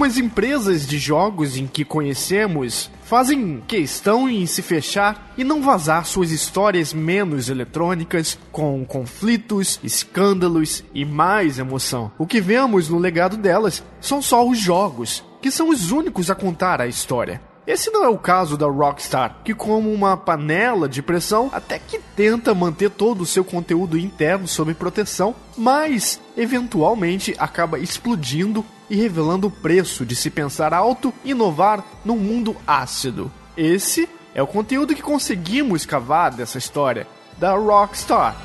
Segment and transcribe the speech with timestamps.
[0.00, 6.06] Algumas empresas de jogos em que conhecemos fazem questão em se fechar e não vazar
[6.06, 12.10] suas histórias menos eletrônicas, com conflitos, escândalos e mais emoção.
[12.16, 16.34] O que vemos no legado delas são só os jogos, que são os únicos a
[16.34, 17.42] contar a história.
[17.66, 22.00] Esse não é o caso da Rockstar, que como uma panela de pressão até que
[22.16, 29.46] tenta manter todo o seu conteúdo interno sob proteção, mas eventualmente acaba explodindo e revelando
[29.46, 33.30] o preço de se pensar alto e inovar num mundo ácido.
[33.56, 37.06] Esse é o conteúdo que conseguimos cavar dessa história
[37.38, 38.36] da Rockstar,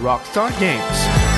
[0.00, 1.34] Rockstar Games.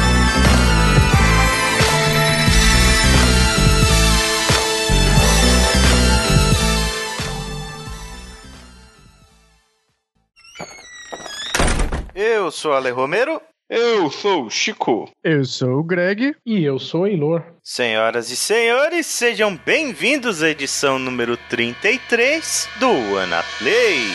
[12.14, 13.40] Eu sou Ale Romero.
[13.68, 15.10] Eu sou o Chico.
[15.22, 16.34] Eu sou o Greg.
[16.46, 17.55] E eu sou o Eilor.
[17.68, 24.06] Senhoras e senhores, sejam bem-vindos à edição número 33 do Anaplay.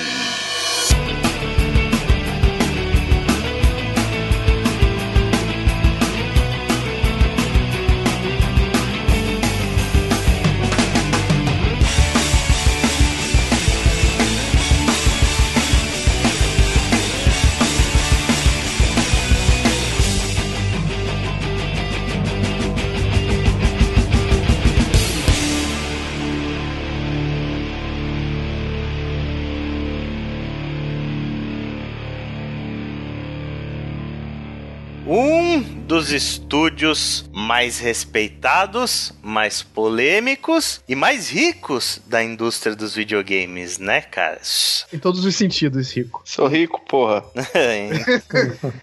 [36.02, 44.88] Dos estúdios mais respeitados, mais polêmicos e mais ricos da indústria dos videogames, né, caras?
[44.92, 46.24] Em todos os sentidos, rico.
[46.26, 47.24] Sou rico, porra.
[47.54, 47.92] em,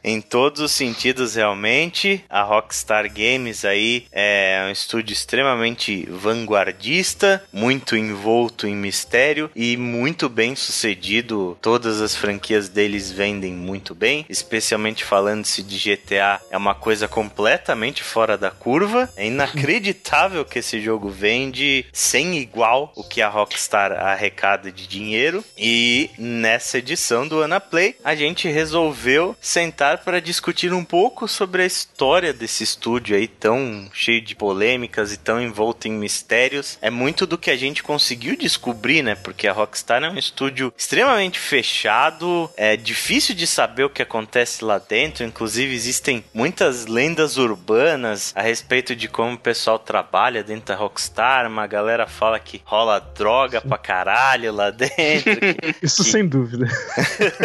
[0.17, 2.25] em todos os sentidos, realmente.
[2.31, 10.29] A Rockstar Games aí é um estúdio extremamente vanguardista, muito envolto em mistério e muito
[10.29, 11.59] bem sucedido.
[11.61, 18.03] Todas as franquias deles vendem muito bem, especialmente falando-se de GTA, é uma coisa completamente
[18.03, 19.11] fora da curva.
[19.17, 25.45] É inacreditável que esse jogo vende sem igual o que a Rockstar arrecada de dinheiro.
[25.57, 31.67] E nessa edição do Anaplay, a gente resolveu sentar para discutir um pouco sobre a
[31.67, 36.79] história desse estúdio aí tão cheio de polêmicas e tão envolto em mistérios.
[36.81, 39.15] É muito do que a gente conseguiu descobrir, né?
[39.15, 44.65] Porque a Rockstar é um estúdio extremamente fechado, é difícil de saber o que acontece
[44.65, 45.25] lá dentro.
[45.25, 51.47] Inclusive, existem muitas lendas urbanas a respeito de como o pessoal trabalha dentro da Rockstar.
[51.47, 55.39] Uma galera fala que rola droga pra caralho lá dentro.
[55.39, 56.11] Que, Isso que...
[56.11, 56.67] sem dúvida.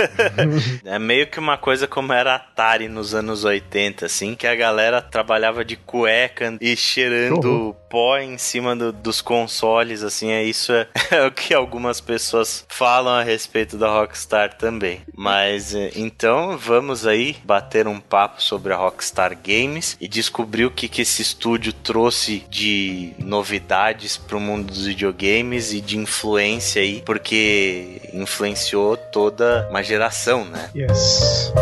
[0.83, 5.03] é meio que uma coisa como era Atari nos anos 80, assim, que a galera
[5.03, 10.87] trabalhava de cueca e cheirando pó em cima do, dos consoles, assim, é isso é,
[11.11, 15.01] é, o que algumas pessoas falam a respeito da Rockstar também.
[15.15, 20.71] Mas eh, então vamos aí bater um papo sobre a Rockstar Games e descobrir o
[20.71, 26.81] que, que esse estúdio trouxe de novidades para o mundo dos videogames e de influência
[26.81, 30.71] aí, porque influenciou toda uma geração, né?
[30.75, 31.53] Yes.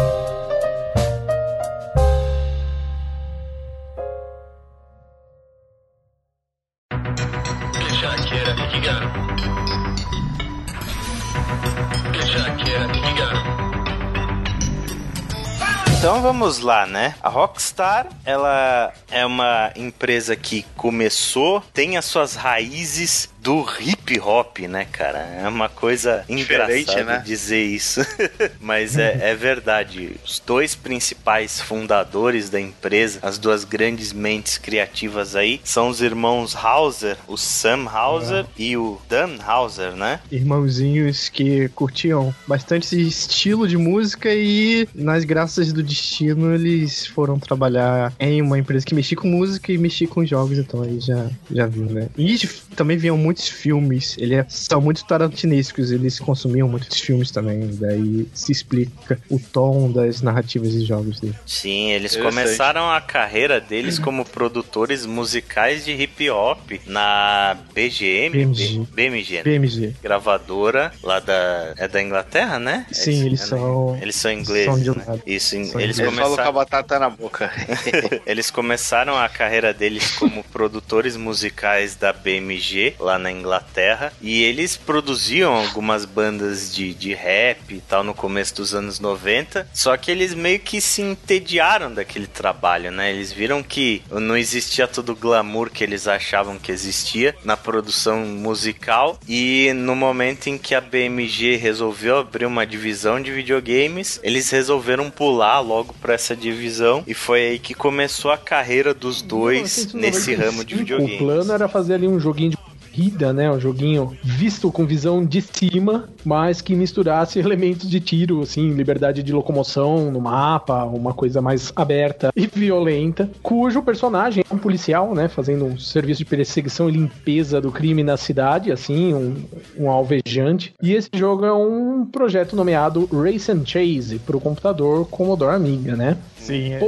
[16.22, 17.16] Então vamos lá, né?
[17.24, 24.60] A Rockstar, ela é uma empresa que começou, tem as suas raízes do hip hop,
[24.60, 25.18] né, cara?
[25.18, 27.24] É uma coisa engraçada né?
[27.26, 28.02] dizer isso,
[28.62, 30.16] mas é, é, verdade.
[30.24, 36.56] Os dois principais fundadores da empresa, as duas grandes mentes criativas aí, são os irmãos
[36.56, 38.48] Hauser, o Sam Hauser é.
[38.56, 40.20] e o Dan Hauser, né?
[40.32, 47.40] Irmãozinhos que curtiam bastante esse estilo de música e, nas graças do destino, eles foram
[47.40, 51.30] trabalhar em uma empresa que mexia com música e mexia com jogos, então aí já,
[51.52, 52.08] já viu, né?
[52.18, 52.38] E
[52.76, 57.70] também vinham muito muitos filmes, eles é, são muito tarantinescos, eles consumiam muitos filmes também,
[57.80, 61.36] daí se explica o tom das narrativas e jogos dele.
[61.46, 68.88] Sim, eles começaram a carreira deles como produtores musicais de hip hop na BGM, BMG,
[68.94, 69.44] BMG, né?
[69.44, 69.96] BMG.
[70.04, 72.86] gravadora lá da é da Inglaterra, né?
[72.92, 75.20] Sim, eles, é, são eles são ingleses, são né?
[75.26, 77.52] Isso, são Eles Ele falou com a começaram, batata na boca.
[78.26, 84.78] eles começaram a carreira deles como produtores musicais da BMG lá na Inglaterra e eles
[84.78, 89.68] produziam algumas bandas de, de rap e tal no começo dos anos 90.
[89.74, 93.12] Só que eles meio que se entediaram daquele trabalho, né?
[93.12, 98.20] Eles viram que não existia todo o glamour que eles achavam que existia na produção
[98.20, 104.50] musical e no momento em que a BMG resolveu abrir uma divisão de videogames, eles
[104.50, 109.94] resolveram pular logo pra essa divisão e foi aí que começou a carreira dos dois
[109.94, 111.18] nesse ramo de O videogames.
[111.18, 112.58] plano era fazer ali um joguinho de
[112.92, 113.50] corrida, né?
[113.50, 119.24] Um joguinho visto com visão de cima, mas que misturasse elementos de tiro, assim, liberdade
[119.24, 125.16] de locomoção no mapa, uma coisa mais aberta e violenta, cujo personagem é um policial,
[125.16, 125.28] né?
[125.28, 129.36] Fazendo um serviço de perseguição e limpeza do crime na cidade, assim, um,
[129.78, 130.74] um alvejante.
[130.82, 135.96] E esse jogo é um projeto nomeado Race and Chase para o computador Commodore Amiga,
[135.96, 136.18] né?
[136.38, 136.80] Sim, é.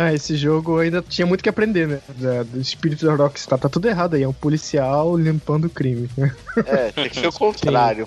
[0.00, 1.98] Ah, esse jogo ainda tinha muito que aprender, né?
[2.18, 3.58] Da- do espírito da Rockstar.
[3.58, 4.22] Tá tudo errado aí.
[4.22, 6.08] É um policial limpando o crime.
[6.66, 8.06] É, tem que ser o contrário.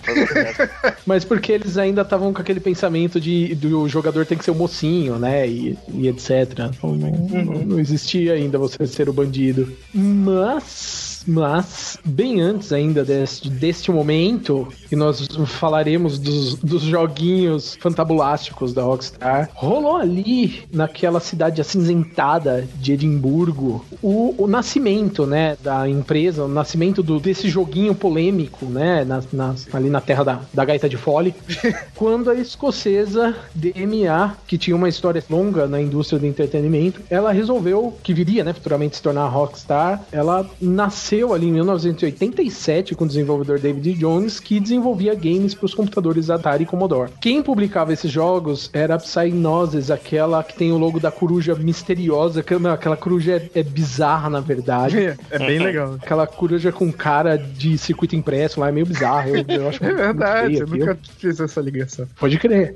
[1.06, 4.56] Mas porque eles ainda estavam com aquele pensamento de do jogador tem que ser o
[4.56, 5.46] mocinho, né?
[5.48, 6.30] E, e etc.
[6.52, 7.12] Então, não,
[7.44, 9.76] não, não existia ainda você ser o bandido.
[9.94, 18.73] Mas, mas, bem antes ainda deste, deste momento, que nós falaremos dos, dos joguinhos fantabulásticos
[18.73, 26.44] da Rockstar, rolou ali, naquela cidade acinzentada de Edimburgo, o, o nascimento, né, da empresa,
[26.45, 30.89] o nascimento do, desse joguinho polêmico, né, na, na- ali na terra da, da gaita
[30.89, 31.33] de fole,
[31.95, 37.95] quando a escocesa DMA, que tinha uma história longa na indústria do entretenimento, ela resolveu,
[38.03, 43.08] que viria, né, futuramente se tornar a Rockstar, ela nasceu ali em 1987 com o
[43.08, 47.12] desenvolvedor David Jones, que desenvolvia games para os computadores Atari e Commodore.
[47.19, 52.42] Quem publicava esses jogos era a Psygnosis, aquela que tem o logo da coruja misteriosa,
[52.42, 55.18] que, não, aquela coruja é, é bizarra, na verdade.
[55.30, 55.96] É bem legal.
[56.02, 59.36] Aquela coruja com cara de circuito impresso lá é meio bizarro.
[59.36, 62.07] Eu, eu acho É verdade, eu nunca fiz essa ligação.
[62.19, 62.75] Pode crer.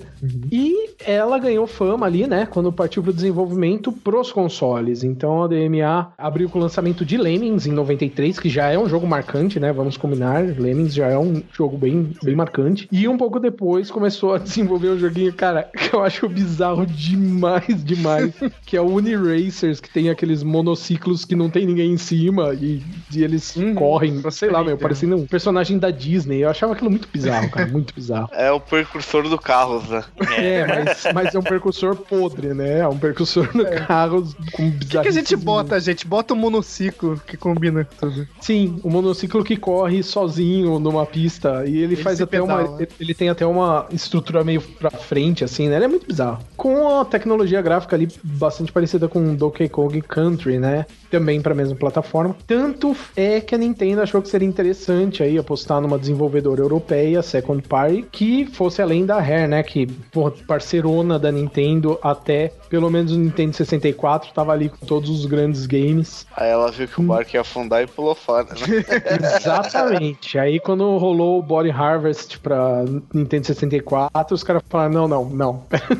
[0.51, 2.45] E ela ganhou fama ali, né?
[2.45, 5.03] Quando partiu pro desenvolvimento pros consoles.
[5.03, 8.87] Então a DMA abriu com o lançamento de Lemmings em 93, que já é um
[8.89, 9.71] jogo marcante, né?
[9.71, 10.43] Vamos combinar.
[10.43, 12.87] Lemmings já é um jogo bem, bem marcante.
[12.91, 17.83] E um pouco depois começou a desenvolver um joguinho, cara, que eu acho bizarro demais,
[17.83, 18.33] demais.
[18.65, 22.81] que é o Uniracers, que tem aqueles monociclos que não tem ninguém em cima e,
[23.13, 24.81] e eles Hum, correm, pra sei lá, meu, Nintendo.
[24.81, 26.43] parecendo um personagem da Disney.
[26.43, 28.29] Eu achava aquilo muito bizarro, cara, muito bizarro.
[28.31, 30.03] É o precursor do Carros, né?
[30.37, 32.79] É, mas, mas é um percussor podre, né?
[32.79, 36.05] É um percussor no carro com O que, que a gente bota, gente?
[36.07, 38.07] Bota um monociclo que combina com
[38.39, 42.57] Sim, o monociclo que corre sozinho numa pista e ele, Ele faz até uma.
[42.57, 42.87] pedala.
[42.99, 45.75] Ele tem até uma estrutura meio pra frente, assim, né?
[45.77, 46.39] Ele é muito bizarro.
[46.55, 50.85] Com a tecnologia gráfica ali bastante parecida com Donkey Kong Country, né?
[51.09, 52.35] Também pra mesma plataforma.
[52.47, 57.61] Tanto é que a Nintendo achou que seria interessante aí apostar numa desenvolvedora europeia, Second
[57.67, 59.63] Party, que fosse além da Rare, né?
[59.63, 65.09] Que, porra, parceirona da Nintendo até pelo menos o Nintendo 64, tava ali com todos
[65.09, 66.25] os grandes games.
[66.35, 68.85] Aí ela viu que o barco ia afundar e pulou fora, né?
[69.39, 70.37] Exatamente.
[70.37, 72.83] Aí quando rolou o Body Harvest pra
[73.13, 75.63] Nintendo 64, os caras falaram: não, não, não.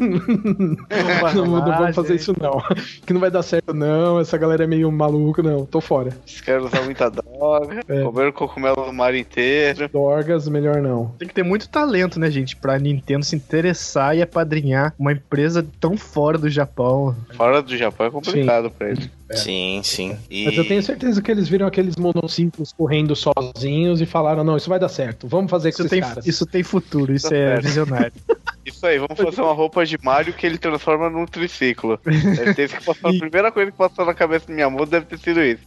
[1.35, 2.61] não, não rolar, vamos fazer isso, não.
[3.05, 4.19] Que não vai dar certo, não.
[4.19, 5.65] Essa galera é meio maluca, não.
[5.65, 6.09] Tô fora.
[6.25, 8.01] Os caras usam muita droga, É.
[8.03, 9.89] comeram cogumelo no mar inteiro.
[9.89, 11.07] Dorgas, melhor não.
[11.17, 12.55] Tem que ter muito talento, né, gente?
[12.55, 17.15] Pra Nintendo se interessar e apadrinhar uma empresa tão fora do Japão.
[17.35, 19.09] Fora do Japão é complicado pra eles.
[19.33, 20.17] Sim, sim.
[20.29, 20.45] E...
[20.45, 24.69] Mas eu tenho certeza que eles viram aqueles monociclos correndo sozinhos e falaram: não, isso
[24.69, 25.27] vai dar certo.
[25.27, 26.25] Vamos fazer com Isso esses tem, caras.
[26.27, 27.63] isso tem futuro, isso Tá é certo.
[27.63, 28.13] visionário.
[28.65, 31.99] Isso aí, vamos fazer uma roupa de Mario que ele transforma num triciclo.
[32.03, 35.41] Deve ter que a primeira coisa que passou na cabeça do Miyamoto deve ter sido
[35.43, 35.63] isso.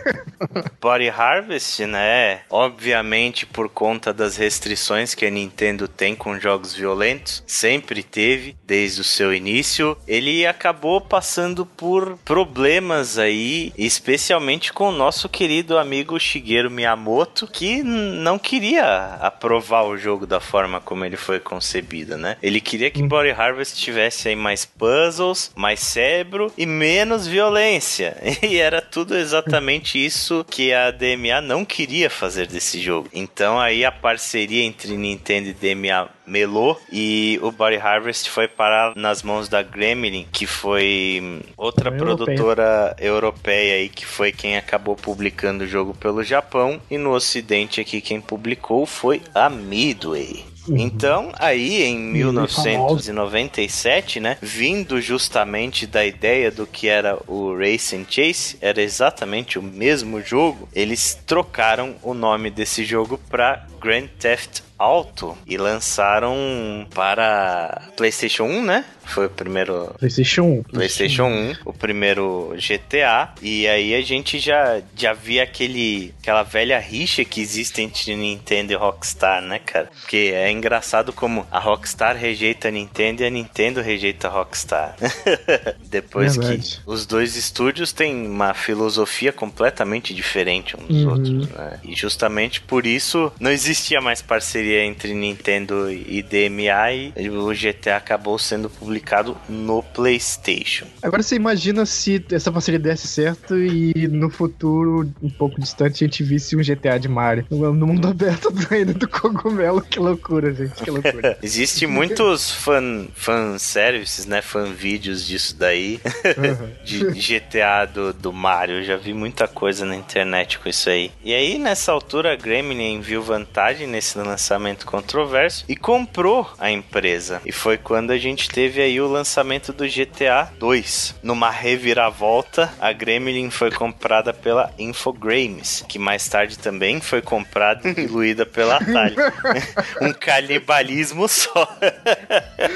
[0.80, 2.40] Body Harvest, né?
[2.50, 9.00] Obviamente por conta das restrições que a Nintendo tem com jogos violentos, sempre teve desde
[9.00, 9.96] o seu início.
[10.06, 17.82] Ele acabou passando por problemas aí, especialmente com o nosso querido amigo Shigeru Miyamoto, que
[17.82, 22.25] não queria aprovar o jogo da forma como ele foi concebido, né?
[22.42, 28.16] Ele queria que Body Harvest tivesse aí mais puzzles, mais cérebro e menos violência.
[28.46, 33.08] E era tudo exatamente isso que a DMA não queria fazer desse jogo.
[33.12, 38.94] Então aí a parceria entre Nintendo e DMA melou e o Body Harvest foi parar
[38.96, 42.16] nas mãos da Gremlin, que foi hum, outra Europeia.
[42.16, 47.80] produtora europeia aí que foi quem acabou publicando o jogo pelo Japão e no ocidente
[47.80, 50.44] aqui quem publicou foi a Midway.
[50.68, 52.12] Então, aí em Uhum.
[52.12, 59.58] 1997, né, vindo justamente da ideia do que era o Race and Chase, era exatamente
[59.58, 66.86] o mesmo jogo, eles trocaram o nome desse jogo para Grand Theft Auto e lançaram
[66.94, 68.84] para PlayStation 1, né?
[69.04, 70.62] Foi o primeiro PlayStation 1.
[70.64, 76.78] PlayStation 1, o primeiro GTA, e aí a gente já, já via aquele, aquela velha
[76.80, 79.88] rixa que existe entre Nintendo e Rockstar, né, cara?
[80.00, 84.96] Porque é engraçado como a Rockstar rejeita a Nintendo e a Nintendo rejeita a Rockstar.
[85.88, 86.80] Depois Verdade.
[86.84, 91.10] que os dois estúdios têm uma filosofia completamente diferente uns dos Uhum.
[91.12, 91.80] outros, né?
[91.84, 97.96] E justamente por isso não existia mais parceria entre Nintendo e DMA e o GTA
[97.96, 100.86] acabou sendo publicado no PlayStation.
[101.02, 106.06] Agora você imagina se essa parceria desse certo e no futuro, um pouco distante, a
[106.06, 107.46] gente visse um GTA de Mario.
[107.50, 109.80] No mundo aberto do reino do cogumelo.
[109.82, 110.82] Que loucura, gente.
[110.82, 111.38] Que loucura.
[111.42, 114.42] Existe muitos fan, fan services, né?
[114.42, 116.00] Fan vídeos disso daí.
[116.24, 116.70] Uhum.
[116.84, 118.76] de GTA do, do Mario.
[118.76, 121.10] Eu já vi muita coisa na internet com isso aí.
[121.24, 127.40] E aí, nessa altura, a Gremlin viu vantagem nesse lançamento controverso e comprou a empresa.
[127.44, 131.16] E foi quando a gente teve aí o lançamento do GTA 2.
[131.22, 137.94] Numa reviravolta, a Gremlin foi comprada pela Infogrames, que mais tarde também foi comprada e
[137.94, 139.14] diluída pela Atari.
[140.02, 141.68] um canibalismo só.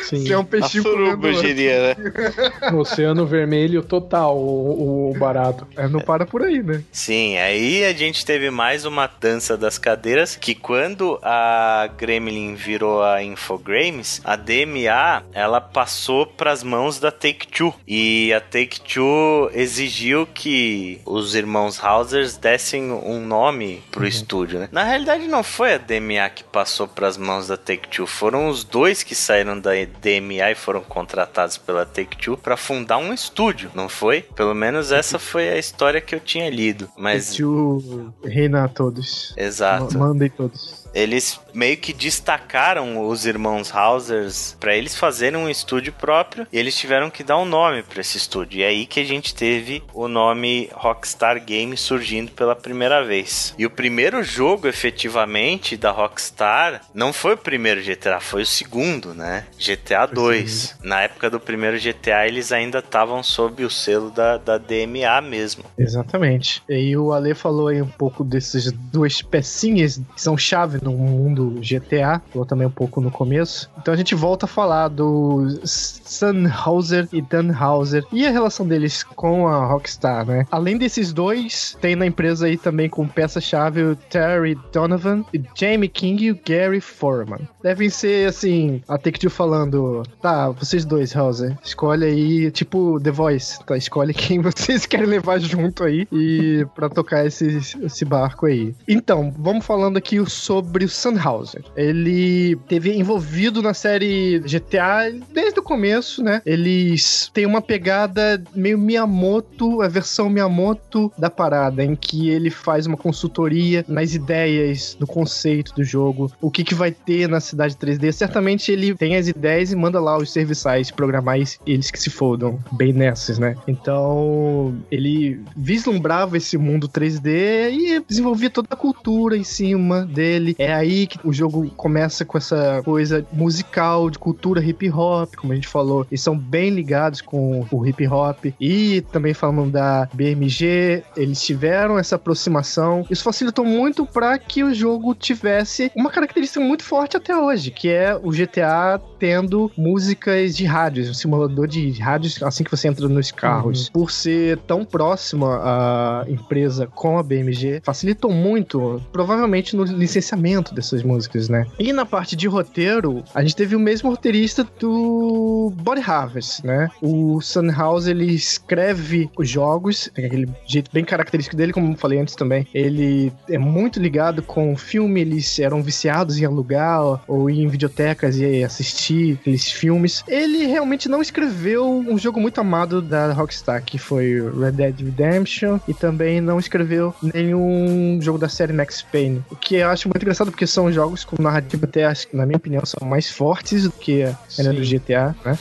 [0.08, 0.24] Sim.
[0.26, 2.72] Você é um A peixinho suruba, eu comendo- diria, né?
[2.74, 5.66] Oceano Vermelho total, o, o barato.
[5.76, 6.82] É, não para por aí, né?
[6.92, 13.02] Sim, aí a gente teve mais uma dança das cadeiras que quando a Gremlin virou
[13.02, 20.26] a Infogrames, a DMA ela passou para as mãos da Take-Two e a Take-Two exigiu
[20.26, 24.68] que os irmãos Hausers dessem um nome pro estúdio, né?
[24.72, 28.64] Na realidade não foi a DMA que passou para as mãos da Take-Two, foram os
[28.64, 33.88] dois que saíram da DMA e foram contratados pela Take-Two para fundar um estúdio, não
[33.88, 34.22] foi?
[34.22, 39.34] Pelo menos essa foi a história que eu tinha lido, mas Tio reina a todos.
[39.36, 39.96] exato.
[39.98, 40.80] Ma- Manda em todos.
[40.92, 46.76] Eles meio que destacaram os irmãos Hausers para eles fazerem um estúdio próprio e eles
[46.76, 48.60] tiveram que dar um nome para esse estúdio.
[48.60, 53.54] E é aí que a gente teve o nome Rockstar Games surgindo pela primeira vez.
[53.58, 59.14] E o primeiro jogo efetivamente da Rockstar não foi o primeiro GTA, foi o segundo,
[59.14, 59.44] né?
[59.58, 60.78] GTA 2.
[60.82, 65.64] Na época do primeiro GTA eles ainda estavam sob o selo da, da DMA mesmo.
[65.78, 66.62] Exatamente.
[66.68, 71.39] E o Ale falou aí um pouco dessas duas pecinhas que são chave no mundo
[71.48, 73.70] GTA, falou também um pouco no começo.
[73.78, 79.46] Então a gente volta a falar do Sunhauser e Danhauser e a relação deles com
[79.46, 80.46] a Rockstar, né?
[80.50, 85.88] Além desses dois, tem na empresa aí também com peça-chave o Terry Donovan, o Jamie
[85.88, 87.48] King e o Gary Foreman.
[87.62, 93.64] Devem ser, assim, a Take-Two falando, tá, vocês dois, Hauser, escolhe aí, tipo The Voice,
[93.64, 93.76] tá?
[93.76, 98.74] Escolhe quem vocês querem levar junto aí e pra tocar esse, esse barco aí.
[98.88, 101.29] Então, vamos falando aqui sobre o Sunhauser.
[101.76, 106.42] Ele teve envolvido na série GTA desde o começo, né?
[106.44, 112.86] Eles têm uma pegada meio Miyamoto, a versão Miyamoto da parada, em que ele faz
[112.86, 117.74] uma consultoria nas ideias, no conceito do jogo, o que, que vai ter na cidade
[117.74, 118.12] 3D.
[118.12, 121.30] Certamente ele tem as ideias e manda lá os serviçais programar
[121.66, 123.54] eles que se fodam bem nessas, né?
[123.66, 130.54] Então, ele vislumbrava esse mundo 3D e desenvolvia toda a cultura em cima dele.
[130.58, 135.52] É aí que o jogo começa com essa coisa musical, de cultura hip hop, como
[135.52, 136.06] a gente falou.
[136.10, 138.46] Eles são bem ligados com o hip hop.
[138.60, 143.06] E também falando da BMG, eles tiveram essa aproximação.
[143.10, 147.88] Isso facilitou muito para que o jogo tivesse uma característica muito forte até hoje, que
[147.88, 153.08] é o GTA tendo músicas de rádios, um simulador de rádios assim que você entra
[153.08, 153.88] nos carros.
[153.90, 161.02] Por ser tão próxima a empresa com a BMG, facilitou muito, provavelmente no licenciamento dessas
[161.02, 161.09] músicas,
[161.48, 161.66] né?
[161.78, 166.88] E na parte de roteiro, a gente teve o mesmo roteirista do Body Harvest, né?
[167.00, 172.18] O Sunhouse, ele escreve os jogos, tem aquele jeito bem característico dele, como eu falei
[172.18, 172.66] antes também.
[172.74, 177.68] Ele é muito ligado com o filme, eles eram viciados em alugar ou ir em
[177.68, 180.24] videotecas e assistir aqueles filmes.
[180.26, 185.78] Ele realmente não escreveu um jogo muito amado da Rockstar, que foi Red Dead Redemption,
[185.86, 189.44] e também não escreveu nenhum jogo da série Max Payne.
[189.50, 192.82] O que eu acho muito engraçado, porque são jogos com narrativa até, na minha opinião,
[192.84, 195.58] são mais fortes do que a era do GTA, né?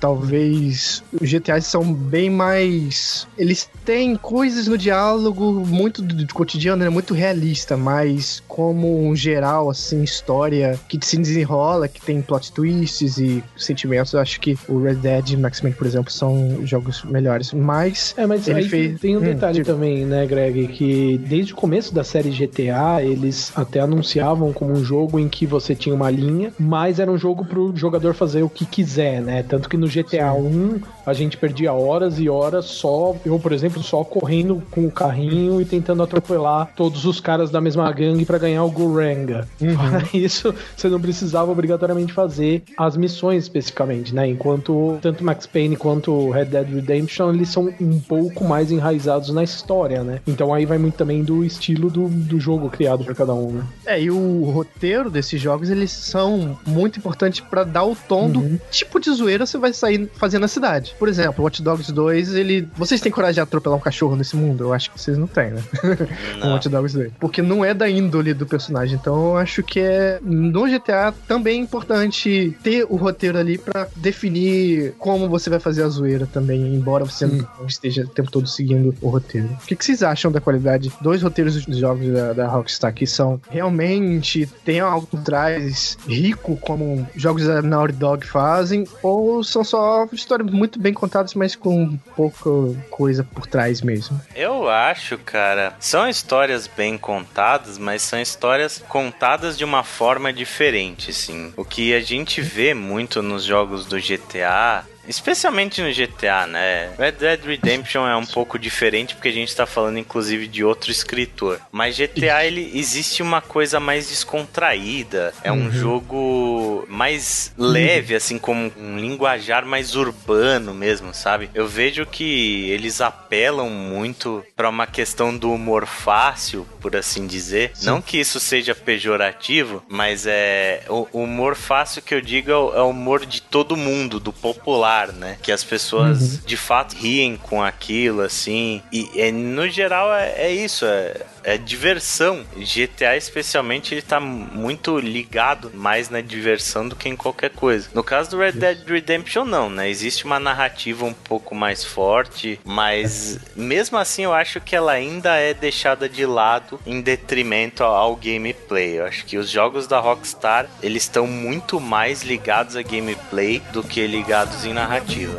[0.00, 3.26] Talvez os GTAs são bem mais.
[3.38, 6.90] Eles têm coisas no diálogo muito do, cotidiano, né?
[6.90, 13.18] Muito realista, mas como um geral, assim, história que se desenrola, que tem plot twists
[13.18, 17.04] e sentimentos, eu acho que o Red Dead e Max Payne, por exemplo, são jogos
[17.04, 17.52] melhores.
[17.52, 19.72] Mas, É, mas Ele fez- tem um Hum, detalhe diga.
[19.72, 20.66] também, né, Greg?
[20.68, 25.44] Que desde o começo da série GTA, eles até anunciavam como um jogo em que
[25.44, 29.42] você tinha uma linha, mas era um jogo pro jogador fazer o que quiser, né?
[29.42, 33.82] Tanto que no GTA 1 a gente perdia horas e horas só, eu, por exemplo,
[33.82, 38.38] só correndo com o carrinho e tentando atropelar todos os caras da mesma gangue pra
[38.38, 39.46] ganhar o Guranga.
[39.58, 44.26] Para isso, você não precisava obrigatoriamente fazer as missões especificamente, né?
[44.28, 49.42] Enquanto tanto Max Payne quanto Red Dead Redemption, eles são um pouco mais enraizados na
[49.42, 50.20] história, né?
[50.26, 53.64] Então aí vai muito também do estilo do, do jogo criado por cada um, né?
[53.86, 58.60] É, e o roteiro desses jogos, eles são muito importantes pra dar o tom do
[58.70, 60.91] tipo de zoeira você vai sair fazendo na cidade.
[60.98, 62.68] Por exemplo, Watch Dogs 2, ele...
[62.76, 64.64] Vocês têm coragem de atropelar um cachorro nesse mundo?
[64.64, 65.62] Eu acho que vocês não têm, né?
[66.40, 66.54] Com Não.
[66.54, 67.12] Watch Dogs 2.
[67.18, 68.98] Porque não é da índole do personagem.
[69.00, 73.86] Então eu acho que é no GTA também é importante ter o roteiro ali pra
[73.96, 78.46] definir como você vai fazer a zoeira também, embora você não esteja o tempo todo
[78.46, 79.48] seguindo o roteiro.
[79.62, 83.06] O que, que vocês acham da qualidade dos roteiros dos jogos da, da Rockstar que
[83.06, 89.64] são realmente tem algo por trás rico como jogos da Naughty Dog fazem ou são
[89.64, 92.50] só histórias muito bem contadas, mas com pouca
[92.90, 94.20] coisa por trás mesmo?
[94.34, 101.12] Eu acho, cara, são histórias bem contadas, mas são histórias contadas de uma forma diferente,
[101.12, 101.52] sim.
[101.56, 106.90] O que a gente vê muito nos jogos do GTA, especialmente no GTA, né?
[106.98, 110.90] Red Dead Redemption é um pouco diferente porque a gente tá falando inclusive de outro
[110.90, 111.60] escritor.
[111.70, 118.72] Mas GTA ele existe uma coisa mais descontraída, é um jogo mais leve assim como
[118.76, 121.50] um linguajar mais urbano mesmo, sabe?
[121.54, 127.72] Eu vejo que eles apelam muito pra uma questão do humor fácil, por assim dizer.
[127.82, 132.74] Não que isso seja pejorativo, mas é o humor fácil que eu digo é o,
[132.76, 135.36] é o humor de todo mundo, do popular, né?
[135.42, 138.82] Que as pessoas de fato riem com aquilo, assim.
[138.92, 142.44] E, é, no geral é, é isso, é, é diversão.
[142.56, 147.88] GTA especialmente ele tá muito ligado mais na diversão do que em qualquer coisa.
[147.94, 149.88] No caso do Red Dead Redemption não, né?
[149.88, 155.36] Existe uma narrativa um pouco mais forte, mas mesmo assim eu acho que ela ainda
[155.36, 158.98] é deixada de lado em detrimento ao, gameplay.
[158.98, 163.82] Eu acho que os jogos da Rockstar, eles estão muito mais ligados a gameplay do
[163.82, 165.34] que ligados em narrativa.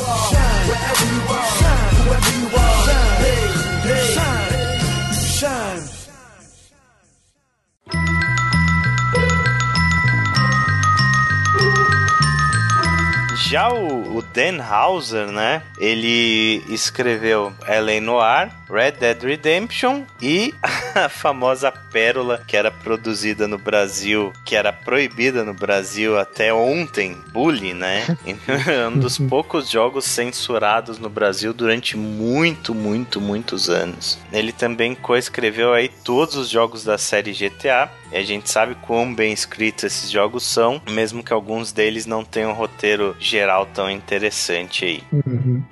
[13.54, 15.62] Já o, o Dan Hauser, né?
[15.78, 18.02] Ele escreveu L.A.
[18.02, 20.54] Noir, Red Dead Redemption e
[20.96, 27.18] a famosa pérola que era produzida no Brasil, que era proibida no Brasil até ontem,
[27.32, 28.06] Bully, né?
[28.92, 34.18] um dos poucos jogos censurados no Brasil durante muito, muito, muitos anos.
[34.32, 37.90] Ele também coescreveu aí todos os jogos da série GTA.
[38.12, 42.24] E a gente sabe quão bem escritos esses jogos são, mesmo que alguns deles não
[42.24, 45.04] tenham um roteiro geral tão interessante aí.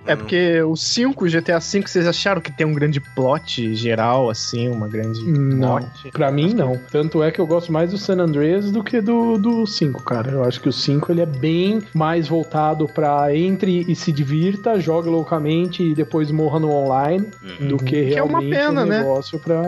[0.07, 4.67] É porque o 5, GTA V, vocês acharam que tem um grande plot geral, assim,
[4.67, 6.11] uma grande Não, plot?
[6.11, 6.79] pra mim não.
[6.91, 10.31] Tanto é que eu gosto mais do San Andreas do que do, do 5, cara.
[10.31, 14.79] Eu acho que o 5 ele é bem mais voltado pra entre e se divirta,
[14.79, 17.27] jogue loucamente e depois morra no online,
[17.67, 18.97] do que Que é uma realmente pena, um né?
[18.99, 19.61] negócio pra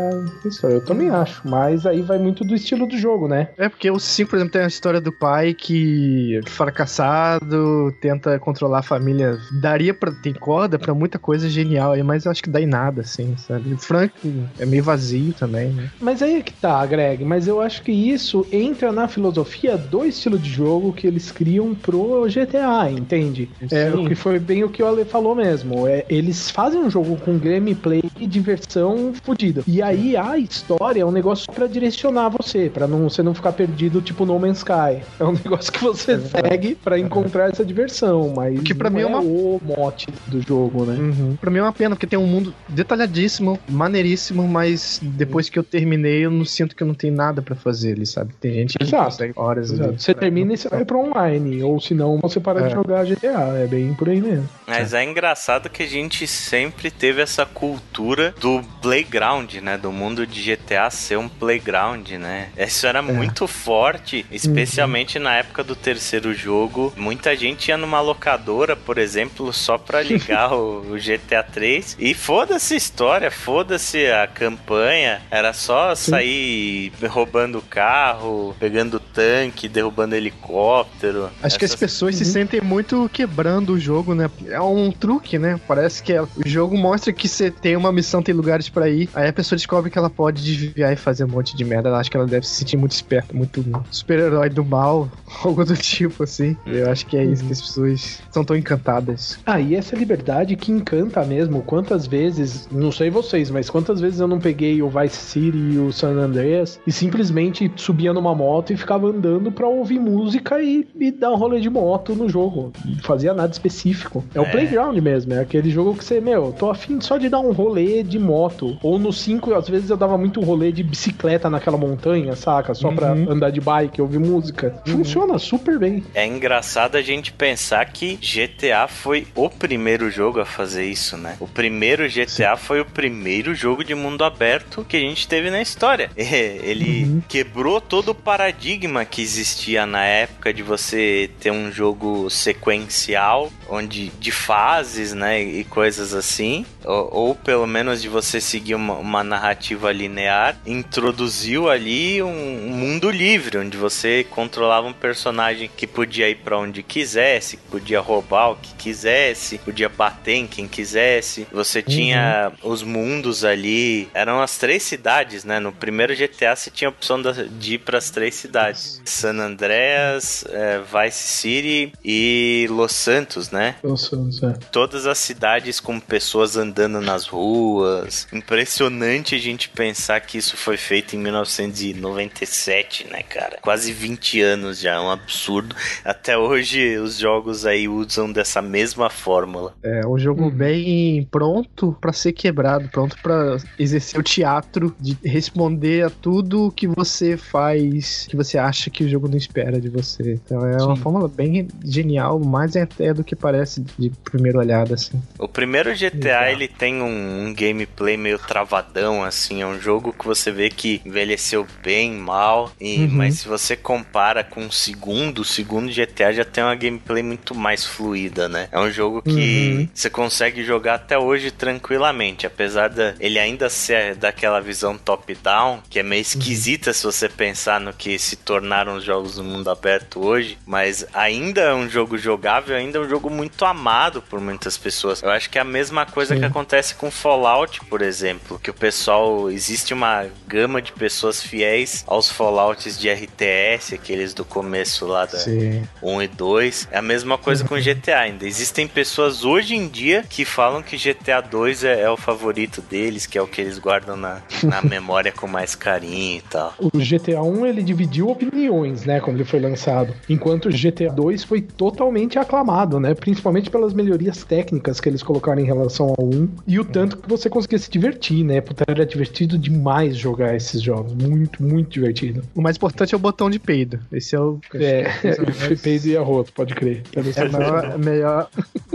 [0.45, 0.75] história.
[0.75, 3.49] Eu também acho, mas aí vai muito do estilo do jogo, né?
[3.57, 8.79] É porque o 5, por exemplo, tem a história do pai que fracassado, tenta controlar
[8.79, 9.37] a família.
[9.61, 10.11] Daria pra.
[10.11, 13.35] Tem corda pra muita coisa genial aí, mas eu acho que dá em nada, assim,
[13.37, 13.73] sabe?
[13.73, 14.13] O Frank
[14.59, 15.89] é meio vazio também, né?
[15.99, 17.23] Mas aí é que tá, Greg.
[17.23, 21.73] Mas eu acho que isso entra na filosofia do estilo de jogo que eles criam
[21.75, 23.49] pro GTA, entende?
[23.71, 23.97] É Sim.
[24.05, 25.87] o que foi bem o que o Ale falou mesmo.
[25.87, 29.63] É, eles fazem um jogo com gameplay e diversão fodida.
[29.67, 33.53] E aí a história é um negócio pra direcionar você, pra não, você não ficar
[33.53, 35.03] perdido tipo No Man's Sky.
[35.19, 39.05] É um negócio que você segue pra encontrar essa diversão, mas Que não mim é
[39.05, 40.95] uma- o mote do jogo, né?
[40.97, 41.35] Uhum.
[41.39, 42.53] Pra mim é uma pena, porque tem um mundo
[42.95, 47.41] detalhadíssimo, maneiríssimo, mas depois que eu terminei, eu não sinto que eu não tenho nada
[47.41, 48.33] pra fazer ali, sabe?
[48.39, 49.05] Tem gente que Exato.
[49.05, 49.79] consegue horas ali.
[49.81, 50.01] Exato.
[50.01, 52.67] Você pra- termina e você vai pro online, ou senão você para É.
[52.67, 53.53] de jogar GTA.
[53.63, 54.47] É bem por aí mesmo.
[54.67, 59.77] Mas é engraçado que a gente sempre teve essa cultura do playground, né?
[59.77, 62.49] Do mundo de GTA ser um playground, né?
[62.57, 66.93] Isso era muito forte, especialmente na época do terceiro jogo.
[66.95, 71.95] Muita gente ia numa locadora, por exemplo, só pra ligar o, o GTA 3.
[71.99, 75.21] E foda-se história, foda-se a campanha.
[75.31, 81.29] Era só sair roubando carro, pegando tanque, derrubando helicóptero.
[81.41, 84.29] Acho que as Essas- pessoas se sentem muito quebrando o jogo, né?
[84.49, 85.59] É um truque, né?
[85.67, 89.09] Parece que é- o jogo mostra que você tem uma missão, tem lugares pra ir.
[89.13, 91.89] Aí a pessoa descobre que ela pode desviar e fazer um monte de merda.
[91.89, 95.09] Ela acha que ela deve se sentir muito esperta, muito super-herói do mal,
[95.43, 96.55] algo do tipo, assim.
[96.65, 99.39] Eu acho que é isso que as pessoas são tão encantadas.
[99.45, 101.61] Ah, e essa liberdade que encanta mesmo.
[101.61, 105.77] Quantas vezes, não sei vocês, mas quantas vezes eu não peguei o Vice City e
[105.77, 110.87] o San Andreas e simplesmente subia numa moto e ficava andando pra ouvir música e,
[110.99, 112.71] e dar um rolê de moto no jogo.
[112.85, 114.23] Não fazia nada específico.
[114.33, 114.49] É, o É.
[114.49, 118.03] playground mesmo, é aquele jogo que você, meu, tô afim só de dar um rolê
[118.03, 118.77] de moto.
[118.81, 122.73] Ou no 5, às vezes eu dava muito rolê de bicicleta naquela montanha, saca?
[122.73, 123.31] Só pra Uhum.
[123.31, 124.81] andar de bike, ouvir música.
[124.87, 126.03] Funciona super bem.
[126.13, 131.35] É engraçado a gente pensar que GTA foi o primeiro jogo a fazer isso, né?
[131.39, 135.61] O primeiro GTA foi o primeiro jogo de mundo aberto que a gente teve na
[135.61, 136.09] história.
[136.15, 143.51] Ele quebrou todo o paradigma que existia na época de você ter um jogo sequencial,
[143.69, 148.93] onde de fases, né, e coisas assim, ou, ou pelo menos de você seguir uma,
[148.93, 155.87] uma narrativa linear, introduziu ali um, um mundo livre, onde você controlava um personagem que
[155.87, 161.47] podia ir pra onde quisesse, podia roubar o que quisesse, podia bater em quem quisesse.
[161.51, 165.59] Você tinha os mundos ali, eram as três cidades, né?
[165.59, 170.81] No primeiro GTA você tinha a opção de ir pras três cidades: San Andreas, eh,
[170.81, 173.62] Vice City e Los Santos, né?
[173.83, 174.53] Nossa, nossa.
[174.71, 178.27] todas as cidades com pessoas andando nas ruas.
[178.33, 183.57] Impressionante a gente pensar que isso foi feito em 1997, né, cara?
[183.61, 185.75] Quase 20 anos já, é um absurdo.
[186.03, 189.73] Até hoje os jogos aí usam dessa mesma fórmula.
[189.83, 196.05] É um jogo bem pronto pra ser quebrado, pronto pra exercer o teatro de responder
[196.05, 200.33] a tudo que você faz, que você acha que o jogo não espera de você.
[200.33, 201.01] Então é uma Sim.
[201.01, 205.21] fórmula bem genial, mais até do que parece de primeira olhada, assim.
[205.37, 210.25] O primeiro GTA ele tem um, um gameplay meio travadão, assim, é um jogo que
[210.25, 213.09] você vê que envelheceu bem mal, e, Uhum.
[213.11, 217.53] mas se você compara com o segundo, o segundo GTA já tem uma gameplay muito
[217.53, 218.69] mais fluida, né?
[218.71, 219.87] É um jogo que Uhum.
[219.93, 225.99] você consegue jogar até hoje tranquilamente, apesar da ele ainda ser daquela visão top-down, que
[225.99, 230.23] é meio esquisita se você pensar no que se tornaram os jogos do mundo aberto
[230.25, 234.77] hoje, mas ainda é um jogo jogável, ainda é um jogo muito amado por muitas
[234.77, 235.21] pessoas.
[235.21, 236.39] Eu acho que é a mesma coisa Sim.
[236.39, 242.03] que acontece com Fallout, por exemplo, que o pessoal existe uma gama de pessoas fiéis
[242.07, 245.83] aos Fallouts de RTS, aqueles do começo lá da Sim.
[246.01, 246.87] 1 e 2.
[246.91, 248.45] É a mesma coisa com GTA ainda.
[248.45, 253.25] Existem pessoas hoje em dia que falam que GTA 2 é, é o favorito deles,
[253.25, 256.73] que é o que eles guardam na, na memória com mais carinho e tal.
[256.79, 261.43] O GTA 1 ele dividiu opiniões, né, quando ele foi lançado, enquanto o GTA 2
[261.43, 266.49] foi totalmente aclamado, né, principalmente pelas melhorias técnicas que eles colocaram em relação ao 1
[266.67, 270.81] e o tanto que você conseguia se divertir, né, porque era divertido demais jogar esses
[270.81, 272.43] jogos, muito, muito divertido.
[272.53, 273.97] O mais importante é o botão de peido.
[274.11, 274.59] Esse é o.
[274.75, 275.09] É,
[275.53, 277.01] foi peido e arroto, pode crer.
[277.15, 278.49] É a maior, melhor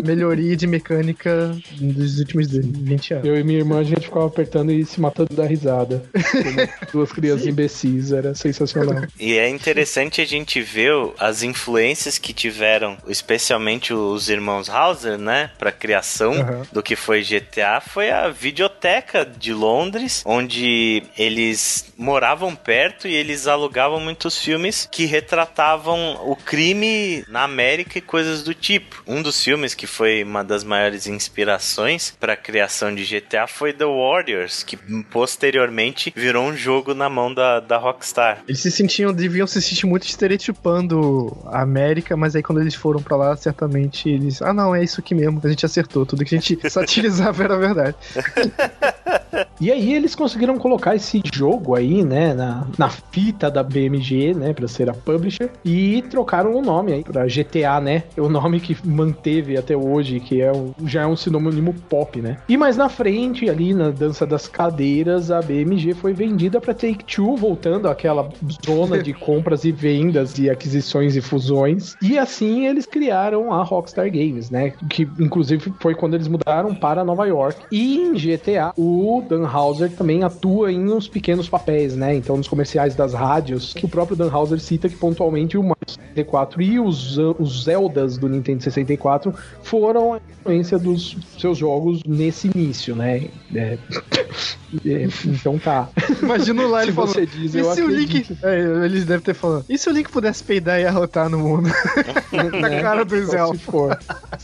[0.04, 3.24] melhoria de mecânica dos últimos 20 anos.
[3.26, 6.02] Eu e minha irmã, a gente ficava apertando e se matando da risada.
[6.12, 9.04] Como duas crianças imbecis, era sensacional.
[9.18, 15.18] E é interessante a gente ver o- as influências que tiveram, especialmente os irmãos Hauser,
[15.18, 16.62] né, para criação Aham.
[16.72, 23.46] do que foi GTA, foi a videoteca de Londres, onde eles moravam perto e eles
[23.46, 29.02] alugavam muitos filmes que retratavam o crime na América e coisas do tipo.
[29.07, 33.72] Um dos filmes que foi uma das maiores inspirações para a criação de GTA foi
[33.72, 34.76] The Warriors, que
[35.11, 38.42] posteriormente virou um jogo na mão da, da Rockstar.
[38.48, 43.02] Eles se sentiam, deviam se sentir muito estereotipando a América, mas aí quando eles foram
[43.02, 44.42] pra lá, certamente eles.
[44.42, 46.04] Ah, não, é isso aqui mesmo, a gente acertou.
[46.06, 47.96] Tudo que a gente satirizava era verdade.
[49.60, 54.52] E aí eles conseguiram colocar esse jogo aí, né, na, na fita da BMG, né,
[54.52, 58.60] pra ser a publisher, e trocaram o nome aí pra GTA, né, é o nome
[58.60, 62.36] que manteve até hoje, que é um, já é um sinônimo pop, né.
[62.48, 67.36] E mais na frente, ali na dança das cadeiras, a BMG foi vendida pra Take-Two,
[67.36, 68.28] voltando àquela
[68.64, 74.08] zona de compras e vendas e aquisições e fusões, e assim eles criaram a Rockstar
[74.08, 77.66] Games, né, que inclusive foi quando eles mudaram para Nova York.
[77.72, 82.14] E em GTA, o Dan Dan Houser também atua em uns pequenos papéis, né?
[82.14, 85.76] Então, nos comerciais das rádios, que o próprio Dan Houser cita que pontualmente o Mario
[85.88, 92.50] 64 e os, os Zeldas do Nintendo 64 foram a influência dos seus jogos nesse
[92.54, 93.28] início, né?
[93.54, 93.78] É,
[94.84, 95.88] é, então tá.
[96.22, 97.14] Imagina lá ele falando.
[97.14, 98.18] você diz, E eu se o Link.
[98.18, 98.46] acredito.
[98.46, 99.64] É, eles devem ter falado.
[99.68, 101.70] E se o Link pudesse peidar e arrotar no mundo?
[102.32, 102.82] Na né?
[102.82, 103.46] cara do Zé.
[103.46, 103.98] Se for.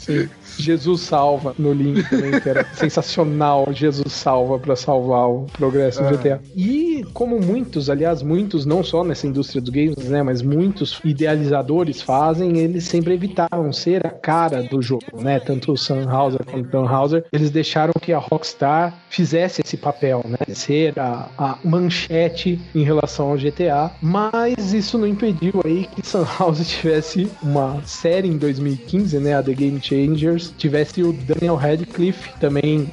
[0.05, 0.29] Sim.
[0.59, 3.67] Jesus salva no link também, que era sensacional.
[3.73, 6.13] Jesus salva pra salvar o progresso do É.
[6.13, 6.41] GTA.
[6.55, 12.01] E como muitos, aliás, muitos, não só nessa indústria dos games, né, mas muitos idealizadores
[12.03, 15.41] fazem, eles sempre evitaram ser a cara do jogo, né?
[15.41, 20.55] Tanto o Sunhauser quanto o Tannhauser, eles deixaram que a Rockstar fizesse esse papel, né?
[20.55, 26.67] Ser a, a manchete em relação ao GTA, mas isso não impediu aí que Sunhauser
[26.67, 29.35] tivesse uma série em 2015, né?
[29.35, 32.91] A The Game Changers, tivesse o Daniel Radcliffe também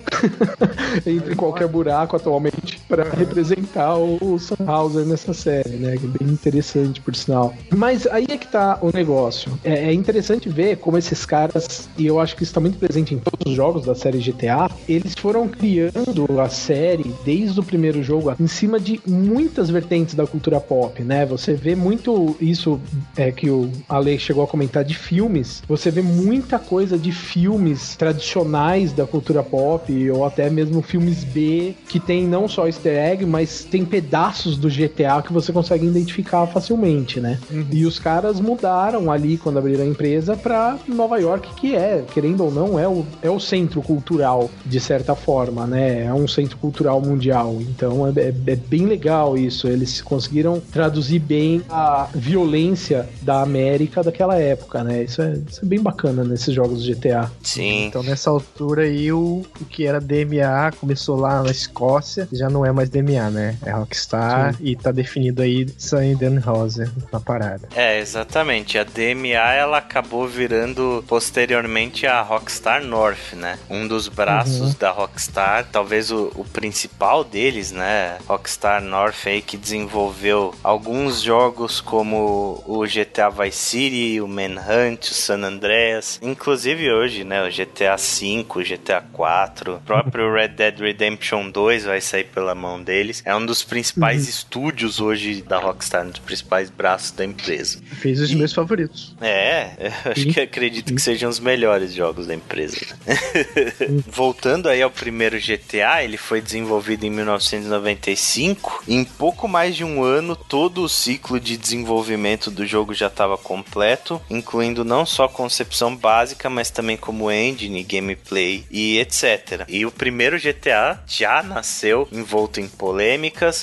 [1.05, 5.97] entre qualquer buraco atualmente para representar o, o Sunhauser nessa série, né?
[5.97, 7.53] Que é bem interessante, por sinal.
[7.75, 9.51] Mas aí é que tá o negócio.
[9.63, 13.13] É, é interessante ver como esses caras, e eu acho que isso tá muito presente
[13.13, 18.01] em todos os jogos da série GTA, eles foram criando a série desde o primeiro
[18.03, 21.25] jogo em cima de muitas vertentes da cultura pop, né?
[21.25, 22.79] Você vê muito isso
[23.15, 25.63] é, que o Ale chegou a comentar de filmes.
[25.67, 31.73] Você vê muita coisa de filmes tradicionais da cultura pop, ou até mesmo filmes B,
[31.87, 36.45] que tem não só easter egg, mas tem pedaços do GTA que você consegue identificar
[36.47, 37.39] facilmente, né?
[37.71, 42.43] E os caras mudaram ali quando abriram a empresa pra Nova York, que é, querendo
[42.45, 46.05] ou não, é o, é o centro cultural, de certa forma, né?
[46.05, 47.57] É um centro cultural mundial.
[47.61, 49.67] Então é, é- é bem legal isso.
[49.67, 55.03] Eles conseguiram traduzir bem a violência da América daquela época, né?
[55.03, 57.31] Isso é, isso é bem bacana nesses jogos de GTA.
[57.43, 57.85] Sim.
[57.87, 62.65] Então nessa altura aí o, o que era DMA começou lá na Escócia, já não
[62.65, 63.55] é mais DMA, né?
[63.65, 66.01] É Rockstar e tá definido aí Sam
[66.43, 67.67] Rosa na parada.
[67.75, 68.77] É, exatamente.
[68.77, 73.57] A DMA ela acabou virando posteriormente a Rockstar North, né?
[73.69, 78.17] Um dos braços da Rockstar, talvez o, o principal deles, né?
[78.27, 85.13] Rockstar North aí que desenvolveu alguns jogos como o GTA Vice City, o Manhunt, o
[85.13, 87.43] San Andreas, inclusive hoje, né?
[87.43, 92.53] O GTA V, o GTA 4, o próprio Red Dead Redemption 2 vai sair pela
[92.55, 93.21] mão deles.
[93.25, 97.79] É um dos principais estúdios hoje da Rockstar, um dos principais braços da empresa.
[97.99, 99.15] Fez os meus favoritos.
[99.21, 102.77] É, eu acho que acredito que sejam os melhores jogos da empresa.
[103.05, 103.15] né?
[104.07, 108.83] Voltando aí ao primeiro GTA, ele foi desenvolvido em 1995.
[108.87, 113.37] Em pouco mais de um ano, todo o ciclo de desenvolvimento do jogo já estava
[113.37, 119.65] completo, incluindo não só a concepção básica, mas também como engine, gameplay e etc.
[119.67, 122.67] E o primeiro GTA já nasceu envolto em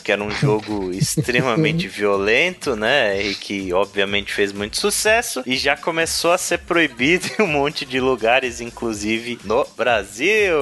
[0.02, 3.22] que era um jogo extremamente violento, né?
[3.22, 7.84] E que obviamente fez muito sucesso e já começou a ser proibido em um monte
[7.84, 10.58] de lugares, inclusive no Brasil.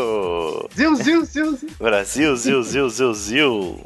[0.75, 1.71] Ziu, ziu, ziu, ziu.
[1.79, 3.81] Brasil, zil, zil, zil, zil.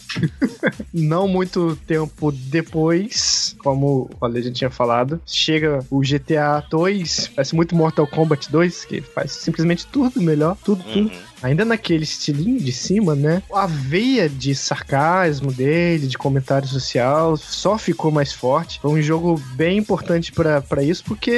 [0.93, 7.55] Não muito tempo depois, como o Ale já tinha falado, chega o GTA 2, parece
[7.55, 11.11] muito Mortal Kombat 2, que faz simplesmente tudo melhor, tudo, tudo.
[11.11, 11.31] Uhum.
[11.43, 13.43] Ainda naquele estilinho de cima, né?
[13.53, 18.81] A veia de sarcasmo dele, de comentário social, só ficou mais forte.
[18.81, 21.33] Foi um jogo bem importante pra pra isso, porque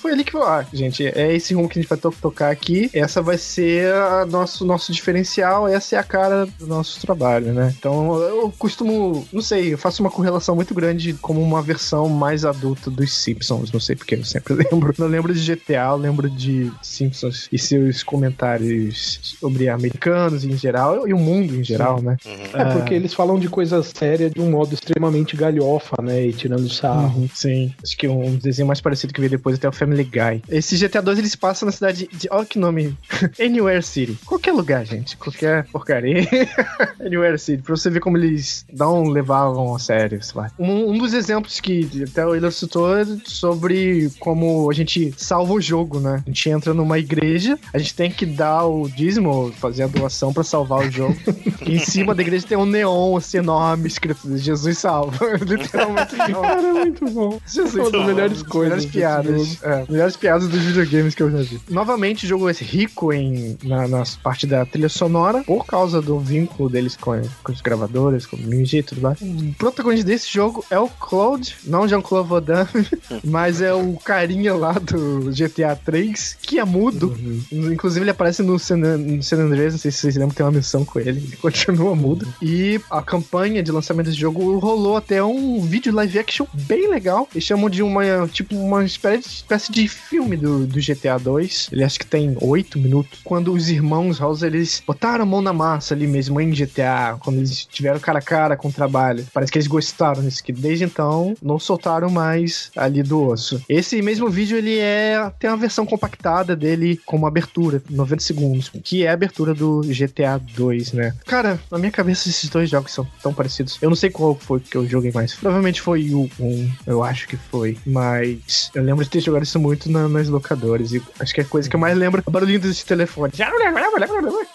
[0.00, 2.50] foi ali que falou: ah, gente, é esse rumo que a gente vai to- tocar
[2.50, 7.52] aqui, essa vai ser a nosso, nosso diferencial, essa é a cara do nosso trabalho,
[7.52, 7.74] né?
[7.78, 12.44] Então eu costumo, não sei, eu faço uma correlação muito grande como uma versão mais
[12.44, 14.94] adulta dos Simpsons, não sei porque eu sempre lembro.
[14.98, 21.06] Eu lembro de GTA, eu lembro de Simpsons e seus comentários sobre americanos em geral
[21.08, 22.16] e o mundo em geral, né?
[22.24, 22.60] Uhum.
[22.60, 26.26] É porque eles falam de coisas sérias de um modo extremamente galhofa, né?
[26.26, 27.20] E tirando sarro.
[27.20, 27.74] Uhum, sim.
[27.82, 30.42] Acho que um desenho mais parecido que veio depois até o Family Guy.
[30.48, 32.28] Esse GTA 2 eles passam na cidade de.
[32.30, 32.96] Olha que nome.
[33.40, 34.18] Anywhere City.
[34.24, 35.16] Qualquer lugar, gente.
[35.16, 36.26] Qualquer porcaria.
[37.00, 37.62] Anywhere City.
[37.62, 40.50] Pra você ver como eles não levavam a sério, sei lá.
[40.58, 45.52] Um, um dos exemplos que até o Willer citou é sobre como a gente salva
[45.52, 46.22] o jogo, né?
[46.24, 50.32] A gente entra numa igreja, a gente tem que dar o dízimo, fazer a doação
[50.32, 51.16] pra salvar o jogo.
[51.66, 55.18] e em cima da igreja tem um neon assim, enorme escrito Jesus salva.
[55.40, 56.16] Literalmente.
[56.16, 57.40] Cara, é muito bom.
[57.46, 59.62] Jesus, Uma das melhores coisas Melhores piadas.
[59.62, 61.60] É, melhores piadas dos videogames que eu já vi.
[61.68, 66.18] Novamente, o jogo é rico em, na, nas parte da trilha sonora, por causa do
[66.18, 69.20] vínculo deles com, com os gravadores, com o MG e tudo mais.
[69.20, 72.88] O protagonista desse jogo é o Claude, não Jean-Claude Van Damme,
[73.24, 77.16] mas é o carinha lá do GTA 3, que é mudo.
[77.50, 80.52] Inclusive, ele aparece no San, no San Andreas, não sei se vocês lembram, tem uma
[80.52, 81.10] missão com ele.
[81.10, 82.26] Ele continua muda.
[82.42, 87.28] E a campanha de lançamento desse jogo rolou até um vídeo live action bem legal.
[87.32, 91.68] Eles chamam de uma, tipo, uma espécie de filme do, do GTA 2.
[91.72, 93.20] Ele acho que tem oito minutos.
[93.24, 97.36] Quando os irmãos House, eles botaram a mão na massa ali mesmo em GTA, quando
[97.36, 99.26] eles tiveram cara a cara com o trabalho.
[99.32, 103.62] Parece que eles gostaram disso, que desde então não soltaram mais ali do osso.
[103.68, 109.04] Esse mesmo vídeo, ele é, tem uma versão compactada dele como abertura, 90 segundos, que
[109.04, 111.14] é a abertura do GTA 2, né?
[111.24, 113.78] Cara, na minha cabeça esses dois jogos são tão parecidos.
[113.80, 115.34] Eu não sei qual foi que eu joguei mais.
[115.34, 117.76] Provavelmente foi o 1, eu acho que foi.
[117.86, 120.92] Mas eu lembro de ter jogado isso muito na, nas locadoras.
[120.92, 123.32] E acho que é a coisa que eu mais lembro é o barulhinho desse telefone.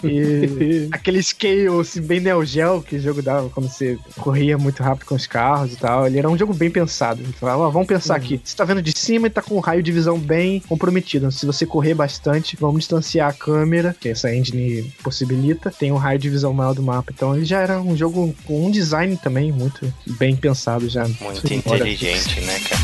[0.04, 4.82] E aquele scale assim, bem Neo Geo que o jogo dava quando você corria muito
[4.82, 6.08] rápido com os carros e tal.
[6.08, 7.22] Ele era um jogo bem pensado.
[7.22, 8.42] Ele falava, vamos pensar aqui.
[8.44, 11.32] Você tá vendo de cima e tá com um raio de visão bem comprometido.
[11.32, 15.72] Se você correr bastante, vamos distanciar a câmera, que essa engine possibilita.
[15.72, 17.12] Tem um raio de visão maior do mapa.
[17.14, 21.08] Então ele já era um jogo com um design também muito bem pensado já.
[21.08, 22.82] Muito inteligente, né, cara?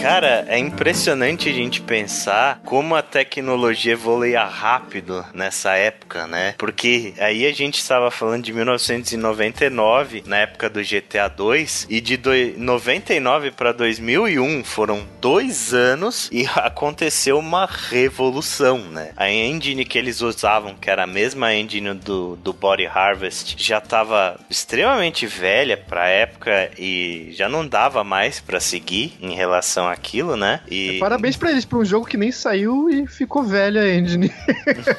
[0.00, 6.54] Cara, é impressionante a gente pensar como a tecnologia evoluía rápido nessa época, né?
[6.56, 12.18] Porque aí a gente estava falando de 1999, na época do GTA 2, e de
[12.56, 19.12] 99 para 2001 foram dois anos e aconteceu uma revolução, né?
[19.16, 23.78] A engine que eles usavam, que era a mesma engine do, do Body Harvest, já
[23.78, 29.88] estava extremamente velha para a época e já não dava mais para seguir em relação
[29.88, 30.60] a aquilo, né?
[30.70, 30.96] E...
[30.96, 34.32] É, parabéns pra eles, pra um jogo que nem saiu e ficou velho a engine.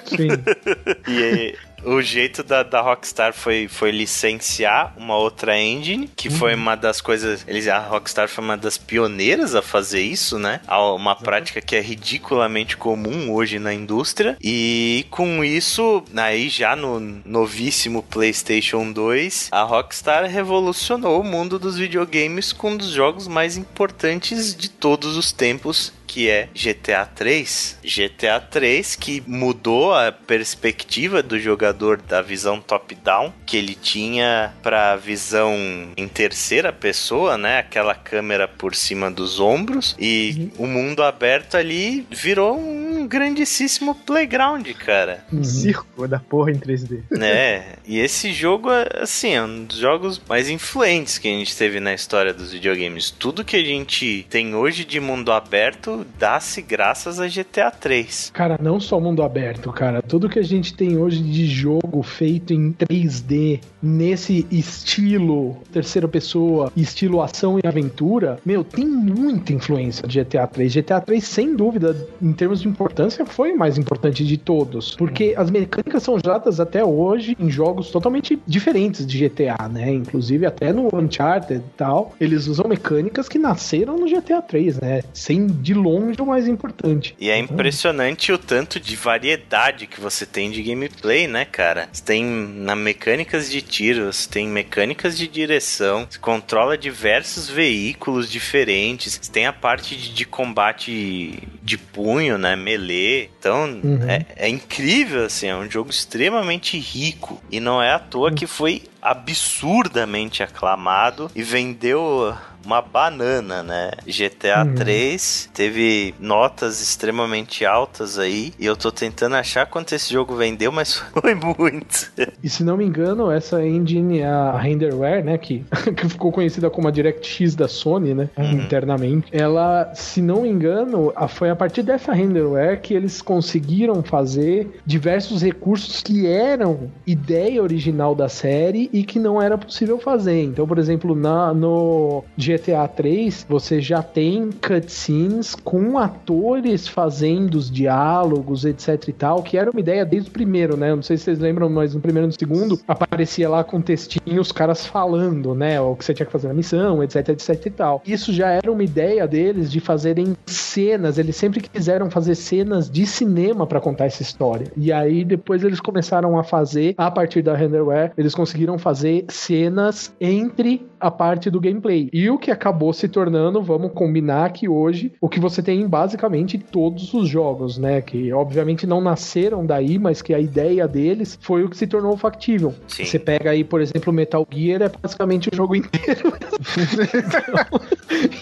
[0.06, 0.30] Sim.
[1.08, 6.36] e o jeito da, da Rockstar foi, foi licenciar uma outra engine, que uhum.
[6.36, 7.44] foi uma das coisas.
[7.48, 10.62] Eles, a Rockstar foi uma das pioneiras a fazer isso, né?
[10.68, 14.38] Uma prática que é ridiculamente comum hoje na indústria.
[14.42, 21.78] E com isso, aí já no novíssimo PlayStation 2, a Rockstar revolucionou o mundo dos
[21.78, 27.80] videogames com um dos jogos mais importantes de todos os tempos, que é GTA 3.
[27.82, 34.98] GTA 3 que mudou a perspectiva do jogador da visão top-down que ele tinha para
[34.98, 35.56] visão
[35.96, 37.60] em terceira pessoa, né?
[37.60, 40.66] Aquela câmera por cima dos ombros e uhum.
[40.66, 45.24] o mundo aberto ali virou um grandíssimo playground, cara.
[45.32, 47.04] Um circo da porra em 3D.
[47.22, 48.68] É, e esse jogo,
[49.00, 53.10] assim, é um dos jogos mais influentes que a gente teve na história dos videogames.
[53.12, 58.32] Tudo que a gente tem hoje de mundo aberto dá-se graças a GTA 3.
[58.34, 60.02] Cara, não só mundo aberto, cara.
[60.02, 66.72] Tudo que a gente tem hoje de jogo feito em 3D, nesse estilo terceira pessoa,
[66.76, 70.74] estilo ação e aventura, meu, tem muita influência de GTA 3.
[70.74, 74.96] GTA 3, sem dúvida, em termos de importância, foi o mais importante de todos.
[74.96, 79.92] Porque as mecânicas são usadas até hoje em jogos totalmente diferentes de GTA, né?
[79.92, 85.02] Inclusive até no Uncharted e tal, eles usam mecânicas que nasceram no GTA 3, né?
[85.14, 87.16] Sem de longe longe o mais importante.
[87.20, 91.90] E é impressionante o tanto de variedade que você tem de gameplay, né, cara?
[91.92, 99.20] Você tem na mecânicas de tiros, tem mecânicas de direção, você controla diversos veículos diferentes,
[99.22, 103.30] você tem a parte de, de combate de punho, né, melee.
[103.40, 104.10] Então, uhum.
[104.10, 107.42] é, é incrível, assim, é um jogo extremamente rico.
[107.52, 113.92] E não é à toa que foi absurdamente aclamado e vendeu uma banana, né?
[114.06, 114.76] GTA hum.
[114.76, 120.72] 3 teve notas extremamente altas aí e eu tô tentando achar quanto esse jogo vendeu,
[120.72, 122.12] mas foi muito.
[122.44, 126.88] E se não me engano, essa engine, a Renderware, né, que, que ficou conhecida como
[126.88, 128.52] a DirectX da Sony, né, uhum.
[128.54, 134.82] internamente, ela, se não me engano, foi a partir dessa Renderware que eles conseguiram fazer
[134.86, 140.44] diversos recursos que eram ideia original da série e que não era possível fazer.
[140.44, 142.24] Então, por exemplo, na, no
[142.56, 149.58] GTA 3, você já tem cutscenes com atores fazendo os diálogos, etc e tal, que
[149.58, 150.94] era uma ideia desde o primeiro, né?
[150.94, 154.42] Não sei se vocês lembram, mas no primeiro e no segundo aparecia lá com textinho
[154.42, 155.80] os caras falando, né?
[155.80, 158.02] O que você tinha que fazer na missão, etc, etc e tal.
[158.06, 163.06] Isso já era uma ideia deles de fazerem cenas, eles sempre quiseram fazer cenas de
[163.06, 164.68] cinema para contar essa história.
[164.76, 170.14] E aí depois eles começaram a fazer, a partir da renderware, eles conseguiram fazer cenas
[170.20, 172.10] entre a parte do gameplay.
[172.14, 175.88] E o que acabou se tornando, vamos combinar que hoje, o que você tem em
[175.88, 178.02] basicamente todos os jogos, né?
[178.02, 182.18] Que obviamente não nasceram daí, mas que a ideia deles foi o que se tornou
[182.18, 182.74] factível.
[182.88, 183.06] Sim.
[183.06, 186.32] Você pega aí, por exemplo, Metal Gear, é basicamente o jogo inteiro.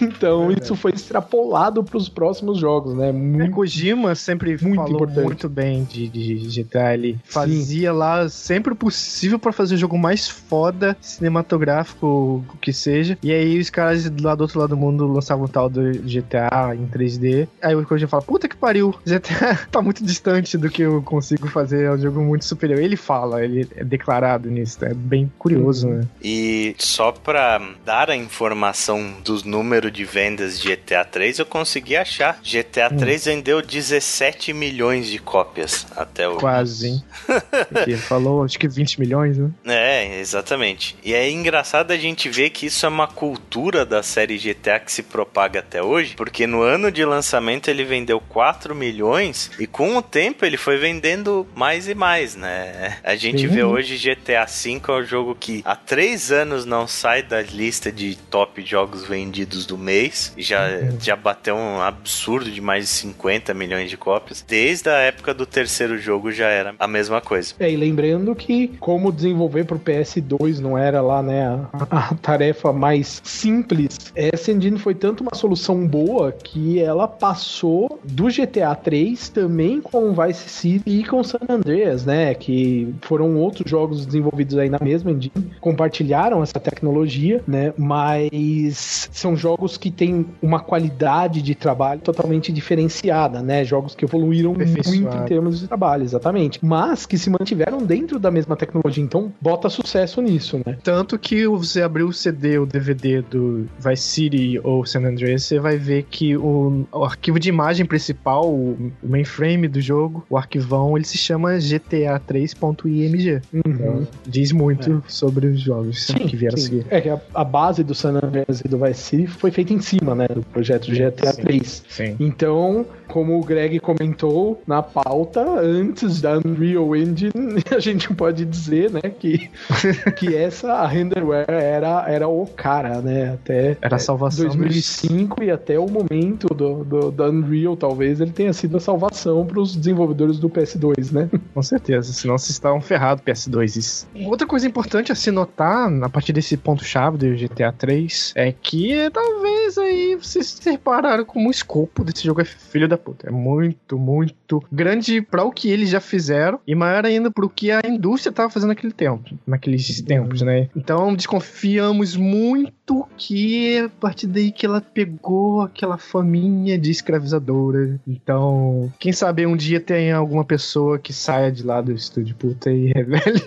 [0.00, 3.10] então isso foi extrapolado para os próximos jogos, né?
[3.10, 5.24] É, Muito Kojima sempre Muito falou importante.
[5.24, 6.94] muito bem de, de GTA.
[6.94, 12.72] Ele fazia lá sempre o possível pra fazer o jogo mais foda, cinematográfico, o que
[12.72, 13.18] seja.
[13.22, 13.89] E aí os caras
[14.20, 17.48] lá do outro lado do mundo lançavam o tal do GTA em 3D.
[17.62, 21.48] Aí o Kojima fala, puta que pariu, GTA tá muito distante do que eu consigo
[21.48, 22.80] fazer, é um jogo muito superior.
[22.80, 26.06] Ele fala, ele é declarado nisso, é bem curioso, né?
[26.22, 31.96] E só pra dar a informação dos números de vendas de GTA 3, eu consegui
[31.96, 32.40] achar.
[32.42, 36.36] GTA 3 vendeu 17 milhões de cópias até o.
[36.36, 37.04] Quase, hein?
[37.86, 39.50] Ele falou, acho que 20 milhões, né?
[39.66, 40.96] É, exatamente.
[41.04, 44.92] E é engraçado a gente ver que isso é uma cultura da série GTA que
[44.92, 49.96] se propaga até hoje, porque no ano de lançamento ele vendeu 4 milhões e com
[49.96, 52.98] o tempo ele foi vendendo mais e mais, né?
[53.02, 53.48] A gente Sim.
[53.48, 57.90] vê hoje GTA V é um jogo que há 3 anos não sai da lista
[57.90, 60.68] de top jogos vendidos do mês, e já,
[61.00, 64.44] já bateu um absurdo de mais de 50 milhões de cópias.
[64.46, 67.54] Desde a época do terceiro jogo já era a mesma coisa.
[67.58, 72.72] É, e lembrando que como desenvolver pro PS2 não era lá, né, a, a tarefa
[72.72, 73.69] mais simples,
[74.14, 80.12] essa engine foi tanto uma solução boa que ela passou do GTA 3 também com
[80.12, 85.10] Vice City e com San Andreas, né, que foram outros jogos desenvolvidos aí na mesma
[85.10, 92.52] engine, compartilharam essa tecnologia, né, mas são jogos que têm uma qualidade de trabalho totalmente
[92.52, 97.78] diferenciada, né, jogos que evoluíram muito em termos de trabalho, exatamente, mas que se mantiveram
[97.78, 100.76] dentro da mesma tecnologia, então bota sucesso nisso, né?
[100.82, 105.58] Tanto que você abrir o CD, o DVD do Vice City ou San Andreas, você
[105.58, 110.36] vai ver que o, o arquivo de imagem principal, o o mainframe do jogo, o
[110.36, 113.42] arquivão, ele se chama GTA3.img.
[113.52, 116.64] Então, diz muito sobre os jogos que vieram a sim.
[116.64, 116.86] seguir.
[116.90, 119.80] É que a, a base do San Andreas e do Vice City foi feita em
[119.80, 121.42] cima, né, do projeto GTA Sim.
[121.42, 121.84] 3.
[121.88, 122.16] Sim.
[122.20, 127.32] Então, como o Greg comentou na pauta, antes da Unreal Engine,
[127.74, 129.50] a gente pode dizer, né, que,
[130.16, 135.50] que essa a Renderware era, era o cara, né, até Era a salvação 2005 e
[135.50, 139.74] até o momento do, do, da Unreal, talvez ele tenha sido a salvação para os
[139.74, 141.28] desenvolvedores do PS2, né?
[141.52, 143.76] Com certeza, senão vocês estavam ferrados PS2.
[143.76, 144.08] Isso.
[144.26, 149.10] Outra coisa importante a se notar, a partir desse ponto-chave do GTA 3, é que
[149.10, 153.28] talvez aí vocês se repararam como o escopo desse jogo é filho da puta.
[153.28, 157.70] É muito, muito grande para o que eles já fizeram e maior ainda pro que
[157.70, 160.68] a indústria tava fazendo naquele tempo, naqueles tempos, né?
[160.74, 168.00] Então desconfiamos muito que a partir daí que ela pegou aquela faminha de escravizadora.
[168.06, 172.70] Então, quem sabe um dia tem alguma pessoa que saia de lá do estúdio puta
[172.70, 173.42] e revele.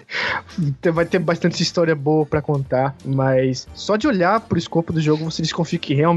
[0.94, 5.26] Vai ter bastante história boa pra contar, mas só de olhar pro escopo do jogo
[5.26, 6.13] você desconfia que realmente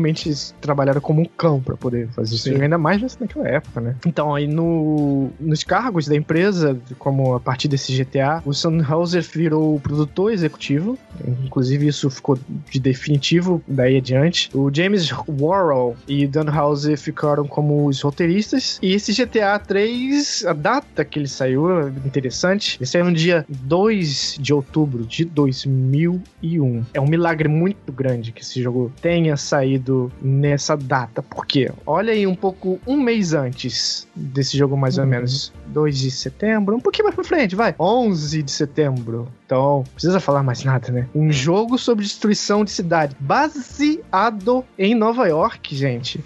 [0.61, 2.45] trabalharam como um cão pra poder fazer isso.
[2.45, 2.63] Sim.
[2.63, 3.97] Ainda mais naquela época, né?
[4.07, 9.75] Então, aí no, nos cargos da empresa, como a partir desse GTA, o Sennhauser virou
[9.75, 10.99] o produtor executivo,
[11.45, 12.39] inclusive isso ficou
[12.71, 14.51] de definitivo daí adiante.
[14.55, 18.79] O James Worrell e Dan Houser ficaram como os roteiristas.
[18.83, 22.77] E esse GTA 3, a data que ele saiu é interessante.
[22.79, 26.85] Ele saiu no dia 2 de outubro de 2001.
[26.93, 29.86] É um milagre muito grande que esse jogo tenha saído
[30.21, 31.23] nessa data.
[31.23, 31.71] Por quê?
[31.87, 35.11] Olha aí um pouco, um mês antes desse jogo, mais ou Uhum.
[35.11, 35.53] menos.
[35.69, 37.75] 2 de setembro, um pouquinho mais pra frente, vai.
[37.79, 39.29] 11 de setembro.
[39.47, 41.07] Então, não precisa falar mais nada, né?
[41.15, 46.21] Um jogo sobre destruição de cidade, baseado em Nova York, gente.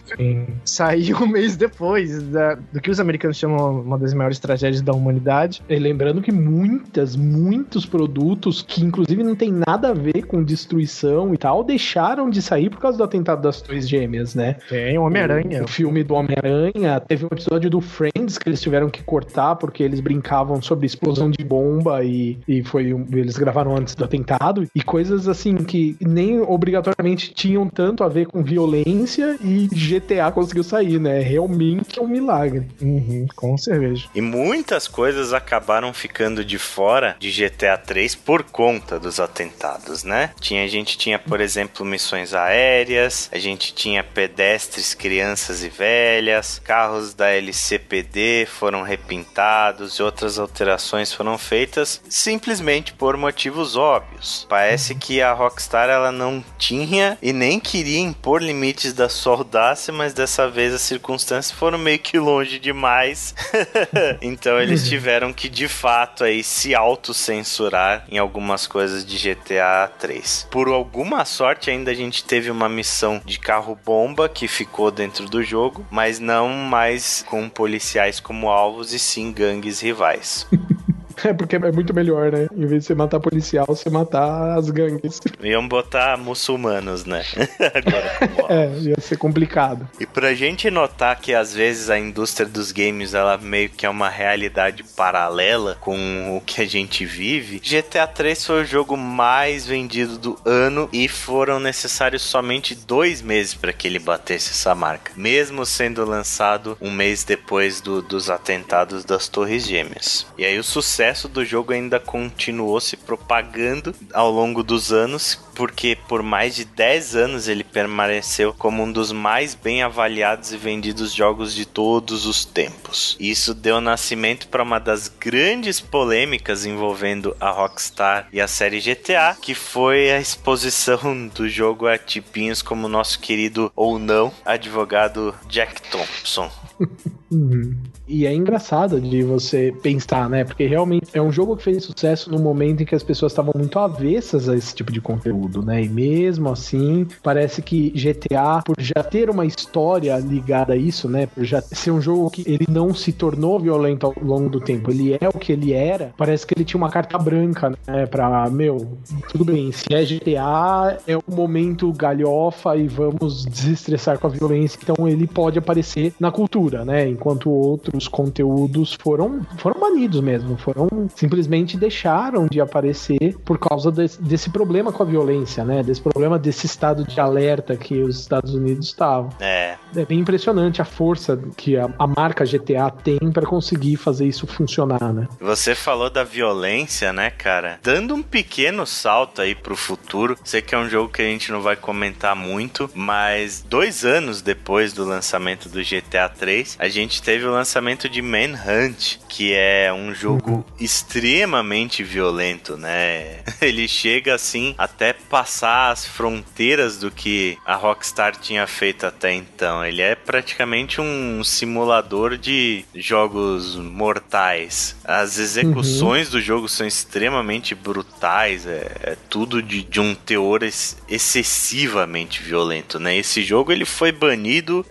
[0.64, 4.92] Saiu um mês depois da- do que os americanos chamam uma das maiores tragédias da
[4.92, 5.62] humanidade.
[5.68, 11.34] E lembrando que muitas, muitos produtos que inclusive não tem nada a ver com destruição
[11.34, 14.56] e tal, deixaram de sair por causa do atentado das Torres Gêmeas, né?
[14.68, 15.62] Tem o Homem-Aranha.
[15.64, 19.82] O filme do Homem-Aranha, teve um episódio do Friends que eles tiveram que cortar porque
[19.82, 24.68] eles brincavam sobre explosão de bomba e, e foi um- eles gravaram antes do atentado
[24.74, 30.64] e coisas assim que nem obrigatoriamente tinham tanto a ver com violência e GTA conseguiu
[30.64, 31.20] sair, né?
[31.20, 32.66] Realmente é um milagre.
[32.80, 34.08] Uhum, com cerveja.
[34.14, 40.30] E muitas coisas acabaram ficando de fora de GTA 3 por conta dos atentados, né?
[40.40, 46.58] Tinha, a gente tinha, por exemplo, missões aéreas, a gente tinha pedestres, crianças e velhas,
[46.58, 54.46] carros da LCPD foram repintados e outras alterações foram feitas simplesmente por motivos óbvios.
[54.46, 59.90] Parece que a Rockstar ela não tinha e nem queria impor limites da sua audácia,
[59.90, 63.34] mas dessa vez as circunstâncias foram meio que longe demais.
[64.20, 70.48] então eles tiveram que de fato aí se autocensurar em algumas coisas de GTA 3.
[70.50, 75.24] Por alguma sorte ainda a gente teve uma missão de carro bomba que ficou dentro
[75.24, 80.46] do jogo, mas não mais com policiais como alvos e sim gangues rivais.
[81.30, 82.48] É porque é muito melhor, né?
[82.54, 85.20] Em vez de você matar policial, você matar as gangues.
[85.42, 87.22] Iam botar muçulmanos, né?
[87.74, 89.88] Agora, é, ia ser complicado.
[89.98, 93.88] E pra gente notar que às vezes a indústria dos games ela meio que é
[93.88, 99.66] uma realidade paralela com o que a gente vive, GTA 3 foi o jogo mais
[99.66, 105.12] vendido do ano e foram necessários somente dois meses para que ele batesse essa marca,
[105.16, 110.26] mesmo sendo lançado um mês depois do, dos atentados das Torres Gêmeas.
[110.36, 115.38] E aí o sucesso sucesso do jogo ainda continuou se propagando ao longo dos anos,
[115.54, 120.56] porque por mais de 10 anos ele permaneceu como um dos mais bem avaliados e
[120.56, 123.16] vendidos jogos de todos os tempos.
[123.18, 129.36] Isso deu nascimento para uma das grandes polêmicas envolvendo a Rockstar e a série GTA,
[129.40, 135.82] que foi a exposição do jogo a tipinhos como nosso querido ou não advogado Jack
[135.90, 136.50] Thompson.
[137.30, 137.74] Uhum.
[138.08, 140.44] E é engraçado de você pensar, né?
[140.44, 143.52] Porque realmente é um jogo que fez sucesso no momento em que as pessoas estavam
[143.56, 145.84] muito avessas a esse tipo de conteúdo, né?
[145.84, 151.26] E mesmo assim, parece que GTA, por já ter uma história ligada a isso, né?
[151.26, 154.90] Por já ser um jogo que ele não se tornou violento ao longo do tempo,
[154.90, 158.06] ele é o que ele era, parece que ele tinha uma carta branca, né?
[158.06, 158.98] Pra, meu,
[159.30, 164.80] tudo bem, se é GTA, é o momento galhofa e vamos desestressar com a violência,
[164.82, 167.08] então ele pode aparecer na cultura, né?
[167.20, 173.92] Enquanto outros os conteúdos foram, foram banidos mesmo, foram simplesmente deixaram de aparecer por causa
[173.92, 175.82] desse, desse problema com a violência, né?
[175.82, 179.30] Desse problema desse estado de alerta que os Estados Unidos estavam.
[179.38, 179.76] É.
[179.94, 184.46] É bem impressionante a força que a, a marca GTA tem para conseguir fazer isso
[184.46, 185.28] funcionar, né?
[185.40, 187.78] Você falou da violência, né, cara?
[187.82, 191.52] Dando um pequeno salto aí pro futuro, sei que é um jogo que a gente
[191.52, 197.09] não vai comentar muito, mas dois anos depois do lançamento do GTA 3, a gente
[197.18, 200.64] teve o lançamento lançamento de Manhunt, que é um jogo uhum.
[200.78, 203.38] extremamente violento, né?
[203.60, 209.84] Ele chega assim até passar as fronteiras do que a Rockstar tinha feito até então.
[209.84, 214.96] Ele é praticamente um simulador de jogos mortais.
[215.04, 216.32] As execuções uhum.
[216.32, 222.98] do jogo são extremamente brutais, é, é tudo de, de, um teor ex excessivamente violento,
[222.98, 223.16] né?
[223.16, 224.84] Esse jogo ele foi banido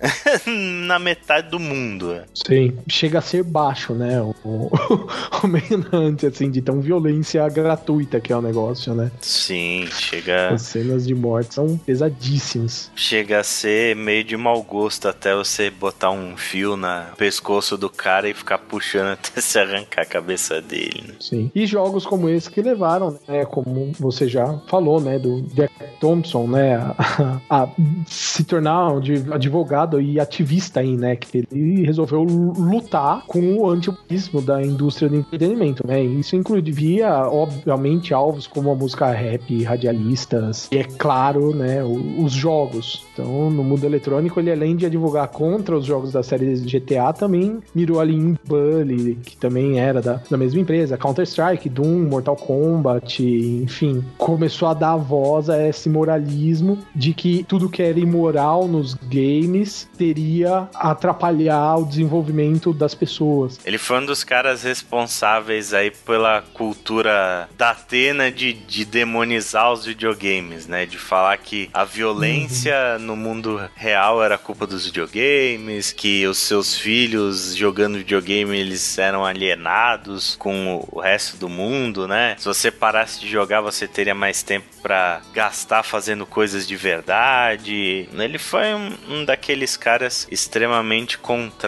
[0.88, 2.09] na metade do mundo.
[2.34, 4.22] Sim chega a ser baixo, né?
[4.22, 9.12] O, o, o assim, de tão violência gratuita que é o negócio, né?
[9.22, 10.50] Sim, chega.
[10.50, 12.92] As cenas de morte são pesadíssimas.
[12.96, 17.90] Chega a ser meio de mau gosto até você botar um fio no pescoço do
[17.90, 21.04] cara e ficar puxando até se arrancar a cabeça dele.
[21.08, 21.14] Né?
[21.20, 21.52] Sim.
[21.54, 23.46] E jogos como esse que levaram, né?
[23.46, 25.20] Como você já falou, né?
[25.20, 26.76] Do Jack Thompson, né?
[26.76, 27.70] A, a
[28.08, 31.16] se tornar um advogado e ativista aí, né?
[31.16, 36.02] Que ele resolveu lutar com o antipopulismo da indústria do entretenimento, né?
[36.02, 43.06] Isso incluía, obviamente, alvos como a música rap, radialistas e, é claro, né, os jogos.
[43.14, 47.60] Então, no mundo eletrônico, ele além de advogar contra os jogos da série GTA, também
[47.74, 53.24] mirou ali em Bully, que também era da, da mesma empresa, Counter-Strike, Doom, Mortal Kombat,
[53.24, 58.94] enfim, começou a dar voz a esse moralismo de que tudo que era imoral nos
[58.94, 63.60] games teria atrapalhar o desenvolvimento das pessoas.
[63.66, 69.86] Ele foi um dos caras responsáveis aí pela cultura da Atena de, de demonizar os
[69.86, 70.86] videogames, né?
[70.86, 73.06] De falar que a violência uhum.
[73.06, 79.26] no mundo real era culpa dos videogames, que os seus filhos jogando videogame eles eram
[79.26, 82.36] alienados com o resto do mundo, né?
[82.38, 88.08] Se você parasse de jogar, você teria mais tempo para gastar fazendo coisas de verdade.
[88.14, 91.18] Ele foi um, um daqueles caras extremamente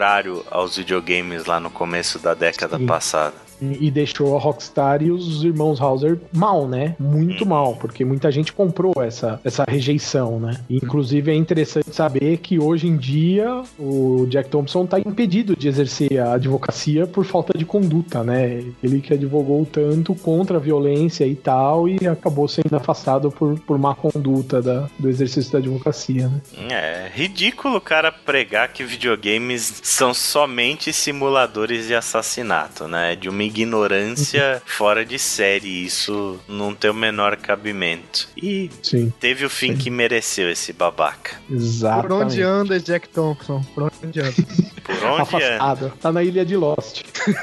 [0.01, 2.87] contrário aos videogames lá no começo da década Sim.
[2.87, 6.95] passada e deixou a Rockstar e os irmãos Hauser mal, né?
[6.99, 10.59] Muito mal, porque muita gente comprou essa, essa rejeição, né?
[10.69, 16.19] inclusive é interessante saber que hoje em dia o Jack Thompson tá impedido de exercer
[16.19, 18.63] a advocacia por falta de conduta, né?
[18.83, 23.77] Ele que advogou tanto contra a violência e tal e acabou sendo afastado por, por
[23.77, 26.41] má conduta da, do exercício da advocacia, né?
[26.69, 33.15] É ridículo o cara pregar que videogames são somente simuladores de assassinato, né?
[33.15, 35.85] De uma ignorância fora de série.
[35.85, 38.27] Isso não tem o menor cabimento.
[38.35, 41.35] E Sim, teve o fim que mereceu esse babaca.
[41.49, 42.07] exatamente.
[42.07, 43.61] Por onde anda Jack Thompson?
[43.75, 44.33] Por onde anda?
[44.83, 45.21] Por onde anda?
[45.21, 45.93] Afastado.
[46.01, 47.03] Tá na ilha de Lost.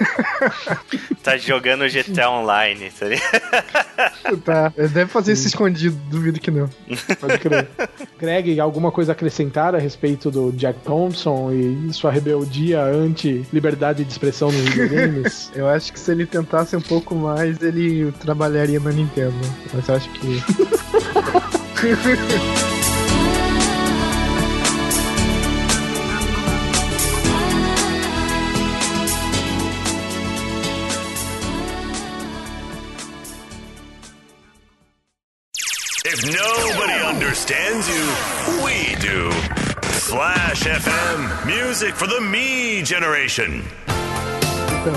[1.23, 4.39] Tá jogando GTA Online, tá ligado?
[4.45, 4.73] tá.
[4.77, 6.71] Ele deve fazer isso escondido, duvido que não.
[7.21, 7.69] Pode crer.
[8.19, 14.11] Greg, alguma coisa a acrescentar a respeito do Jack Thompson e sua rebeldia anti-liberdade de
[14.11, 15.51] expressão nos videogames?
[15.55, 19.37] Eu acho que se ele tentasse um pouco mais, ele trabalharia na Nintendo.
[19.75, 20.43] Mas eu acho que.
[36.05, 39.31] If nobody understands you, we do.
[40.09, 43.63] Flash FM, music for the me generation.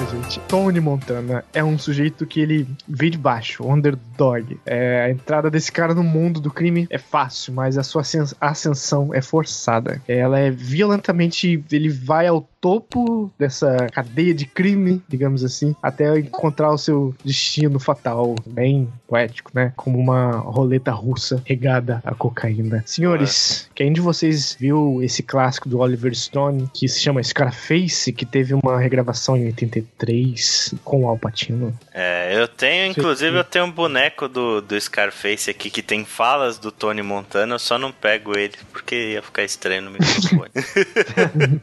[0.10, 4.58] Gente, Tony Montana é um sujeito que ele veio de baixo, underdog.
[4.66, 8.36] É, a entrada desse cara no mundo do crime é fácil, mas a sua ascens-
[8.40, 10.02] ascensão é forçada.
[10.08, 11.64] Ela é violentamente.
[11.72, 17.80] Ele vai ao topo dessa cadeia de crime, digamos assim, até encontrar o seu destino
[17.80, 19.74] fatal, bem poético, né?
[19.76, 22.84] Como uma roleta russa regada a cocaína.
[22.86, 28.26] Senhores, quem de vocês viu esse clássico do Oliver Stone que se chama Scarface, que
[28.26, 31.78] teve uma regravação em 83 com o Al Pacino?
[31.92, 36.60] É, eu tenho, inclusive, eu tenho um boneco do, do Scarface aqui que tem falas
[36.60, 40.52] do Tony Montana, eu só não pego ele, porque ia ficar estranho no microfone.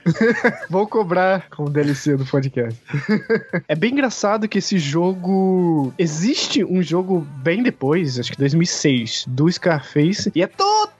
[0.68, 2.80] Vou cobrar com o DLC do podcast.
[3.68, 5.92] é bem engraçado que esse jogo.
[5.98, 10.46] Existe um jogo bem depois, acho que 2006, do Scarface, e é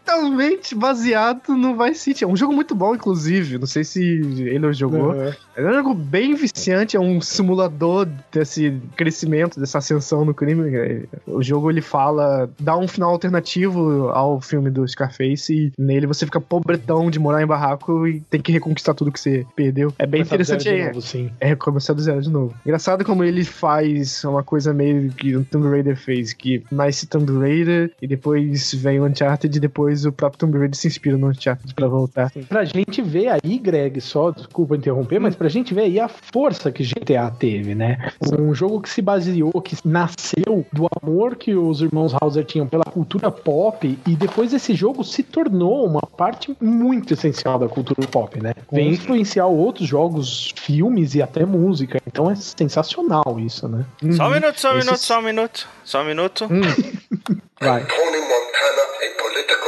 [0.09, 2.25] totalmente baseado no Vice City.
[2.25, 3.59] É um jogo muito bom, inclusive.
[3.59, 5.13] Não sei se ele jogou.
[5.13, 5.33] Uhum.
[5.57, 10.75] É um jogo bem viciante, é um simulador desse crescimento, dessa ascensão no crime.
[10.75, 16.07] É, O jogo ele fala, dá um final alternativo ao filme do Scarface e nele
[16.07, 19.93] você fica pobretão de morar em barraco e tem que reconquistar tudo que você perdeu.
[19.99, 20.63] É bem Começar interessante.
[20.65, 21.31] de É, novo, sim.
[21.41, 22.55] é começar do zero de novo.
[22.65, 27.31] Engraçado como ele faz uma coisa meio que o Tomb Raider fez, que nasce Tomb
[27.39, 31.29] Raider e depois vem o Uncharted e depois o próprio Tomb Raider se inspira no
[31.29, 32.31] Uncharted pra voltar.
[32.49, 36.71] Pra gente ver aí, Greg, só desculpa interromper, mas pra gente ver aí a força
[36.71, 38.11] que GTA teve, né?
[38.39, 42.85] Um jogo que se baseou, que nasceu do amor que os irmãos Hauser tinham pela
[42.85, 48.41] cultura pop e depois esse jogo se tornou uma parte muito essencial da cultura pop,
[48.43, 48.55] né?
[48.73, 52.01] Vem influenciar outros jogos, filmes e até música.
[52.07, 53.85] Então é sensacional isso, né?
[54.17, 56.49] só um minuto, só um Esses- minuto, só um minuto, só um minuto.
[57.61, 57.85] Vai.
[57.87, 59.68] Tony Montana, a political from Cuba.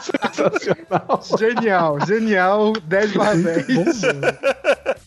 [0.00, 1.20] Sensacional.
[1.38, 4.02] Genial, genial, 10 barra 10.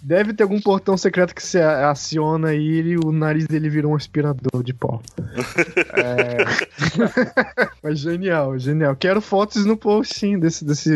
[0.01, 4.61] Deve ter algum portão secreto que você aciona e o nariz dele vira um aspirador
[4.63, 5.01] de pó.
[5.93, 6.37] É...
[7.81, 8.95] Mas genial, genial.
[8.95, 10.89] Quero fotos no post, sim, desse, desse,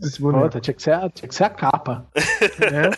[0.00, 0.44] desse boneco.
[0.44, 2.06] Puta, tinha que ser a, tinha que ser a capa.
[2.60, 2.90] né?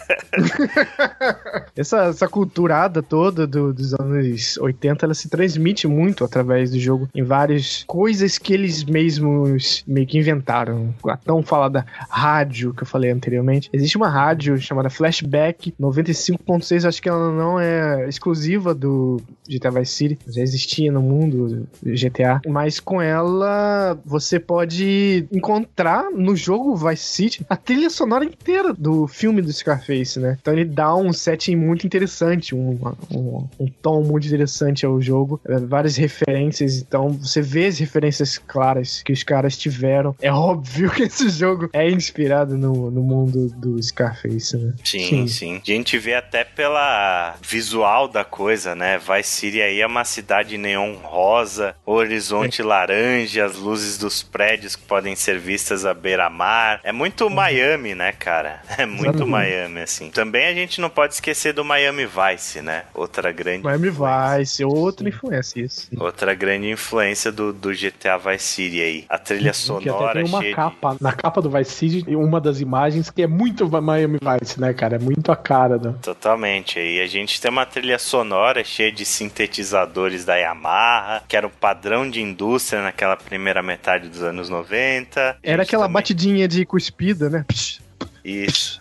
[1.76, 7.09] essa, essa culturada toda do- dos anos 80, ela se transmite muito através do jogo
[7.14, 9.47] em várias coisas que eles mesmos
[9.86, 10.94] meio que inventaram.
[11.07, 13.68] A tão falada rádio que eu falei anteriormente.
[13.72, 19.92] Existe uma rádio chamada Flashback 95.6, acho que ela não é exclusiva do GTA Vice
[19.92, 26.76] City, já existia no mundo do GTA, mas com ela você pode encontrar no jogo
[26.76, 30.36] Vice City a trilha sonora inteira do filme do Scarface, né?
[30.40, 32.78] Então ele dá um setting muito interessante, um,
[33.11, 39.03] um, um tom muito interessante ao jogo, várias referências, então você vê as referências claras
[39.03, 40.16] que os caras tiveram.
[40.20, 44.74] É óbvio que esse jogo é inspirado no, no mundo do Scarface, né?
[44.84, 48.99] Sim, sim, A gente vê até pela visual da coisa, né?
[48.99, 54.82] Vice City aí é uma cidade neon rosa, horizonte laranja, as luzes dos prédios que
[54.82, 56.80] podem ser vistas à beira-mar.
[56.82, 58.62] É muito Miami, né, cara?
[58.78, 60.09] É muito Miami, assim.
[60.11, 62.84] Também a gente não pode esquecer do Miami Vice, né?
[62.95, 64.39] Outra grande Miami influência.
[64.39, 65.89] Vice, outra influência, isso.
[65.99, 69.05] Outra grande influência do, do GTA Vice City aí.
[69.09, 70.56] A trilha que até sonora tem uma cheia de...
[70.56, 74.72] capa, na capa do Vice City, uma das imagens que é muito Miami Vice, né,
[74.72, 74.96] cara?
[74.96, 75.92] É muito a cara do...
[75.94, 76.78] Totalmente.
[76.78, 81.50] Aí a gente tem uma trilha sonora cheia de sintetizadores da Yamaha, que era o
[81.50, 85.20] padrão de indústria naquela primeira metade dos anos 90.
[85.20, 87.44] A Era aquela também- batidinha de cuspida, né?
[88.24, 88.80] Isso.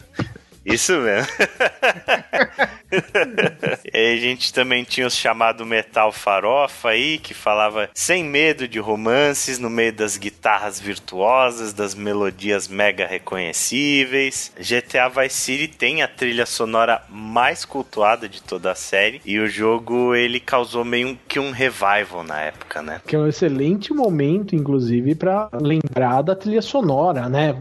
[0.65, 1.27] Isso mesmo.
[3.93, 8.79] e a gente também tinha os chamado Metal Farofa aí, que falava sem medo de
[8.79, 14.51] romances no meio das guitarras virtuosas, das melodias mega reconhecíveis.
[14.57, 19.47] GTA Vice City tem a trilha sonora mais cultuada de toda a série e o
[19.47, 23.01] jogo ele causou meio que um revival na época, né?
[23.05, 27.55] Que é um excelente momento, inclusive, pra lembrar da trilha sonora, né?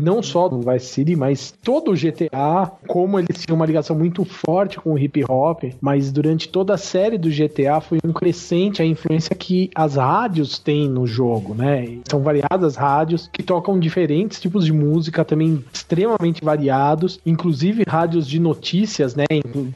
[0.00, 4.24] Não só do Vice City, mas todo o GTA, como eles tinham uma ligação muito
[4.24, 8.82] forte com o hip hop, mas durante toda a série do GTA foi um crescente
[8.82, 11.98] a influência que as rádios têm no jogo, né?
[12.08, 18.38] São variadas rádios que tocam diferentes tipos de música, também extremamente variados, inclusive rádios de
[18.38, 19.24] notícias, né?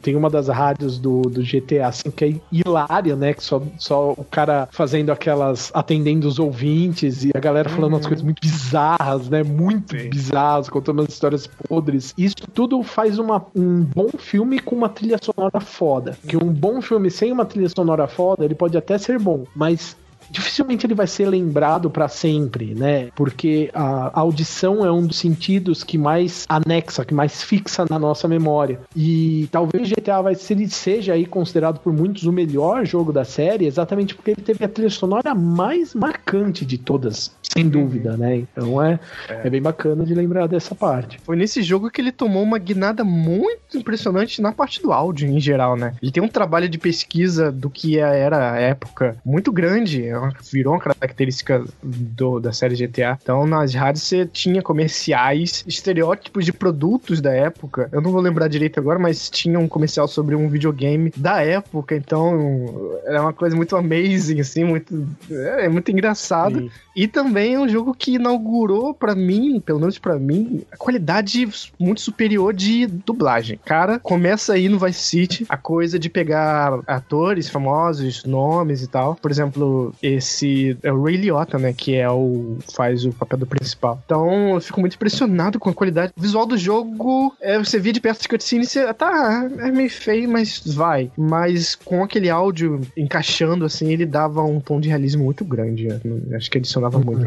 [0.02, 3.34] Tem uma das rádios do, do GTA assim, que é hilária, né?
[3.34, 5.70] Que só, só o cara fazendo aquelas.
[5.74, 9.42] atendendo os ouvintes e a galera falando umas coisas muito bizarras, né?
[9.42, 10.08] Muito Sim.
[10.08, 12.14] bizarras, contando umas histórias podres.
[12.16, 16.16] Isso tudo faz uma, um bom filme com uma trilha sonora foda.
[16.26, 19.96] Que um bom filme sem uma trilha sonora foda, ele pode até ser bom, mas
[20.30, 23.10] dificilmente ele vai ser lembrado pra sempre, né?
[23.14, 28.26] Porque a audição é um dos sentidos que mais anexa, que mais fixa na nossa
[28.28, 28.80] memória.
[28.96, 33.66] E talvez GTA vai ser, seja aí considerado por muitos o melhor jogo da série,
[33.66, 38.36] exatamente porque ele teve a trilha sonora mais marcante de todas, sem dúvida, né?
[38.36, 38.98] Então é,
[39.28, 39.48] é.
[39.48, 41.20] bem bacana de lembrar dessa parte.
[41.22, 45.38] Foi nesse jogo que ele tomou uma guinada muito impressionante na parte do áudio em
[45.40, 45.94] geral, né?
[46.02, 50.14] Ele tem um trabalho de pesquisa do que era a época muito grande, é
[50.52, 53.16] virou uma característica do- da série GTA.
[53.22, 57.88] Então nas rádios você tinha comerciais, estereótipos de produtos da época.
[57.92, 61.94] Eu não vou lembrar direito agora, mas tinha um comercial sobre um videogame da época,
[61.94, 65.06] então era uma coisa muito amazing, assim, muito.
[65.30, 66.58] É, é muito engraçado.
[66.58, 66.70] Sim.
[66.96, 71.48] E também é um jogo que inaugurou pra mim, pelo menos pra mim, a qualidade
[71.78, 73.58] muito superior de dublagem.
[73.64, 79.16] Cara, começa aí no Vice City a coisa de pegar atores famosos, nomes e tal.
[79.16, 83.46] Por exemplo, esse é o Ray Liotta, né, que é o faz o papel do
[83.46, 84.00] principal.
[84.04, 87.34] Então, eu fico muito impressionado com a qualidade o visual do jogo.
[87.40, 91.10] É, você via de perto de cutscene, você tá, é meio feio, mas vai.
[91.16, 95.88] Mas com aquele áudio encaixando assim, ele dava um tom de realismo muito grande.
[95.88, 97.24] Eu Acho que adicionava muito.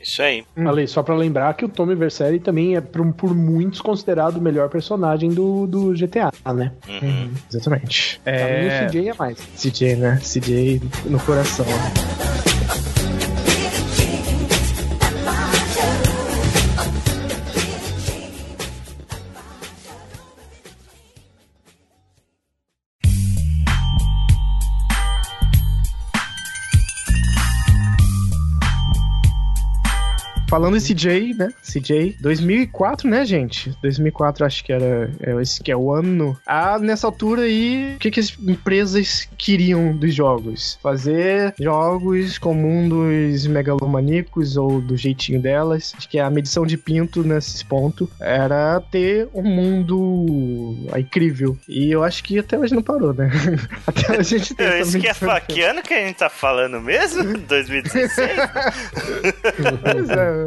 [0.00, 0.44] Isso aí.
[0.56, 0.68] Hum.
[0.68, 4.40] Ale, só pra lembrar que o Tommy Vercelli também é por, por muitos considerado o
[4.40, 6.72] melhor personagem do, do GTA, né?
[6.88, 7.30] Uhum.
[7.50, 8.20] Exatamente.
[8.24, 8.86] Pra mim, É.
[8.86, 9.38] o CJ é mais.
[9.56, 10.20] CJ, né?
[10.22, 11.66] CJ no coração.
[30.50, 31.48] Falando em CJ, né?
[31.62, 33.72] CJ, 2004, né, gente?
[33.80, 36.36] 2004 acho que era é, esse que é o ano.
[36.44, 40.76] Ah, nessa altura aí, o que, que as empresas queriam dos jogos?
[40.82, 45.94] Fazer jogos com mundos megalomaníacos ou do jeitinho delas.
[45.96, 51.56] Acho que a medição de pinto nesse ponto era ter um mundo incrível.
[51.68, 53.30] E eu acho que até hoje não parou, né?
[53.86, 56.16] até hoje a gente tem essa Isso que é fa- que ano que a gente
[56.16, 57.38] tá falando mesmo?
[57.46, 58.30] 2016?
[59.82, 60.39] Pois é.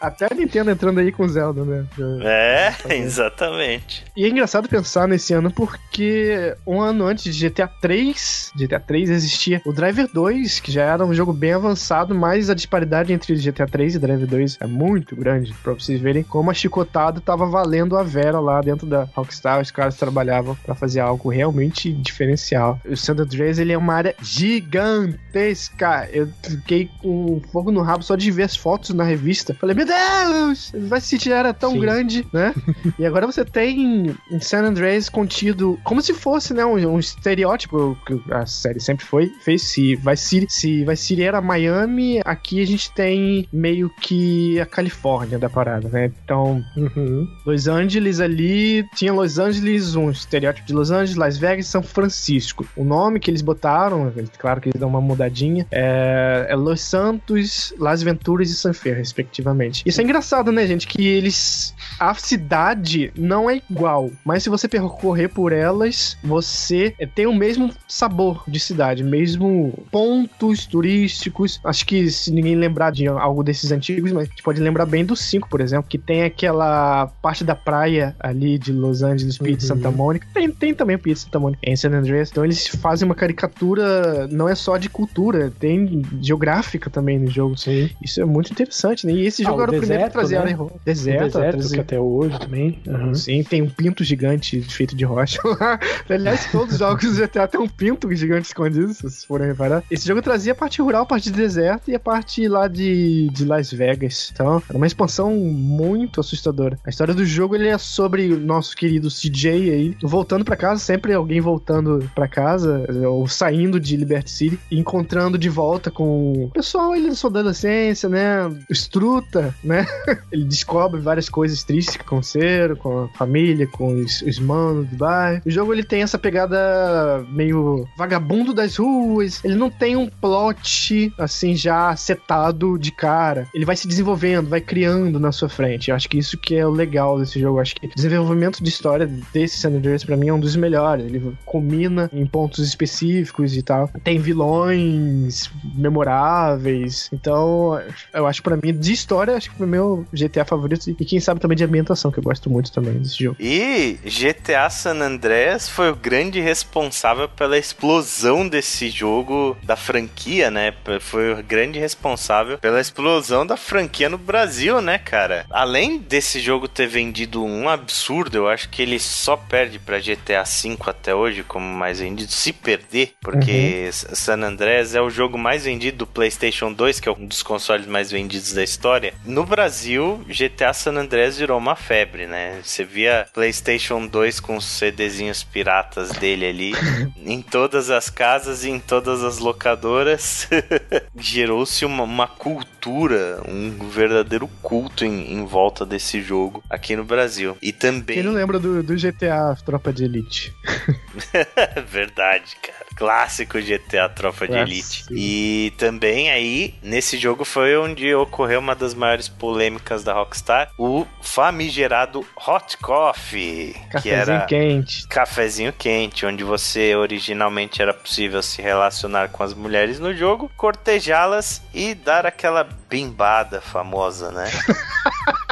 [0.00, 1.86] Até a Nintendo entrando aí com Zelda, né?
[2.22, 4.04] é, exatamente.
[4.16, 9.10] E é engraçado pensar nesse ano porque um ano antes de GTA 3, GTA 3
[9.10, 13.34] existia o Driver 2, que já era um jogo bem avançado, mas a disparidade entre
[13.34, 17.46] GTA 3 e Driver 2 é muito grande, pra vocês verem como a chicotada tava
[17.46, 22.80] valendo a Vera lá dentro da Rockstar, os caras trabalhavam pra fazer algo realmente diferencial.
[22.84, 26.08] O San Andreas, ele é uma área gigantesca.
[26.12, 29.54] Eu fiquei com fogo no rabo só de ver as fotos na revista.
[29.54, 31.80] Falei, meu Deus, vai se era tão Sim.
[31.80, 32.54] grande, né?
[32.98, 37.96] E agora você tem em San Andreas contido como se fosse, né, um, um estereótipo
[38.06, 42.62] que a série sempre foi, fez se vai City, se vai City era Miami, aqui
[42.62, 46.10] a gente tem meio que a Califórnia da parada, né?
[46.24, 47.28] Então, Uhum.
[47.44, 51.82] Los Angeles ali, tinha Los Angeles, um estereótipo de Los Angeles, Las Vegas e São
[51.82, 52.66] Francisco.
[52.76, 57.74] O nome que eles botaram, claro que eles dão uma mudadinha, é, é Los Santos,
[57.78, 59.82] Las Venturas e San Fe, respectivamente.
[59.84, 60.86] Isso é engraçado, né, gente?
[60.86, 61.74] Que eles.
[61.98, 67.34] A cidade não é igual, mas se você percorrer por elas, você é, tem o
[67.34, 71.60] mesmo sabor de cidade, mesmo pontos turísticos.
[71.64, 75.04] Acho que se ninguém lembrar de algo desses antigos, mas a gente pode lembrar bem
[75.04, 79.56] do 5, por exemplo, que tem aquela parte da praia ali de Los Angeles, Pier
[79.56, 79.68] de Uhum.
[79.68, 80.26] Santa Mônica.
[80.34, 82.30] Tem, tem também o Pier de Santa Mônica em San Andreas.
[82.30, 87.56] Então eles fazem uma caricatura, não é só de cultura, tem geográfica também no jogo.
[87.56, 87.88] Sim.
[88.02, 88.75] Isso é muito interessante.
[88.76, 89.12] Interessante, né?
[89.12, 90.50] E esse jogo Ah, era o primeiro que Deserto, trazia né?
[90.50, 92.78] Iron Deserto, deserto, trazia- que até hoje também.
[92.86, 93.14] Uhum.
[93.14, 95.40] Sim, tem um pinto gigante feito de rocha.
[96.08, 99.82] Aliás, todos os jogos do GTA tem um pinto gigante escondido, se vocês forem reparar.
[99.90, 103.28] Esse jogo trazia a parte rural, a parte de deserto e a parte lá de,
[103.32, 104.30] de Las Vegas.
[104.32, 106.78] Então, era uma expansão muito assustadora.
[106.84, 110.80] A história do jogo ele é sobre o nosso querido CJ aí, voltando pra casa,
[110.80, 116.50] sempre alguém voltando pra casa, ou saindo de Liberty City, encontrando de volta com o
[116.50, 118.50] pessoal ele da sua adolescência, né?
[118.68, 119.86] O Struta, né?
[120.32, 124.96] Ele descobre várias coisas tristes que aconteceram com a família, com os, os manos do
[124.96, 125.42] bairro.
[125.44, 129.44] O jogo ele tem essa pegada meio vagabundo das ruas.
[129.44, 133.46] Ele não tem um plot assim já setado de cara.
[133.54, 135.90] Ele vai se desenvolvendo, vai criando na sua frente.
[135.90, 137.58] Eu acho que isso que é o legal desse jogo.
[137.58, 140.56] Eu acho que o desenvolvimento de história desse San Andreas pra mim é um dos
[140.56, 141.06] melhores.
[141.06, 143.88] Ele combina em pontos específicos e tal.
[144.02, 147.08] Tem vilões memoráveis.
[147.12, 147.80] Então,
[148.12, 151.20] eu acho pra mim de história, acho que foi o meu GTA favorito e quem
[151.20, 153.36] sabe também de ambientação, que eu gosto muito também desse jogo.
[153.38, 160.72] E GTA San Andreas foi o grande responsável pela explosão desse jogo da franquia, né?
[161.00, 165.44] Foi o grande responsável pela explosão da franquia no Brasil, né, cara?
[165.50, 170.42] Além desse jogo ter vendido um absurdo, eu acho que ele só perde pra GTA
[170.44, 175.64] V até hoje como mais vendido, se perder, porque San Andreas é o jogo mais
[175.64, 179.14] vendido do PlayStation 2, que é um dos consoles mais vendidos da história.
[179.24, 182.60] No Brasil, GTA San Andreas virou uma febre, né?
[182.62, 186.72] Você via PlayStation 2 com os CDzinhos piratas dele ali
[187.24, 190.48] em todas as casas e em todas as locadoras.
[191.18, 197.56] Gerou-se uma, uma cultura, um verdadeiro culto em, em volta desse jogo aqui no Brasil.
[197.62, 198.16] E também.
[198.16, 200.52] Quem não lembra do, do GTA Tropa de Elite?
[201.86, 202.86] Verdade, cara.
[202.96, 204.70] Clássico GTA Tropa de Clássico.
[204.72, 205.04] Elite.
[205.10, 211.06] E também aí, nesse jogo foi onde ocorreu uma das maiores polêmicas da Rockstar, o
[211.20, 215.08] famigerado Hot Coffee, que Cafezinho era quente.
[215.08, 221.62] cafezinho quente, onde você originalmente era possível se relacionar com as mulheres no jogo, cortejá-las
[221.74, 224.50] e dar aquela bimbada famosa, né?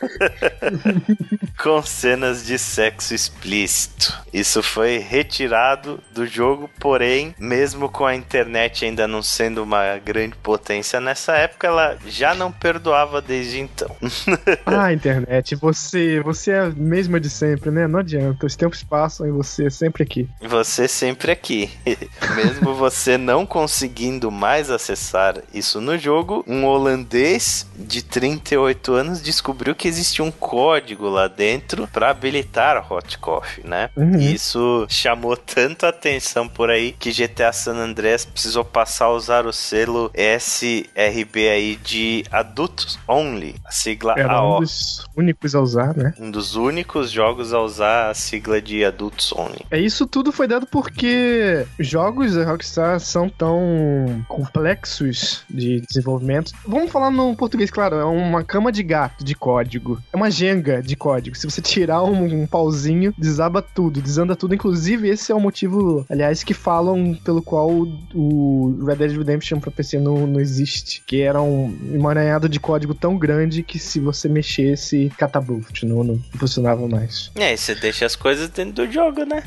[1.58, 4.16] com cenas de sexo explícito.
[4.32, 10.36] Isso foi retirado do jogo, porém, mesmo com a internet ainda não sendo uma grande
[10.36, 13.94] potência nessa época, ela já não perdoava desde então.
[14.66, 17.86] Ah, internet, você, você é a mesma de sempre, né?
[17.86, 20.28] Não adianta, os tempos passam e você é sempre aqui.
[20.40, 21.70] Você sempre aqui.
[22.36, 29.74] Mesmo você não conseguindo mais acessar isso no jogo, um holandês de 38 anos descobriu
[29.74, 33.90] que existia um código lá dentro para habilitar Hot Coffee, né?
[33.96, 34.18] Uhum.
[34.18, 39.12] E isso chamou tanto a atenção por aí que GTA San Andreas precisou passar a
[39.12, 44.56] usar o selo SRB aí de Adultos Only, a sigla Era AO.
[44.56, 46.14] um dos únicos a usar, né?
[46.18, 49.64] Um dos únicos jogos a usar a sigla de Adults Only.
[49.70, 56.52] É isso tudo foi dado porque jogos da Rockstar são tão complexos de desenvolvimento.
[56.66, 59.77] Vamos falar no português, claro, é uma cama de gato de código.
[60.12, 61.36] É uma jenga de código.
[61.36, 64.54] Se você tirar um, um pauzinho, desaba tudo, desanda tudo.
[64.54, 67.70] Inclusive, esse é o motivo, aliás, que falam pelo qual
[68.14, 71.02] o Red Dead Redemption pra PC não, não existe.
[71.06, 76.18] Que era um emaranhado de código tão grande que se você mexesse, catapult, não, não
[76.38, 77.30] funcionava mais.
[77.36, 79.42] Aí você deixa as coisas dentro do jogo, né?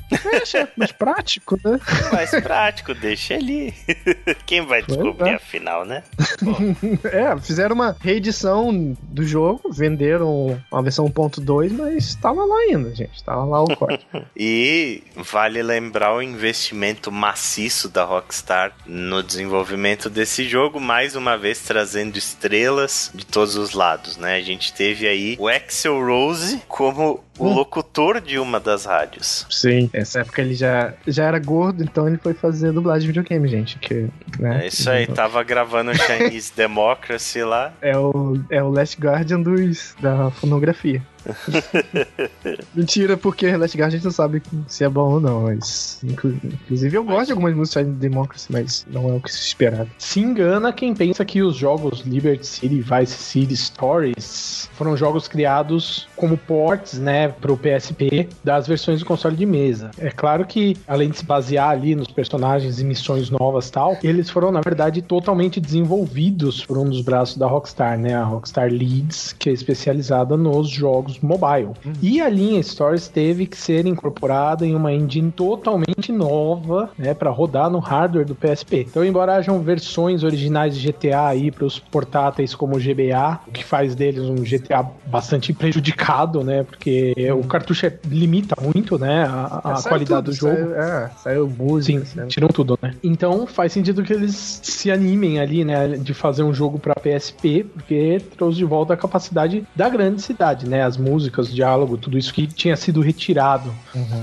[0.53, 1.79] É mais prático, né?
[2.11, 3.73] Mais prático, deixa ali.
[4.45, 5.36] Quem vai descobrir é.
[5.36, 6.03] afinal, né?
[7.11, 13.24] É, fizeram uma reedição do jogo, venderam uma versão 1.2, mas tava lá ainda, gente.
[13.24, 14.03] Tava lá o código.
[14.36, 21.59] E vale lembrar o investimento maciço da Rockstar no desenvolvimento desse jogo, mais uma vez
[21.61, 24.36] trazendo estrelas de todos os lados, né?
[24.36, 27.53] A gente teve aí o Axel Rose como o Hum.
[27.55, 29.45] locutor de uma das rádios.
[29.49, 29.89] Sim.
[29.93, 33.77] Essa época ele já, já era gordo, então ele foi fazer dublagem de videogame, gente.
[33.79, 34.07] Que,
[34.39, 37.73] né, É isso aí, tava gravando o Chinese Democracy lá.
[37.81, 41.01] É o, é o Last Guardian dos, da fonografia.
[42.74, 45.99] Mentira, porque Last Guardian a gente não sabe se é bom ou não, mas.
[46.03, 49.39] inclu- Inclusive, eu gosto de algumas músicas de Democracy, mas não é o que se
[49.39, 49.88] esperava.
[49.97, 56.07] Se engana quem pensa que os jogos Liberty City Vice City Stories foram jogos criados
[56.15, 59.91] como ports, né, pro PSP das versões do console de mesa.
[59.97, 64.30] É claro que, além de se basear ali nos personagens e missões novas tal, eles
[64.30, 69.34] foram, na verdade, totalmente desenvolvidos por um dos braços da Rockstar, né, a Rockstar Leeds,
[69.38, 71.70] que é especializada nos jogos jogos mobile.
[72.01, 77.30] E a linha Stories teve que ser incorporada em uma engine totalmente nova, né, para
[77.30, 78.86] rodar no hardware do PSP.
[78.89, 83.51] Então, embora hajam versões originais de GTA aí para os portáteis como o GBA, o
[83.51, 89.26] que faz deles um GTA bastante prejudicado, né, porque o cartucho é- limita muito, né,
[89.26, 90.55] a, a É, qualidade tudo, do jogo.
[90.55, 91.99] Saiu, é, saiu música.
[91.99, 92.93] Sim, saiu- tiram tudo, né?
[93.03, 97.64] Então faz sentido que eles se animem ali, né, de fazer um jogo pra PSP,
[97.64, 100.84] porque trouxe de volta a capacidade da grande cidade, né?
[100.84, 103.74] As músicas, diálogo, tudo isso que tinha sido retirado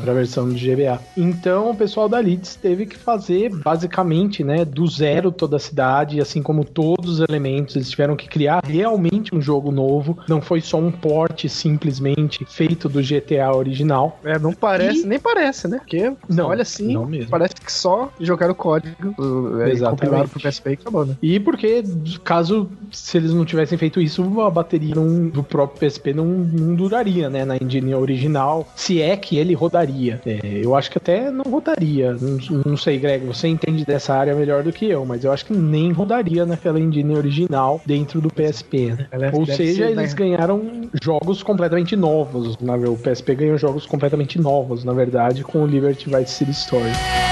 [0.03, 1.01] pra versão de GBA.
[1.17, 6.21] Então o pessoal da Leeds teve que fazer basicamente, né, do zero toda a cidade,
[6.21, 10.61] assim como todos os elementos, eles tiveram que criar realmente um jogo novo, não foi
[10.61, 14.21] só um port simplesmente feito do GTA original.
[14.25, 15.79] É, não parece, E- nem parece, né?
[15.79, 19.15] Porque Não, olha assim, não parece que só jogaram o código,
[19.63, 20.31] é, Exatamente.
[20.31, 21.17] pro PSP e acabou, né?
[21.23, 21.83] E porque,
[22.25, 26.68] caso se eles não tivessem feito isso, a bateria não- do próprio PSP não, não
[26.75, 27.45] duraria, né?
[27.45, 30.21] Na engine original, se é que ele rodaria.
[30.27, 32.15] É, eu acho que até não rodaria.
[32.15, 35.45] Não, não sei, Greg, você entende dessa área melhor do que eu, mas eu acho
[35.45, 39.07] que nem rodaria naquela engine original dentro do PSP, né?
[39.11, 40.19] Ela Ou seja, ser, eles né?
[40.19, 42.59] ganharam jogos completamente novos.
[42.59, 47.28] Na, o PSP ganhou jogos completamente novos, na verdade, com o Liberty Vice City Story.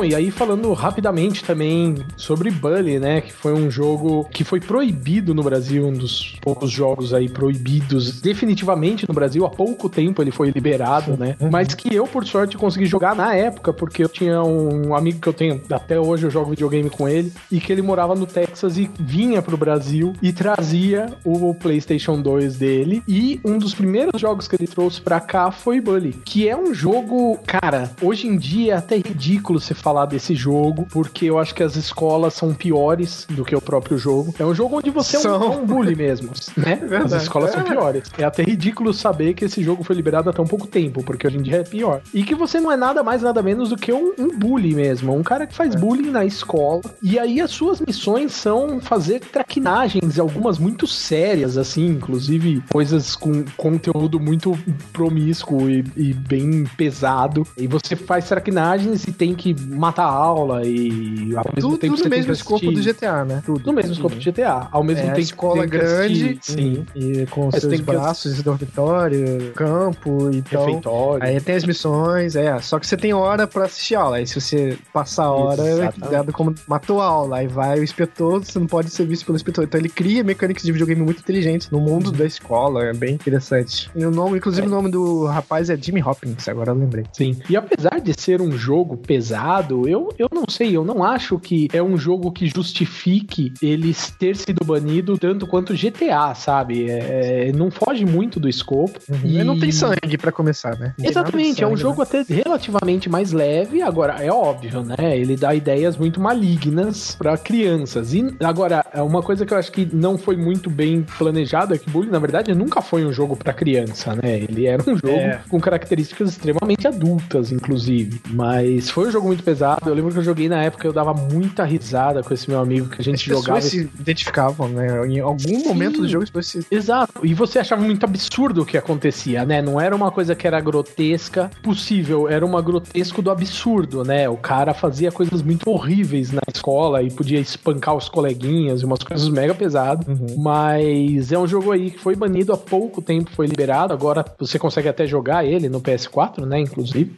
[0.00, 4.58] Bom, e aí falando rapidamente também sobre Bully, né, que foi um jogo que foi
[4.58, 10.22] proibido no Brasil, um dos poucos jogos aí proibidos definitivamente no Brasil, há pouco tempo
[10.22, 14.08] ele foi liberado, né, mas que eu, por sorte, consegui jogar na época, porque eu
[14.08, 17.70] tinha um amigo que eu tenho, até hoje eu jogo videogame com ele, e que
[17.70, 23.38] ele morava no Texas e vinha pro Brasil e trazia o PlayStation 2 dele, e
[23.44, 27.38] um dos primeiros jogos que ele trouxe pra cá foi Bully, que é um jogo,
[27.46, 31.62] cara, hoje em dia é até ridículo você falar desse jogo, porque eu acho que
[31.62, 34.34] as escolas são piores do que o próprio jogo.
[34.38, 35.42] É um jogo onde você é um, São.
[35.42, 36.76] é um bully mesmo, né?
[36.76, 37.14] verdade.
[37.16, 37.64] As escolas são É.
[37.64, 38.04] piores.
[38.18, 41.38] É até ridículo saber que esse jogo foi liberado há tão pouco tempo, porque hoje
[41.38, 42.00] em dia é pior.
[42.14, 45.14] E que você não é nada mais, nada menos do que um, um bully mesmo,
[45.14, 46.80] um cara que faz bullying na escola.
[47.02, 53.44] E aí as suas missões são fazer traquinagens, algumas muito sérias, assim, inclusive coisas com
[53.56, 54.56] conteúdo muito
[54.92, 57.46] promíscuo e, e bem pesado.
[57.56, 61.94] E você faz traquinagens e tem que matar a aula e ao mesmo Tudo, tempo
[61.94, 63.42] tudo você no tem mesmo que escopo do GTA, né?
[63.44, 63.66] Tudo.
[63.66, 64.68] No mesmo escopo do GTA.
[64.70, 66.86] Ao mesmo É, a tempo escola tem grande, sim.
[66.94, 70.66] e com É, seus tem que- braços, dormitório, campo e tal.
[70.66, 71.24] Refeitório.
[71.24, 72.58] Aí tem as missões, é.
[72.60, 74.16] Só que você tem hora pra assistir a aula.
[74.16, 76.10] Aí se você passar a hora, é Exatamente.
[76.10, 77.38] dado como matou a aula.
[77.38, 79.64] Aí vai o inspetor, você não pode ser visto pelo inspetor.
[79.64, 82.84] Então ele cria mecânicas de videogame muito inteligentes no mundo da escola.
[82.84, 83.90] É bem interessante.
[83.94, 87.04] E o nome, inclusive, o nome do rapaz é Jimmy Hopkins, agora eu lembrei.
[87.12, 87.36] Sim.
[87.48, 91.68] E apesar de ser um jogo pesado, eu, eu não sei, eu não acho que
[91.72, 96.90] é um jogo que justifique ele ter sido banido tanto quanto GTA, sabe?
[96.90, 98.98] É, é, não foge muito do escopo.
[99.24, 100.94] E não tem sangue pra começar, né?
[100.98, 103.82] Não Exatamente, é um sangue, jogo até relativamente mais leve.
[103.82, 105.18] Agora, é óbvio, né?
[105.18, 108.14] Ele dá ideias muito malignas pra crianças.
[108.14, 111.78] E agora, é uma coisa que eu acho que não foi muito bem planejado é
[111.78, 114.38] que Bully, na verdade, nunca foi um jogo pra criança, né?
[114.40, 115.40] Ele era um jogo É.
[115.48, 118.20] com características extremamente adultas, inclusive.
[118.30, 119.59] Mas foi um jogo muito pesado.
[119.86, 122.88] Eu lembro que eu joguei na época, eu dava muita risada com esse meu amigo
[122.88, 123.60] que a gente As jogava.
[123.60, 125.06] pessoas se identificavam, né?
[125.06, 127.24] Em algum momento do jogo, as pessoas se Exato.
[127.24, 129.60] E você achava muito absurdo o que acontecia, né?
[129.62, 134.28] Não era uma coisa que era grotesca possível, era uma grotesco do absurdo, né?
[134.28, 139.02] O cara fazia coisas muito horríveis na escola e podia espancar os coleguinhas e umas
[139.02, 140.06] coisas mega pesadas.
[140.36, 143.92] Mas é um jogo aí que foi banido há pouco tempo, foi liberado.
[143.92, 146.60] Agora você consegue até jogar ele no PS4, né?
[146.60, 147.16] Inclusive.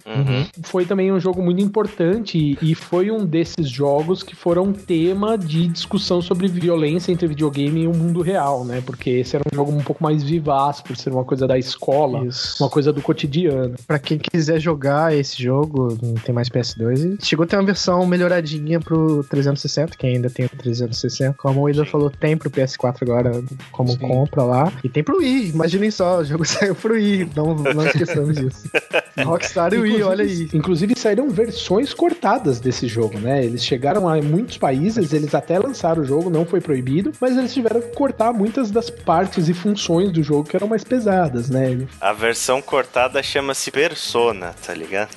[0.65, 5.37] Foi também um jogo muito importante e- e foi um desses jogos que foram tema
[5.39, 8.83] de discussão sobre violência entre videogame e o mundo real, né?
[8.85, 12.27] Porque esse era um jogo um pouco mais vivaz, por ser uma coisa da escola,
[12.27, 12.63] Isso.
[12.63, 13.75] uma coisa do cotidiano.
[13.87, 17.65] Pra quem quiser jogar esse jogo, não tem mais PS2, e chegou a ter uma
[17.65, 21.35] versão melhoradinha pro 360, quem ainda tem o 360.
[21.39, 23.99] Como o Ida falou, tem pro PS4 agora como Sim.
[23.99, 24.73] compra lá.
[24.85, 28.69] E tem pro Wii, imaginem só, o jogo saiu pro Wii, não, não esqueçamos disso.
[29.25, 30.49] Rockstar e Wii, olha aí.
[30.55, 32.12] Inclusive saíram versões cortadas
[32.61, 33.45] desse jogo, né?
[33.45, 37.53] Eles chegaram a muitos países, eles até lançaram o jogo, não foi proibido, mas eles
[37.53, 41.87] tiveram que cortar muitas das partes e funções do jogo que eram mais pesadas, né?
[42.01, 45.11] A versão cortada chama-se Persona, tá ligado?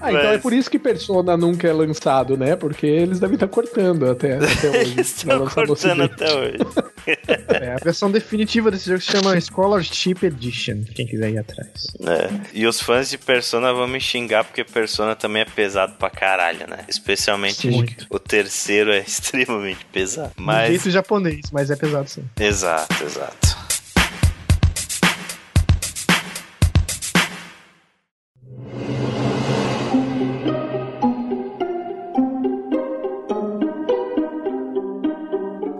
[0.00, 2.56] Ah, então Mas- é por isso que Persona nunca é lançado, né?
[2.56, 4.92] Porque eles devem estar cortando até, até hoje.
[4.92, 6.58] Eles estão cortando até hoje.
[7.06, 11.68] É, a versão definitiva desse jogo se chama Scholarship Edition, quem quiser ir atrás.
[12.00, 12.30] É.
[12.54, 16.66] E os fãs de Persona vão me xingar porque Persona também é pesado pra caralho,
[16.68, 16.84] né?
[16.88, 18.06] Especialmente Muito.
[18.10, 20.32] o terceiro é extremamente pesado.
[20.36, 20.68] Do Mas.
[20.68, 22.24] jeito japonês, mas é pesado sim.
[22.38, 23.63] Exato, exato.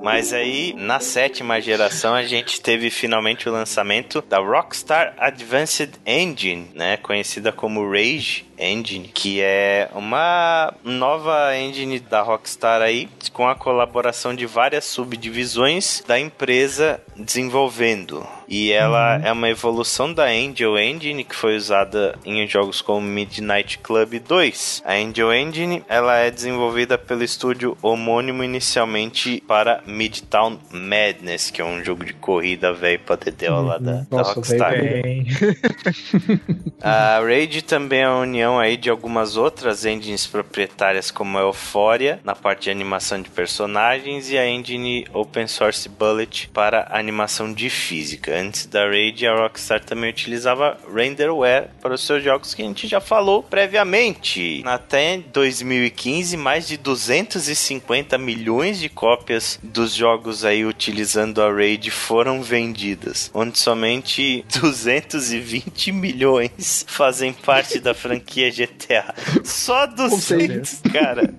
[0.05, 6.71] Mas aí, na sétima geração, a gente teve finalmente o lançamento da Rockstar Advanced Engine,
[6.75, 6.99] né?
[6.99, 14.35] Conhecida como Rage Engine, que é uma nova engine da Rockstar aí, com a colaboração
[14.35, 18.27] de várias subdivisões da empresa desenvolvendo.
[18.49, 23.79] E ela é uma evolução da Angel Engine que foi usada em jogos como Midnight
[23.79, 24.83] Club 2.
[24.85, 31.65] A Angel Engine ela é desenvolvida pelo estúdio homônimo inicialmente para Midtown Madness, que é
[31.65, 34.73] um jogo de corrida velho pra dedéu lá da, da Nossa, Rockstar.
[34.73, 35.27] velho, Bem,
[36.83, 42.21] A Raid também é a união aí de algumas outras engines proprietárias como a Euphoria
[42.23, 47.71] na parte de animação de personagens e a engine Open Source Bullet para animação de
[47.71, 48.39] física.
[48.45, 52.87] Antes da Raid, a Rockstar também utilizava Renderware para os seus jogos que a gente
[52.87, 54.63] já falou previamente.
[54.67, 62.43] Até 2015, mais de 250 milhões de cópias dos jogos aí utilizando a Raid foram
[62.43, 69.15] vendidas, onde somente 220 milhões fazem parte da franquia GTA.
[69.43, 71.35] Só 200, cara.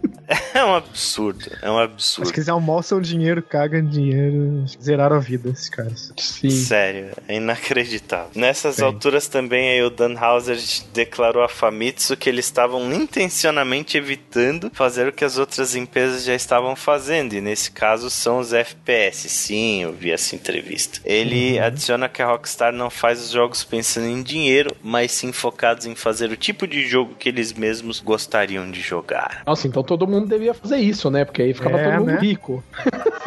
[0.53, 2.32] É um absurdo, é um mas absurdo.
[2.32, 6.13] que eles almoçam dinheiro, cagam dinheiro, zeraram a vida esses caras.
[6.17, 6.49] Sim.
[6.49, 8.32] Sério, é inacreditável.
[8.34, 8.84] Nessas Sim.
[8.84, 10.57] alturas também aí o Dan Houser
[10.93, 16.34] declarou a Famitsu que eles estavam intencionalmente evitando fazer o que as outras empresas já
[16.34, 19.28] estavam fazendo, e nesse caso são os FPS.
[19.30, 20.99] Sim, eu vi essa entrevista.
[21.03, 25.86] Ele adiciona que a Rockstar não faz os jogos pensando em dinheiro, mas sim focados
[25.86, 29.43] em fazer o tipo de jogo que eles mesmos gostariam de jogar.
[29.45, 31.26] Nossa, então todo mundo devia fazer isso, né?
[31.26, 32.20] Porque aí ficava É, todo mundo né?
[32.20, 32.63] rico.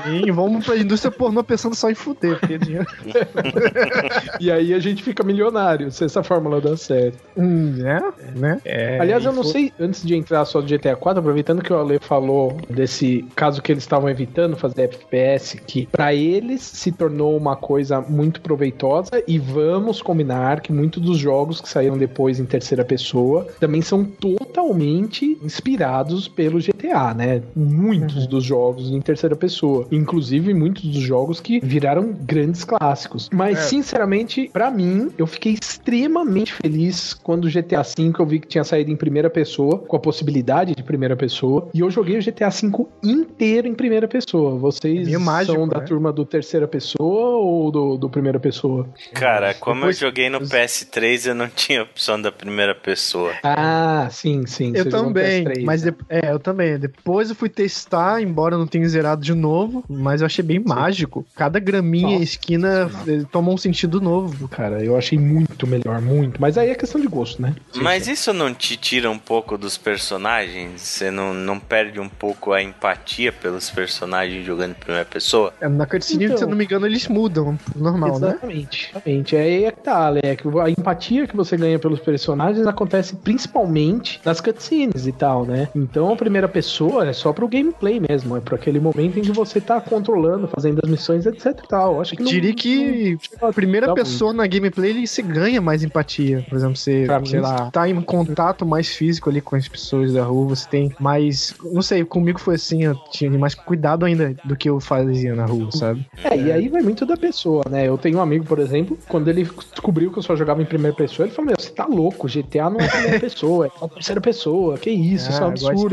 [0.04, 2.86] Sim, vamos pra indústria pornô pensando só em fuder, porque dinheiro.
[4.40, 7.18] E aí a gente fica milionário, se essa fórmula dá certo.
[7.36, 8.00] Hum, né?
[8.36, 8.60] né?
[8.64, 11.72] É, Aliás, eu não foi- sei, antes de entrar só do GTA 4, aproveitando que
[11.72, 16.92] o Ale falou desse caso que eles estavam evitando fazer FPS, que pra eles se
[16.92, 22.38] tornou uma coisa muito proveitosa e vamos combinar que muitos dos jogos que saíram depois
[22.38, 26.77] em terceira pessoa também são totalmente inspirados pelo GTA,
[27.16, 27.42] né?
[27.54, 33.28] Muitos dos jogos em terceira pessoa, inclusive muitos dos jogos que viraram grandes clássicos.
[33.32, 33.62] Mas É.
[33.62, 38.64] sinceramente, pra mim, eu fiquei extremamente feliz quando o GTA V eu vi que tinha
[38.64, 42.48] saído em primeira pessoa, com a possibilidade de primeira pessoa, e eu joguei o GTA
[42.50, 44.56] V inteiro em primeira pessoa.
[44.58, 45.84] Vocês É mágico, são da né?
[45.84, 48.88] turma do terceira pessoa ou do, do primeira pessoa?
[49.14, 53.32] Cara, como Depois- eu joguei no PS3, eu não tinha opção da primeira pessoa.
[53.42, 54.72] Ah, sim, sim.
[54.74, 55.92] Eu também, PS3, mas né?
[56.08, 56.67] é, eu também.
[56.76, 60.58] Depois eu fui testar, embora eu não tenha zerado de novo, mas eu achei bem
[60.58, 61.24] mágico.
[61.36, 64.48] Cada graminha e Nossa, esquina eh, tomou um sentido novo.
[64.48, 66.40] Cara, eu achei muito melhor, muito.
[66.40, 67.54] Mas aí é questão de gosto, né?
[67.76, 70.80] Mas isso não te tira um pouco dos personagens?
[70.82, 75.52] Você não, não perde um pouco a empatia pelos personagens jogando em primeira pessoa?
[75.60, 76.36] É, Na cutscene, Então.
[76.36, 78.28] se eu não me engano, eles mudam, normal, né?
[78.30, 78.90] Exatamente.
[78.90, 79.36] Exatamente.
[79.36, 80.42] Aí é que tá, Alec.
[80.62, 85.68] A empatia que você ganha pelos personagens acontece principalmente nas cutscenes e tal, né?
[85.74, 88.36] Então a primeira pessoa é só pro gameplay mesmo.
[88.36, 92.00] É pra aquele momento em que você tá controlando, fazendo as missões, etc e tal.
[92.00, 95.60] Acho que não- diria que não a primeira dá pessoa na gameplay ele se ganha
[95.60, 96.44] mais empatia.
[96.48, 100.12] Por exemplo, você, Pra sei lá, tá em contato mais físico ali com as pessoas
[100.12, 101.54] da rua, você tem mais.
[101.62, 105.46] Não sei, comigo foi assim, eu tinha mais cuidado ainda do que eu fazia na
[105.46, 106.04] rua, sabe?
[106.24, 107.86] É, e aí vai muito da pessoa, né?
[107.88, 110.94] Eu tenho um amigo, por exemplo, quando ele descobriu que eu só jogava em primeira
[110.96, 114.76] pessoa, ele falou: Meu, você tá louco, GTA não é primeira pessoa, é terceira pessoa,
[114.78, 115.88] que isso, isso é um absurdo.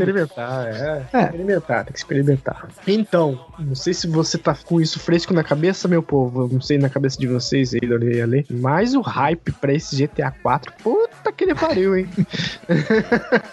[0.62, 1.08] Experimentar.
[1.12, 1.18] é.
[1.18, 1.24] é.
[1.24, 2.68] Experimentar, tem que experimentar.
[2.86, 6.48] Então, não sei se você tá com isso fresco na cabeça, meu povo.
[6.50, 8.46] Não sei na cabeça de vocês aí, e Ale.
[8.50, 12.08] Mas o hype pra esse GTA 4, puta que ele pariu, hein?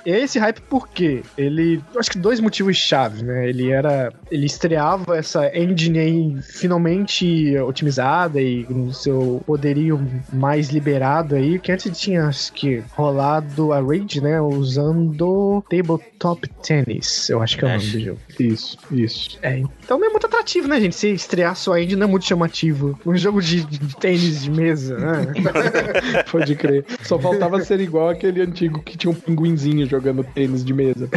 [0.06, 1.24] e esse hype por quê?
[1.38, 1.82] Ele.
[1.98, 3.48] Acho que dois motivos chave, né?
[3.50, 4.12] Ele era.
[4.32, 10.00] Ele estreava essa engine aí finalmente otimizada e com seu poderio
[10.32, 14.42] mais liberado aí, que antes tinha acho que rolado a Rage, né?
[14.42, 16.48] Usando Tabletop
[16.86, 18.20] Tennis, eu acho que é o nome do jogo.
[18.40, 19.38] Isso, isso.
[19.42, 20.96] É, então não é muito atrativo, né, gente?
[20.96, 23.00] Se estrear só engine não é muito chamativo.
[23.06, 25.34] Um jogo de, de tênis de mesa, né?
[26.32, 26.86] Pode crer.
[27.04, 31.10] Só faltava ser igual aquele antigo que tinha um pinguinzinho jogando tênis de mesa.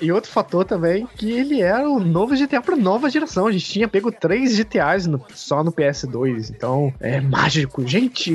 [0.00, 3.46] E outro fator também, que ele era o novo GTA pra nova geração.
[3.46, 6.50] A gente tinha pego três GTAs no- só no PS2.
[6.50, 7.86] Então, é mágico.
[7.86, 8.32] Gente,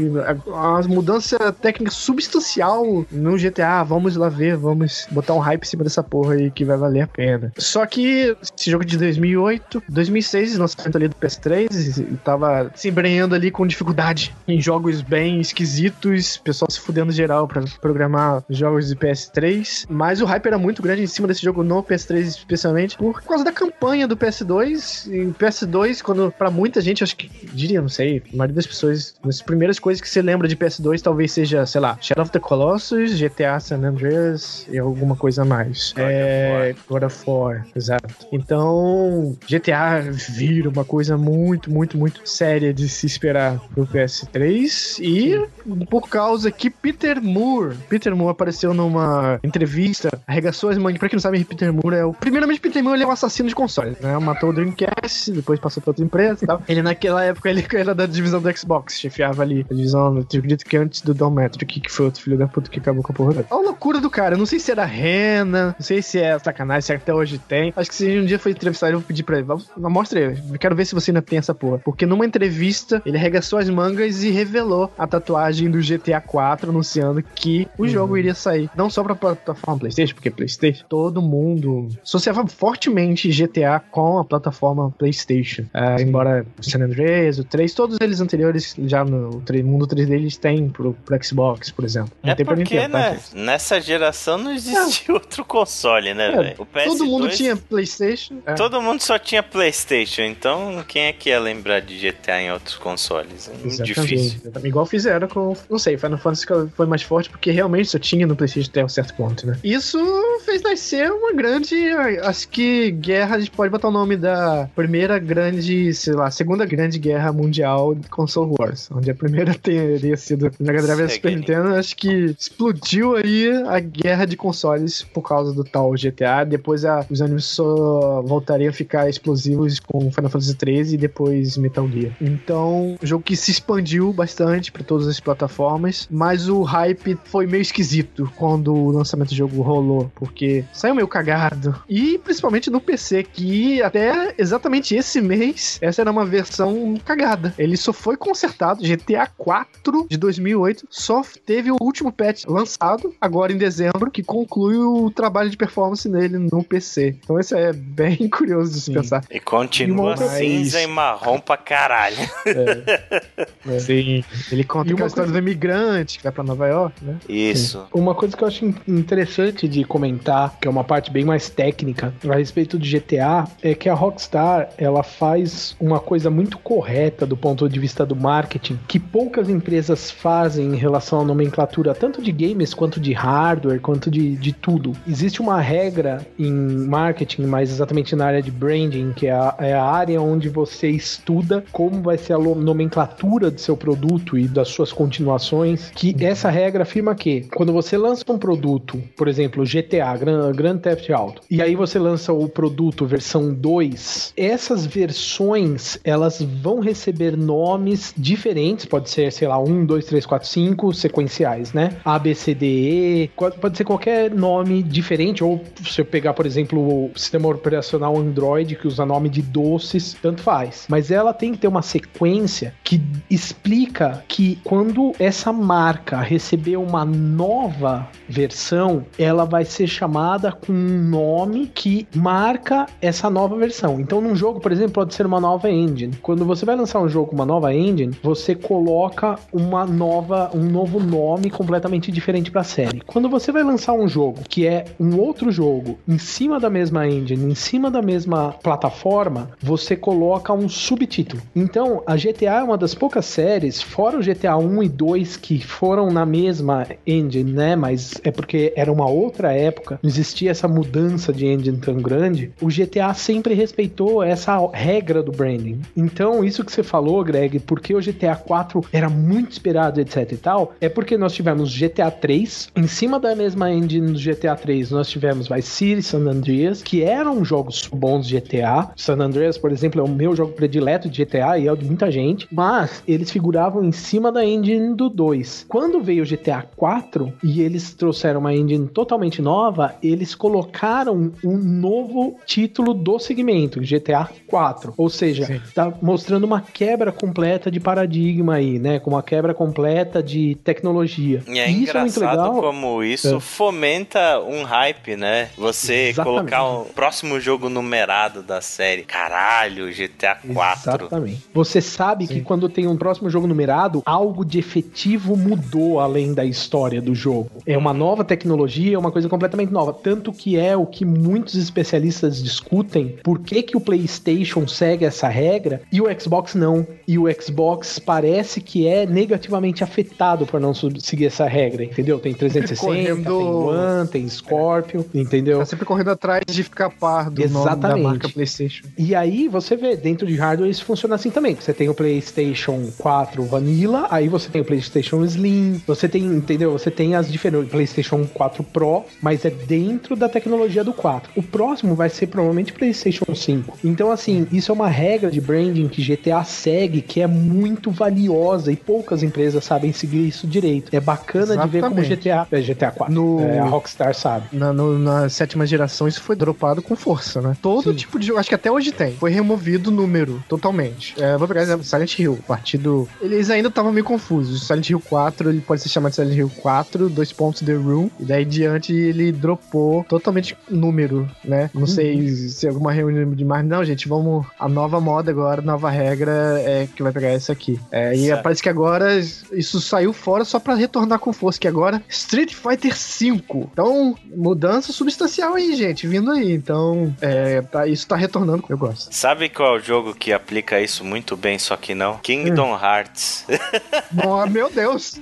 [0.54, 3.84] a, a mudança técnica substancial no GTA.
[3.84, 7.02] Vamos lá ver, vamos botar um hype em cima dessa porra aí que vai valer
[7.04, 7.54] a pena.
[7.58, 13.34] Só que esse jogo de 2008, 2006, lançamento ali do PS3, e tava se embrenhando
[13.34, 18.96] ali com dificuldade em jogos bem esquisitos, pessoal se fudendo geral pra programar jogos de
[18.98, 19.86] PS3.
[19.88, 23.46] Mas o hype era muito grande em cima desse jogo no PS3, especialmente por causa
[23.46, 25.08] da campanha do PS2.
[25.08, 29.16] E PS2, quando pra muita gente, acho que diria, não sei, a maioria das pessoas,
[29.24, 32.40] as primeiras coisas que você lembra de PS2 talvez seja, sei lá, Shadow of the
[32.40, 35.94] Colossus, GTA San Andreas e alguma coisa a mais.
[35.96, 36.49] é,
[36.88, 38.28] God of War, exato.
[38.32, 45.48] Então, GTA vira uma coisa muito, muito, muito séria de se esperar pro PS3 e
[45.90, 51.00] por causa que Peter Moore, Peter Moore apareceu numa entrevista, arregaçou as mangas.
[51.00, 52.14] Pra quem não sabe, Peter Moore é o.
[52.14, 54.18] Primeiramente, Peter Moore ele é um assassino de consoles, né?
[54.20, 56.62] Matou o Dreamcast, depois passou pra outra empresa e tal.
[56.68, 60.66] Ele naquela época ele era da divisão do Xbox, chefiava ali a divisão, eu acredito
[60.66, 63.16] que antes do Don Metric, que foi outro filho da puta que acabou com a
[63.16, 63.30] porra.
[63.30, 66.39] Olha a loucura do cara, eu não sei se era rena, não sei se é
[66.40, 67.74] sacanagem, se até hoje tem.
[67.76, 69.48] Acho que se um dia for entrevistar ele, eu vou pedir pra ele,
[69.78, 71.80] mostra aí, eu quero ver se você ainda tem essa porra.
[71.80, 77.22] Porque numa entrevista, ele arregaçou as mangas e revelou a tatuagem do GTA 4, anunciando
[77.24, 78.70] que o jogo iria sair.
[78.76, 84.92] Não só pra plataforma PlayStation, porque PlayStation, todo mundo associava fortemente GTA com a plataforma
[84.92, 85.66] PlayStation.
[85.74, 90.08] Ah, embora o San Andreas, o 3, todos eles anteriores, já no 3, mundo 3
[90.08, 92.12] deles tem pro, pro Xbox, por exemplo.
[92.24, 93.00] Não É tem pra porque, Nintendo, tá?
[93.12, 93.20] né?
[93.34, 96.56] Nessa geração não existia outro console, né, É, velho?
[96.60, 98.38] O PS2, Todo mundo tinha PlayStation.
[98.46, 98.54] é.
[98.54, 102.76] Todo mundo só tinha PlayStation, então quem é que ia lembrar de GTA em outros
[102.78, 103.50] consoles?
[103.50, 104.40] É Exatamente, difícil.
[104.42, 104.68] exatamente.
[104.68, 105.56] Igual fizeram com.
[105.70, 106.46] Não sei, Final Fantasy
[106.76, 109.58] foi mais forte porque realmente só tinha no PlayStation até um certo ponto, né?
[109.64, 110.00] Isso
[110.46, 111.76] fez nascer uma grande.
[112.24, 116.66] Acho que guerra, a gente pode botar o nome da primeira grande, sei lá, segunda
[116.66, 118.90] grande guerra mundial de Console Wars.
[118.92, 121.76] Onde a primeira teria sido Mega Drive e Super Nintendo.
[121.76, 126.19] Acho que explodiu aí a guerra de consoles por causa do tal GTA.
[126.48, 131.58] Depois a- os animes só voltariam a ficar explosivos com Final Fantasy 13 e depois
[131.58, 132.14] Metal Gear.
[132.22, 137.46] Então, um jogo que se expandiu bastante para todas as plataformas, mas o hype foi
[137.46, 141.76] meio esquisito quando o lançamento do jogo rolou, porque saiu meio cagado.
[141.88, 147.54] E principalmente no PC, que até exatamente esse mês, essa era uma versão cagada.
[147.58, 153.52] Ele só foi consertado, GTA 4 de 2008, só teve o último patch lançado agora
[153.54, 157.16] em dezembro, que conclui o trabalho de performance nele no PC.
[157.24, 158.94] Então isso é bem curioso de se Sim.
[158.94, 159.24] pensar.
[159.32, 162.18] E E continua outra- cinza e marrom pra caralho.
[163.80, 164.24] Sim.
[164.52, 167.18] Ele conta E uma história do imigrante que vai pra Nova York, né?
[167.28, 167.86] Isso.
[167.94, 171.50] Uma coisa que eu acho in- interessante de comentar, que é uma parte bem mais
[171.50, 177.26] técnica a respeito do GTA, é que a Rockstar ela faz uma coisa muito correta
[177.26, 182.22] do ponto de vista do marketing, que poucas empresas fazem em relação à nomenclatura, tanto
[182.22, 184.94] de games quanto de hardware, quanto de, de tudo.
[185.08, 185.99] Existe uma regra
[186.38, 190.50] em marketing, mais exatamente na área de branding, que é a, é a área onde
[190.50, 196.16] você estuda como vai ser a nomenclatura do seu produto e das suas continuações, que
[196.26, 201.10] essa regra afirma que quando você lança um produto, por exemplo, GTA, Gran- Grand Theft
[201.10, 208.14] Auto, e aí você lança o produto versão 2, essas versões, elas vão receber nomes
[208.18, 211.98] diferentes, pode ser, sei lá, 1, 2, 3, 4, 5 sequenciais, né?
[212.04, 216.46] A, B, C, D, E, pode ser qualquer nome diferente, ou se você pegar, por
[216.46, 220.86] exemplo, o sistema operacional Android, que usa nome de doces, tanto faz.
[220.90, 227.06] Mas ela tem que ter uma sequência que explica que quando essa marca receber uma
[227.06, 234.00] nova versão, ela vai ser chamada com um nome que marca essa nova versão.
[234.00, 236.16] Então, num jogo, por exemplo, pode ser uma nova engine.
[236.22, 240.64] Quando você vai lançar um jogo com uma nova engine, você coloca uma nova, um
[240.64, 243.02] novo nome completamente diferente para a série.
[243.02, 245.69] Quando você vai lançar um jogo que é um outro jogo
[246.08, 251.42] em cima da mesma engine, em cima da mesma plataforma, você coloca um subtítulo.
[251.56, 255.60] Então, a GTA é uma das poucas séries, fora o GTA 1 e 2 que
[255.60, 257.76] foram na mesma engine, né?
[257.76, 262.52] Mas é porque era uma outra época, não existia essa mudança de engine tão grande.
[262.62, 265.82] O GTA sempre respeitou essa regra do branding.
[265.96, 270.38] Então, isso que você falou, Greg, porque o GTA 4 era muito esperado, etc e
[270.38, 274.92] tal, é porque nós tivemos GTA 3, em cima da mesma engine do GTA 3,
[274.92, 278.90] nós tivemos Vice City, San Andreas, que eram jogos bons de GTA.
[278.96, 281.86] San Andreas, por exemplo, é o meu jogo predileto de GTA e é o de
[281.86, 285.66] muita gente, mas eles figuravam em cima da engine do 2.
[285.68, 291.58] Quando veio o GTA 4 e eles trouxeram uma engine totalmente nova, eles colocaram um
[291.58, 294.94] novo título do segmento, GTA 4.
[294.98, 295.62] Ou seja, Sim.
[295.74, 299.00] tá mostrando uma quebra completa de paradigma aí, né?
[299.00, 301.44] Com uma quebra completa de tecnologia.
[301.48, 302.62] E é isso é muito engraçado legal.
[302.62, 303.40] como isso É.
[303.40, 305.49] fomenta um hype, né?
[305.58, 306.50] Você Exatamente.
[306.52, 309.04] colocar o próximo jogo numerado da série.
[309.04, 310.92] Caralho, GTA 4.
[311.02, 311.46] Exatamente.
[311.54, 316.46] Você sabe que quando tem um próximo jogo numerado, algo de efetivo mudou além da
[316.46, 317.50] história do jogo.
[317.66, 319.94] É uma nova tecnologia, é uma coisa completamente nova.
[319.94, 323.18] Tanto que é o que muitos especialistas discutem.
[323.24, 326.86] Por que, que o PlayStation segue essa regra e o Xbox não?
[327.08, 332.20] E o Xbox parece que é negativamente afetado por não seguir essa regra, entendeu?
[332.20, 335.39] Tem 360, correndo- tem One, tem Scorpio, entendeu?
[335.60, 338.04] Tá sempre correndo atrás de ficar par do nome da Exatamente.
[338.04, 338.86] marca PlayStation.
[338.98, 341.56] E aí você vê, dentro de hardware isso funciona assim também.
[341.56, 346.72] Você tem o PlayStation 4 Vanilla, aí você tem o PlayStation Slim, você tem, entendeu?
[346.74, 351.32] Você tem as diferentes PlayStation 4 Pro, mas é dentro da tecnologia do 4.
[351.36, 353.78] O próximo vai ser provavelmente PlayStation 5.
[353.84, 358.72] Então assim, isso é uma regra de branding que GTA segue que é muito valiosa
[358.72, 360.94] e poucas empresas sabem seguir isso direito.
[360.96, 362.16] É bacana de ver como Exatamente.
[362.16, 363.14] GTA, é GTA 4.
[363.14, 364.48] No- É, a Rockstar sabe.
[364.52, 367.56] Na, no- na sétima geração, isso foi dropado com força, né?
[367.62, 367.96] Todo Sim.
[367.96, 369.14] tipo de jogo, acho que até hoje tem.
[369.14, 371.16] Foi removido o número totalmente.
[371.22, 373.08] É, vou pegar exemplo, Silent Hill, a partir do.
[373.22, 374.66] Eles ainda estavam meio confusos.
[374.66, 378.10] Silent Hill 4, ele pode ser chamado de Silent Hill 4, dois pontos The Room.
[378.20, 381.70] E daí diante ele dropou totalmente número, né?
[381.74, 383.66] Não sei se é alguma reunião demais.
[383.66, 384.46] Não, gente, vamos.
[384.60, 387.80] A nova moda agora, nova regra é que vai pegar essa aqui.
[387.92, 388.44] É, e Certo.
[388.44, 392.94] parece que agora isso saiu fora só pra retornar com força, que agora Street Fighter
[392.94, 393.42] V.
[393.72, 396.54] Então, mudança substancial aí, gente, vindo aí.
[396.54, 399.14] Então, é, tá, isso tá retornando, eu gosto.
[399.14, 402.18] Sabe qual é o jogo que aplica isso muito bem, só que não?
[402.18, 403.46] Kingdom Hearts.
[404.26, 405.20] oh, meu Deus!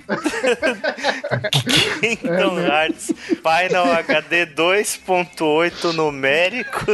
[2.00, 6.86] Kingdom Hearts Final HD 2.8 numérico.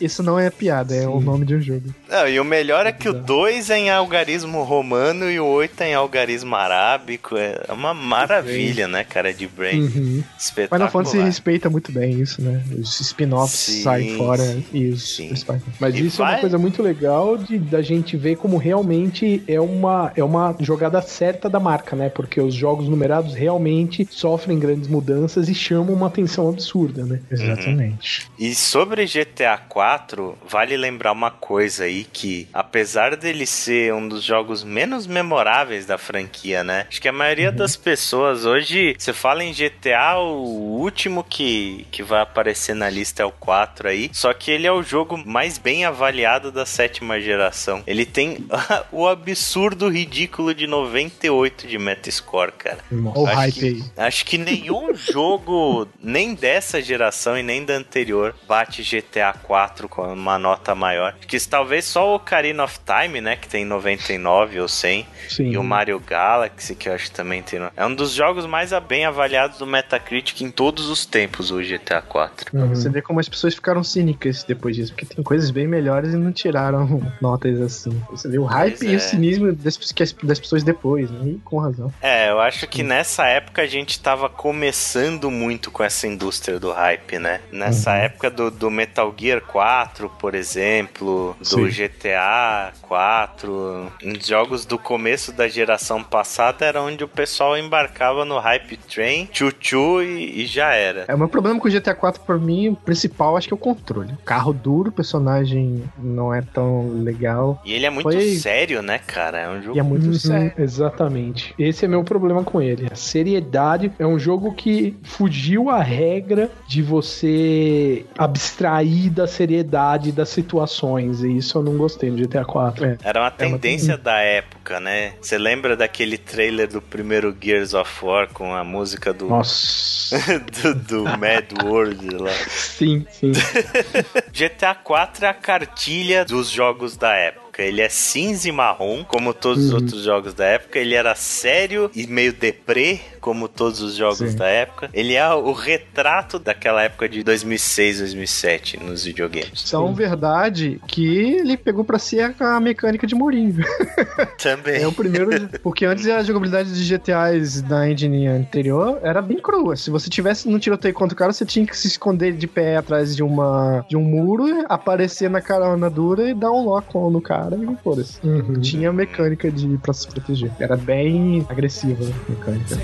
[0.00, 1.92] Isso não é piada, é o nome de um jogo.
[2.08, 5.80] Não, e o melhor é que o 2 é em algarismo romano e o 8
[5.82, 7.36] é em algarismo arábico.
[7.36, 9.82] É uma maravilha, né, cara, de brain.
[9.82, 10.24] Uhum.
[10.38, 10.88] Espetacular.
[10.88, 12.62] Final Fantasy respeita muito bem isso, né?
[12.76, 14.42] Os spin-offs saem fora
[14.72, 15.28] e os sim.
[15.28, 15.62] principais.
[15.80, 19.60] Mas E isso é uma coisa muito legal de da gente ver como realmente é
[19.60, 22.08] uma, é uma jogada certa da marca, né?
[22.08, 27.20] Porque os jogos numerados realmente sofrem grandes mudanças e chamam uma atenção absurda, né?
[27.30, 28.26] Exatamente.
[28.38, 34.22] E sobre GTA 4, vale lembrar uma coisa aí que, apesar dele ser um dos
[34.22, 36.86] jogos menos memoráveis da franquia, né?
[36.88, 41.57] Acho que a maioria das pessoas hoje, você fala em GTA, o último que,
[41.90, 44.10] que vai aparecer na lista é o 4 aí.
[44.12, 47.82] Só que ele é o jogo mais bem avaliado da sétima geração.
[47.86, 48.38] Ele tem
[48.92, 52.78] o absurdo ridículo de 98 de Metascore, cara.
[52.90, 53.84] Olha o Acho hype que- aí.
[53.96, 60.02] Acho que nenhum jogo, nem dessa geração e nem da anterior, bate GTA 4 com
[60.12, 61.14] uma nota maior.
[61.18, 65.50] Acho que talvez só o Ocarina of Time, né, que tem 99 ou 100, Sim.
[65.50, 67.60] e o Mario Galaxy, que eu acho que também tem.
[67.76, 72.02] É um dos jogos mais bem avaliados do Metacritic em todos os tempos, o GTA
[72.02, 72.56] 4.
[72.56, 72.68] Uhum.
[72.68, 76.16] Você vê como as pessoas ficaram cínicas depois disso, porque tem coisas bem melhores e
[76.16, 77.90] não tiraram notas assim.
[78.10, 78.96] Você vê o hype Pois e é.
[78.96, 79.78] o cinismo das,
[80.22, 81.32] das pessoas depois, né?
[81.32, 81.92] E com razão.
[82.00, 86.72] É, eu acho que nessa época a gente tava começando muito com essa indústria do
[86.72, 87.40] hype, né?
[87.52, 93.92] Nessa época do, do Metal Gear 4, por exemplo, do GTA 4.
[94.02, 99.26] Em jogos do começo da geração passada era onde o pessoal embarcava no hype train,
[99.26, 101.04] tchu-tchu e, e já era.
[101.08, 103.58] É, o problema com o GTA 4, por mim, o principal acho que é o
[103.58, 104.14] controle.
[104.24, 107.60] Carro duro, personagem não é tão legal.
[107.64, 109.38] E ele é muito Foi- sério, né, cara?
[109.38, 110.52] É um jogo E é muito Uhum, sério.
[110.58, 111.54] Exatamente.
[111.58, 112.86] Esse é meu problema com ele.
[112.90, 120.28] A seriedade é um jogo que fugiu à regra de você abstrair da seriedade das
[120.28, 121.22] situações.
[121.22, 122.84] E isso eu não gostei no GTA 4.
[122.84, 122.98] É.
[123.04, 125.14] Era uma uma tendência da época, né?
[125.20, 130.16] Você lembra daquele trailer do primeiro Gears of War com a música do, Nossa.
[130.62, 132.32] do, do Mad World lá?
[132.48, 133.32] sim, sim.
[134.30, 137.47] GTA 4 é a cartilha dos jogos da época.
[137.58, 140.78] Ele é cinza e marrom, como todos os outros jogos da época.
[140.78, 144.36] Ele era sério e meio deprê, como todos os jogos Sim.
[144.36, 144.88] da época.
[144.94, 149.62] Ele é o retrato daquela época de 2006, 2007 nos videogames.
[149.64, 153.64] São verdade que ele pegou pra si a mecânica de Mourinho.
[154.40, 154.82] Também.
[154.82, 155.48] É o primeiro.
[155.60, 159.74] Porque antes a jogabilidade de GTAs da engine anterior era bem crua.
[159.74, 162.76] Se você tivesse no tiroteio contra o cara, você tinha que se esconder de pé
[162.76, 167.10] atrás de uma de um muro, aparecer na carona dura e dar um lock on
[167.10, 168.18] no cara e foda-se.
[168.26, 168.60] Uhum.
[168.60, 170.52] Tinha mecânica de pra se proteger.
[170.58, 172.76] Era bem agressiva a mecânica.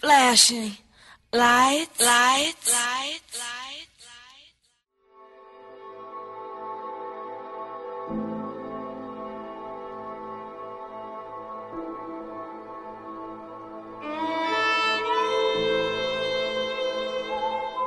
[0.00, 0.76] Flashing
[1.32, 3.65] lights, lights, lights, lights,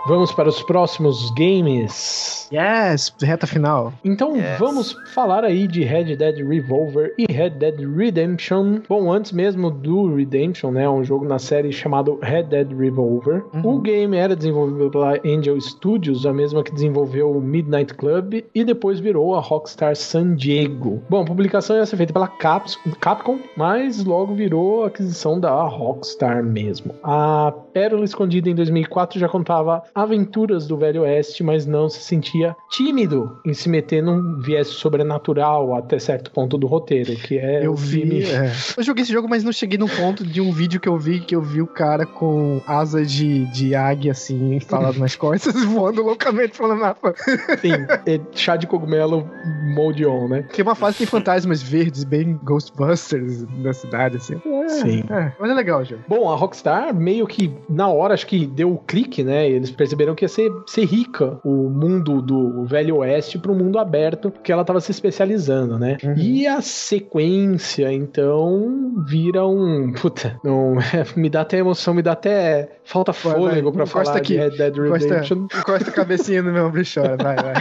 [0.07, 2.49] Vamos para os próximos games.
[2.51, 3.93] Yes, reta final.
[4.03, 4.57] Então Yes.
[4.57, 8.79] vamos falar aí de Red Dead Revolver e Red Dead Redemption.
[8.89, 13.43] Bom, antes mesmo do Redemption, né, um jogo na série chamado Red Dead Revolver.
[13.53, 13.75] Uhum.
[13.75, 18.63] O game era desenvolvido pela Angel Studios, a mesma que desenvolveu o Midnight Club e
[18.63, 21.03] depois virou a Rockstar San Diego.
[21.07, 26.43] Bom, a publicação ia ser feita pela Caps- Capcom, mas logo virou aquisição da Rockstar
[26.43, 26.95] mesmo.
[27.03, 32.55] A Pérola Escondida em 2004 já contava aventuras do Velho Oeste, mas não se sentia
[32.69, 37.71] tímido em se meter num viés sobrenatural até certo ponto do roteiro, que é Eu
[37.73, 38.01] o vi.
[38.01, 38.51] filme é.
[38.77, 41.19] Eu joguei esse jogo, mas não cheguei num ponto de um vídeo que eu vi
[41.19, 46.01] que eu vi o cara com asa de, de águia, assim, instalado nas costas, voando
[46.03, 47.13] loucamente pelo mapa.
[47.61, 47.73] Sim,
[48.05, 49.29] é chá de cogumelo
[49.75, 50.45] mode on, né?
[50.53, 54.39] Tem uma fase que tem fantasmas verdes, bem Ghostbusters na cidade, assim.
[54.45, 55.03] É, Sim.
[55.09, 56.01] É, mas é legal o jogo.
[56.07, 59.49] Bom, a Rockstar meio que na hora acho que deu o clique, né?
[59.49, 63.79] Eles perceberam que ia ser, ser rica o mundo do Velho Oeste para o mundo
[63.79, 65.97] aberto que ela estava se especializando, né?
[66.03, 66.15] Uhum.
[66.17, 69.93] E a sequência, então, vira um.
[69.93, 70.75] Puta, não,
[71.15, 74.33] me dá até emoção, me dá até falta fôlego encosta falar aqui.
[74.33, 75.37] de Red Dead Redemption.
[75.45, 77.53] Encosta, encosta a cabecinha no meu ombro e chora, vai, vai.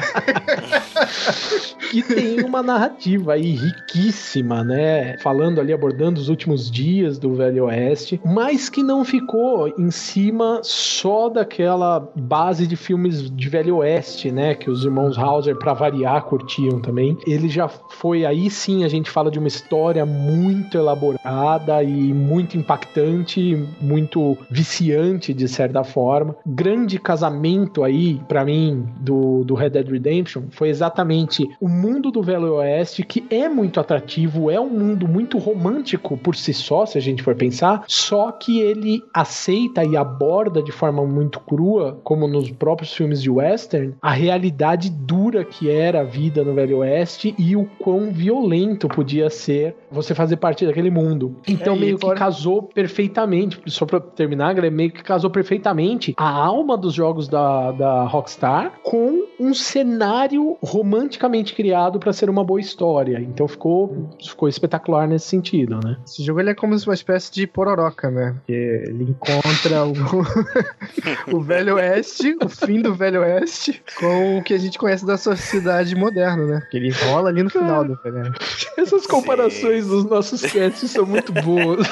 [1.90, 5.16] que tem uma narrativa aí riquíssima, né?
[5.18, 10.60] Falando ali, abordando os últimos dias do Velho Oeste, mas que não ficou em cima
[10.64, 14.54] só daquela base de filmes de Velho Oeste, né?
[14.54, 17.16] Que os irmãos Hauser, pra variar, curtiam também.
[17.26, 22.56] Ele já foi, aí sim, a gente fala de uma história muito elaborada e muito
[22.56, 26.36] impactante, muito viciante, de certa forma.
[26.46, 32.22] Grande casamento aí, pra mim, do, do Red Dead Redemption foi exatamente o mundo do
[32.22, 36.98] Velho Oeste, que é muito atrativo, é um mundo muito romântico por si só, se
[36.98, 42.26] a gente for pensar, só que ele aceita e aborda de forma muito crua, como
[42.28, 47.34] nos próprios filmes de western, a realidade dura que era a vida no Velho Oeste
[47.38, 51.36] e o quão violento podia ser você fazer parte daquele mundo.
[51.46, 56.14] Então É, meio que fora- casou perfeitamente, só pra terminar, Guilherme, meio que casou perfeitamente
[56.16, 62.42] a alma dos jogos da, da Rockstar com um cenário romanticamente criado pra ser uma
[62.44, 63.18] boa história.
[63.20, 65.96] Então ficou, ficou espetacular nesse sentido, né?
[66.06, 68.32] Esse jogo ele é como uma espécie de pororoca, né?
[68.38, 74.54] Porque ele encontra o, o Velho Oeste, o fim do Velho Oeste, com o que
[74.54, 76.62] a gente conhece da sociedade moderna, né?
[76.70, 78.68] Que ele rola ali no final do Velho Oeste.
[78.76, 81.86] Essas comparações dos nossos casts são muito boas.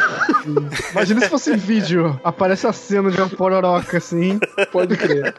[0.92, 4.38] Imagina se fosse vídeo, aparece a cena de uma pororoca assim.
[4.70, 5.34] Pode crer.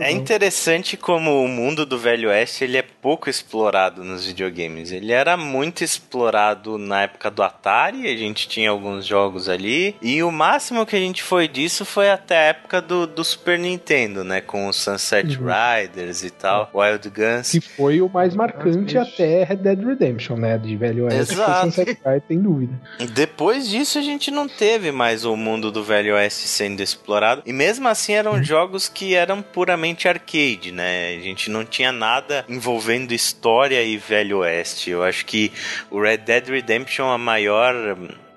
[0.00, 4.90] É interessante como o mundo do Velho Oeste ele é pouco explorado nos videogames.
[4.92, 10.22] Ele era muito explorado na época do Atari, a gente tinha alguns jogos ali, e
[10.22, 14.24] o máximo que a gente foi disso foi até a época do, do Super Nintendo,
[14.24, 14.40] né?
[14.40, 15.46] Com o Sunset Uhum.
[15.46, 17.50] Riders e tal, Wild Guns.
[17.52, 20.56] Que foi o mais marcante até Red Dead Redemption, né?
[20.58, 21.34] De velho oeste.
[21.34, 21.66] Exato.
[21.66, 22.80] Sunset Riders, sem dúvida.
[23.12, 27.42] Depois disso, a gente não teve mais o mundo do Velho Oeste sendo explorado.
[27.44, 31.16] E mesmo assim, eram jogos que eram puramente arcade, né?
[31.16, 34.90] A gente não tinha nada envolvendo história e Velho Oeste.
[34.90, 35.52] Eu acho que
[35.90, 37.74] o Red Dead Redemption, a maior.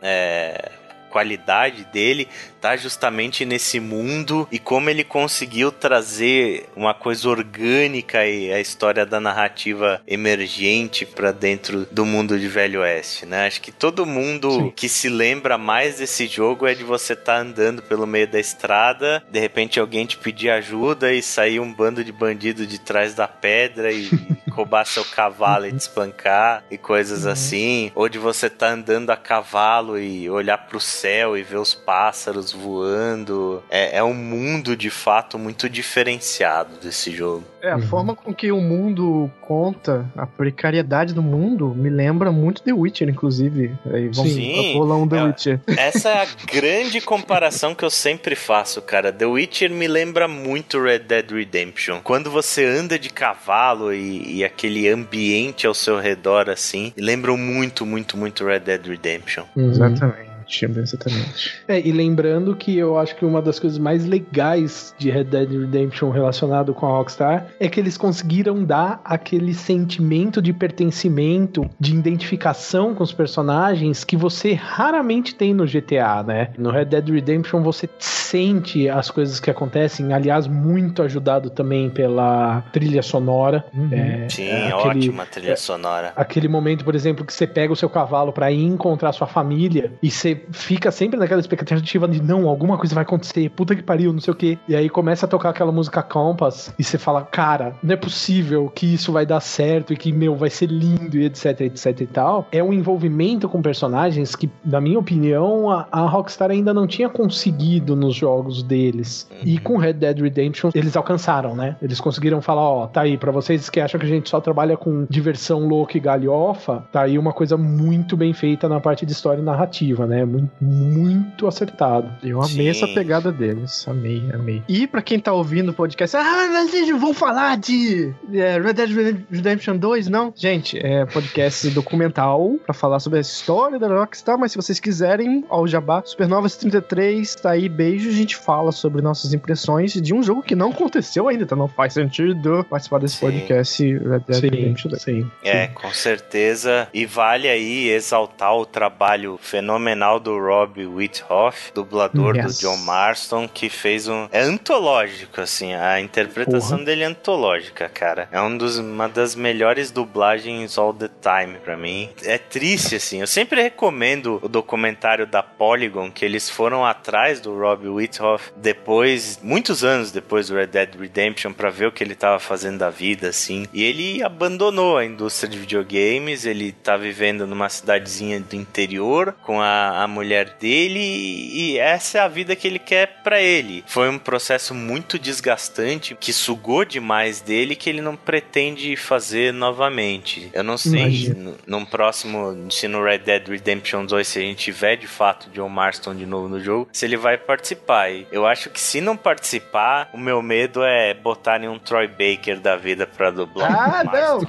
[0.01, 0.71] é,
[1.13, 2.27] qualidade dele
[2.63, 9.05] tá justamente nesse mundo e como ele conseguiu trazer uma coisa orgânica e a história
[9.05, 13.47] da narrativa emergente pra dentro do mundo de Velho Oeste, né?
[13.47, 14.73] Acho que todo mundo Sim.
[14.73, 19.21] que se lembra mais desse jogo é de você estar andando pelo meio da estrada,
[19.29, 23.27] de repente alguém te pedir ajuda e sair um bando de bandido de trás da
[23.27, 24.09] pedra e
[24.49, 29.17] roubar seu cavalo e te espancar e coisas assim, ou de você estar andando a
[29.17, 33.63] cavalo e olhar pro céu e ver os pássaros voando.
[33.69, 37.43] É, é um mundo de fato muito diferenciado desse jogo.
[37.61, 42.61] É, a forma com que o mundo conta, a precariedade do mundo, me lembra muito
[42.61, 43.71] The Witcher, inclusive.
[43.85, 45.59] Aí vamos Sim, rolar um The é- Witcher.
[45.77, 49.13] Essa é a grande comparação que eu sempre faço, cara.
[49.13, 52.01] The Witcher me lembra muito Red Dead Redemption.
[52.03, 57.85] Quando você anda de cavalo e, e aquele ambiente ao seu redor, assim, lembram muito,
[57.85, 59.45] muito, muito Red Dead Redemption.
[59.55, 61.61] Exatamente, exatamente.
[61.67, 65.49] É, e lembrando que eu acho que uma das coisas mais legais de Red Dead
[65.49, 71.93] Redemption relacionado com a Rockstar é que eles conseguiram dar aquele sentimento de pertencimento, de
[71.95, 76.49] identificação com os personagens que você raramente tem no GTA, né?
[76.57, 82.61] No Red Dead Redemption você sente as coisas que acontecem, aliás, muito ajudado também pela
[82.71, 83.65] trilha sonora.
[83.91, 86.13] É, Sim, é aquele- ótima trilha sonora.
[86.15, 89.91] Aquele momento, por exemplo, que você pega o seu cavalo pra ir encontrar sua família
[90.01, 94.13] e você fica sempre naquela expectativa de não, alguma coisa vai acontecer, puta que pariu,
[94.13, 94.57] não sei o quê.
[94.67, 98.71] E aí começa a tocar aquela música Compass e você fala, cara, não é possível
[98.73, 102.07] que isso vai dar certo e que, meu, vai ser lindo e etc, etc e
[102.07, 102.47] tal.
[102.51, 107.09] É um envolvimento com personagens que, na minha opinião, a, a Rockstar ainda não tinha
[107.09, 109.29] conseguido nos jogos deles.
[109.43, 111.75] E com Red Dead Redemption eles alcançaram, né?
[111.81, 114.77] Eles conseguiram falar, ó, tá aí, pra vocês que acham que a gente só trabalha
[114.77, 119.11] com diversão louca e galhofa, tá aí uma coisa muito bem feita na parte de
[119.11, 120.22] história e narrativa, né?
[120.25, 122.09] Muito, muito acertado.
[122.23, 122.85] Eu amei Sim.
[122.85, 123.85] essa pegada deles.
[123.87, 124.63] Amei, amei.
[124.67, 128.59] E pra quem tá ouvindo o podcast, ah, mas vocês não vão falar de é,
[128.59, 130.33] Red Dead Redemption 2, não?
[130.35, 135.43] Gente, é podcast documental pra falar sobre a história da Rockstar, mas se vocês quiserem,
[135.49, 140.13] ó, o Jabá, Supernovas 33, tá aí, beijo, a gente fala sobre nossas impressões de
[140.13, 143.25] um jogo que não aconteceu ainda, então não faz sentido participar desse Sim.
[143.25, 145.01] podcast Red Dead Redemption 2.
[145.01, 145.31] sim.
[145.43, 146.87] É, com certeza.
[146.93, 152.57] E vale aí exaltar o trabalho fenomenal do Rob Whithoff, dublador Yes.
[152.57, 154.27] do John Marston, que fez um.
[154.31, 155.73] É antológico, assim.
[155.73, 158.27] A interpretação dele é antológica, cara.
[158.31, 162.09] É um dos, uma das melhores dublagens all the time pra mim.
[162.23, 163.21] É triste, assim.
[163.21, 169.39] Eu sempre recomendo o documentário da Polygon, que eles foram atrás do Rob Whithoff depois,
[169.41, 172.89] muitos anos depois do Red Dead Redemption, pra ver o que ele tava fazendo da
[172.89, 173.65] vida, assim.
[173.73, 179.61] E ele abandonou a indústria de videogames, ele tá vivendo numa cidadezinha do interior com
[179.61, 183.83] a, a mulher dele e essa é a vida que ele quer pra ele.
[183.87, 190.49] Foi um processo muito desgastante que sugou demais dele que ele não pretende fazer novamente.
[190.53, 191.55] Eu não sei Imagino.
[191.67, 195.49] no, num próximo, se no Red Dead Redemption 2, se a gente tiver de fato
[195.51, 198.11] John Marston de novo no jogo, se ele vai participar.
[198.11, 202.59] E eu acho que se não participar, o meu medo é botarem um Troy Baker
[202.59, 203.71] da vida pra dublar.
[203.71, 204.39] Ah, não.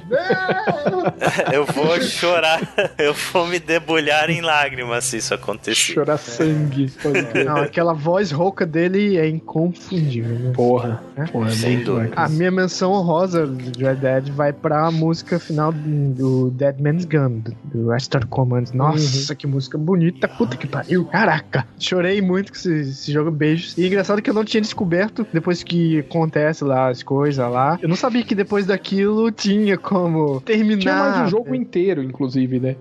[1.52, 2.60] Eu vou chorar,
[2.98, 5.43] eu vou me debulhar em lágrimas se isso acontecer.
[5.94, 6.90] Chorar sangue.
[7.44, 10.38] Não, aquela voz rouca dele é inconfundível.
[10.38, 10.52] né?
[10.54, 11.02] Porra.
[11.16, 11.24] É?
[11.26, 12.12] Porra, é Sem dúvida.
[12.16, 17.38] A minha menção honrosa de Red Dead vai pra música final do Dead Man's Gun,
[17.40, 17.54] do-
[17.84, 18.64] do Astro Command.
[18.74, 21.04] Nossa, que música bonita, puta que pariu.
[21.06, 23.76] Caraca, chorei muito com esse, esse jogo, beijos.
[23.76, 27.88] E engraçado que eu não tinha descoberto, depois que acontece lá as coisas lá, eu
[27.88, 30.80] não sabia que depois daquilo tinha como terminar.
[30.80, 32.76] Tinha mais o jogo inteiro, inclusive, né?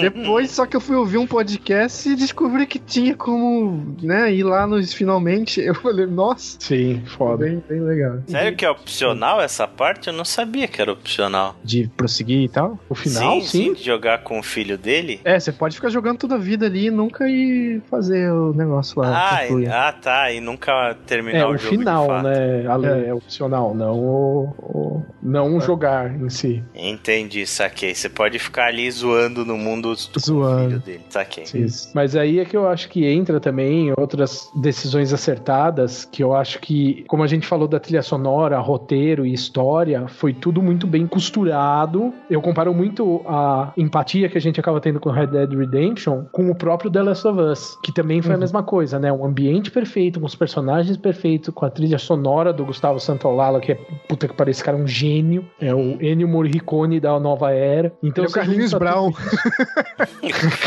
[0.00, 4.42] Depois, só que eu fui ouvir um podcast e descobri que tinha como, né, ir
[4.42, 5.60] lá nos finalmente.
[5.60, 7.44] Eu falei, nossa, Sim, foda.
[7.44, 8.18] bem, bem legal.
[8.26, 10.08] Sério que é opcional essa parte?
[10.08, 11.56] Eu não sabia que era opcional.
[11.62, 12.78] De prosseguir e tal.
[12.88, 13.72] O final, sim.
[13.74, 15.20] de jogar com o filho dele.
[15.24, 19.00] É, você pode ficar jogando toda a vida ali e nunca ir fazer o negócio
[19.00, 19.36] lá.
[19.36, 20.32] Ah, e- ah, tá.
[20.32, 21.70] E nunca terminar É, o o jogo.
[21.72, 22.24] de final, fato.
[22.24, 22.62] né?
[22.62, 23.08] É.
[23.08, 23.14] é.
[23.14, 26.62] opcional, não o, o- não jogar em si.
[26.74, 27.94] Entendi, saquei.
[27.94, 30.68] Você pode ficar ali zoando no mundo com o Zoando.
[30.68, 31.00] filho dele.
[31.10, 31.44] Saquei.
[31.54, 31.90] Isso.
[31.94, 36.58] Mas aí é que eu acho que entra também outras decisões acertadas, que eu acho
[36.60, 41.06] que, como a gente falou da trilha sonora, roteiro e história, foi tudo muito bem
[41.06, 42.12] costurado.
[42.30, 46.48] Eu comparo muito a empatia que a gente acaba tendo com Red Dead Redemption com
[46.50, 49.12] o próprio The Last of Us, que também foi a mesma coisa, né?
[49.12, 53.72] Um ambiente perfeito, com os personagens perfeitos, com a trilha sonora do Gustavo Santaolalla, que
[53.72, 53.74] é,
[54.08, 57.92] puta que parece, esse cara é um gênio, é o Ennio Morricone da nova era.
[58.02, 59.10] Então, Ele é o Carlinhos Brown.
[59.12, 59.30] tudo-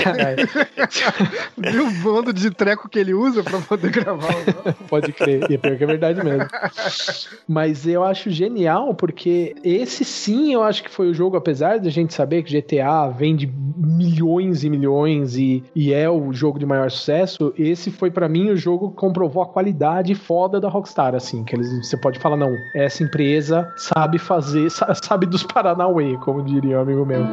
[0.03, 0.32] Caralho.
[1.57, 4.34] Viu o bando de treco que ele usa pra poder gravar
[4.89, 6.47] Pode crer, e é pior que é verdade mesmo.
[7.47, 11.88] Mas eu acho genial, porque esse sim eu acho que foi o jogo, apesar de
[11.88, 16.65] a gente saber que GTA vende milhões e milhões e, e é o jogo de
[16.65, 21.15] maior sucesso, esse foi pra mim o jogo que comprovou a qualidade foda da Rockstar,
[21.15, 26.18] assim, que eles, você pode falar, não, essa empresa sabe fazer, sa- sabe dos Paranauê,
[26.18, 27.23] como diria um amigo meu.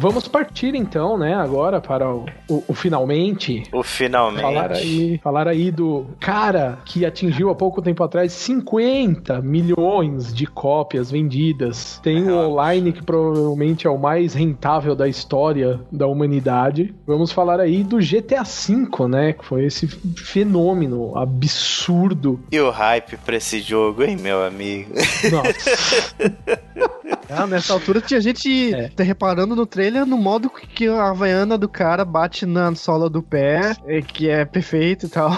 [0.00, 3.62] Vamos partir então, né, agora para o, o- o finalmente.
[3.72, 4.42] O finalmente.
[4.42, 10.46] Falar aí, falar aí do cara que atingiu há pouco tempo atrás 50 milhões de
[10.46, 12.00] cópias vendidas.
[12.02, 16.94] Tem o online que provavelmente é o mais rentável da história da humanidade.
[17.06, 19.32] Vamos falar aí do GTA V, né?
[19.34, 22.40] Que foi esse fenômeno absurdo.
[22.50, 24.90] E o hype pra esse jogo, hein, meu amigo?
[25.30, 26.14] Nossa.
[27.32, 28.88] Ah, nessa altura tinha gente É.
[28.88, 33.22] tá reparando no trailer no modo que a Havaiana do cara bate na sola do
[33.22, 35.30] pé, é, que é perfeito e tal.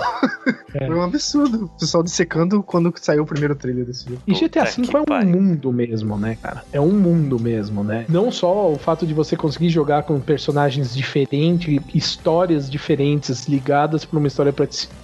[0.75, 0.87] É.
[0.87, 1.67] Foi um absurdo.
[1.67, 4.23] O pessoal dissecando quando saiu o primeiro trailer desse jogo.
[4.27, 5.29] E GTA V é um pariu.
[5.31, 6.65] mundo mesmo, né, cara?
[6.73, 8.07] É um mundo mesmo, né?
[8.09, 14.19] Não só o fato de você conseguir jogar com personagens diferentes, histórias diferentes ligadas pra
[14.19, 14.55] uma história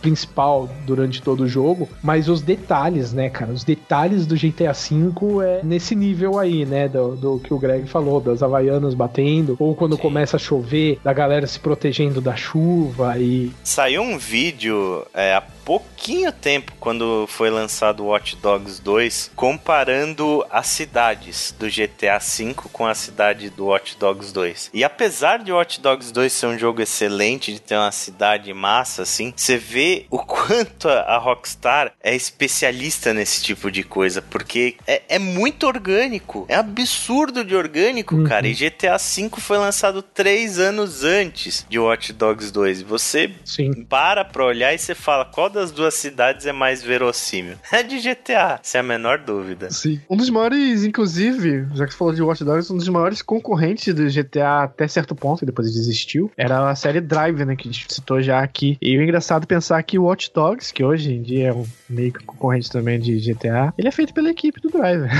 [0.00, 3.52] principal durante todo o jogo, mas os detalhes, né, cara?
[3.52, 6.89] Os detalhes do GTA V é nesse nível aí, né?
[6.89, 10.02] Do, do que o Greg falou, das Havaianas batendo, ou quando Sim.
[10.02, 13.52] começa a chover, da galera se protegendo da chuva e.
[13.62, 20.66] Saiu um vídeo é, pouquinho tempo, quando foi lançado o Watch Dogs 2, comparando as
[20.66, 24.70] cidades do GTA V com a cidade do Watch Dogs 2.
[24.72, 29.02] E apesar de Watch Dogs 2 ser um jogo excelente, de ter uma cidade massa,
[29.02, 35.02] assim, você vê o quanto a Rockstar é especialista nesse tipo de coisa, porque é,
[35.06, 38.24] é muito orgânico, é absurdo de orgânico, Uhum.
[38.24, 38.48] cara.
[38.48, 42.80] E GTA V foi lançado três anos antes de Watch Dogs 2.
[42.80, 43.84] E você Sim.
[43.84, 47.56] para pra olhar e você fala qual das duas cidades é mais verossímil.
[47.72, 49.70] É de GTA, sem a menor dúvida.
[49.70, 50.01] Sim.
[50.10, 53.94] Um dos maiores, inclusive, já que você falou de Watch Dogs, um dos maiores concorrentes
[53.94, 57.72] do GTA até certo ponto, e depois desistiu, era a série Drive, né, que a
[57.72, 58.76] gente citou já aqui.
[58.82, 61.64] E o engraçado é pensar que o Watch Dogs, que hoje em dia é um
[61.89, 65.09] meio que concorrente também de GTA, ele é feito pela equipe do Drive.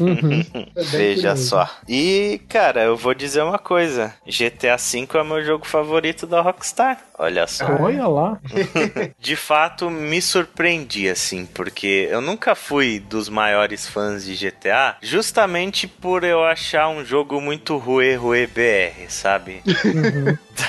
[0.00, 0.40] Uhum.
[0.74, 1.48] É Veja curioso.
[1.48, 1.70] só.
[1.88, 6.40] E, cara, eu vou dizer uma coisa: GTA V é o meu jogo favorito da
[6.40, 6.98] Rockstar.
[7.18, 7.66] Olha só.
[7.80, 8.40] Olha lá.
[9.22, 15.86] De fato, me surpreendi, assim, porque eu nunca fui dos maiores fãs de GTA, justamente
[15.86, 19.62] por eu achar um jogo muito ruê, ruê BR, sabe?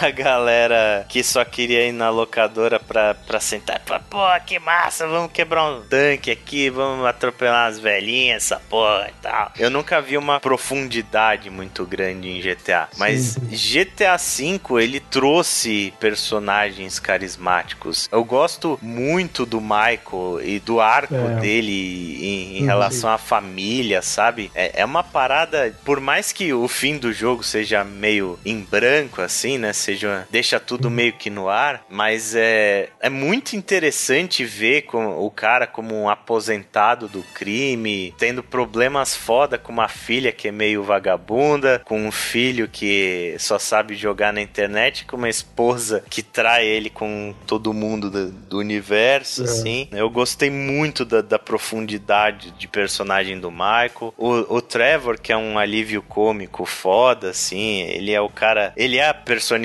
[0.01, 5.07] Da galera que só queria ir na locadora pra, pra sentar falar, pô, que massa,
[5.07, 9.51] vamos quebrar um tanque aqui, vamos atropelar as velhinhas, essa porra e tal.
[9.57, 16.99] Eu nunca vi uma profundidade muito grande em GTA, mas GTA V, ele trouxe personagens
[16.99, 18.07] carismáticos.
[18.11, 21.39] Eu gosto muito do Michael e do arco É.
[21.39, 22.65] dele em, em Uhum.
[22.67, 24.51] relação à família, sabe?
[24.55, 29.21] É, é uma parada, por mais que o fim do jogo seja meio em branco,
[29.21, 29.73] assim, né?
[29.83, 30.91] Seja, deixa tudo Uhum.
[30.93, 36.07] meio que no ar, mas é, é muito interessante ver com, o cara como um
[36.09, 42.11] aposentado do crime, tendo problemas foda com uma filha que é meio vagabunda, com um
[42.11, 47.73] filho que só sabe jogar na internet, com uma esposa que trai ele com todo
[47.73, 49.45] mundo do, do universo, É.
[49.45, 49.87] assim.
[49.91, 54.13] Eu gostei muito da, da profundidade de personagem do Michael.
[54.17, 58.73] O, o Trevor, que é um alívio cômico foda, assim, ele é o cara.
[58.77, 59.62] Ele é a personificação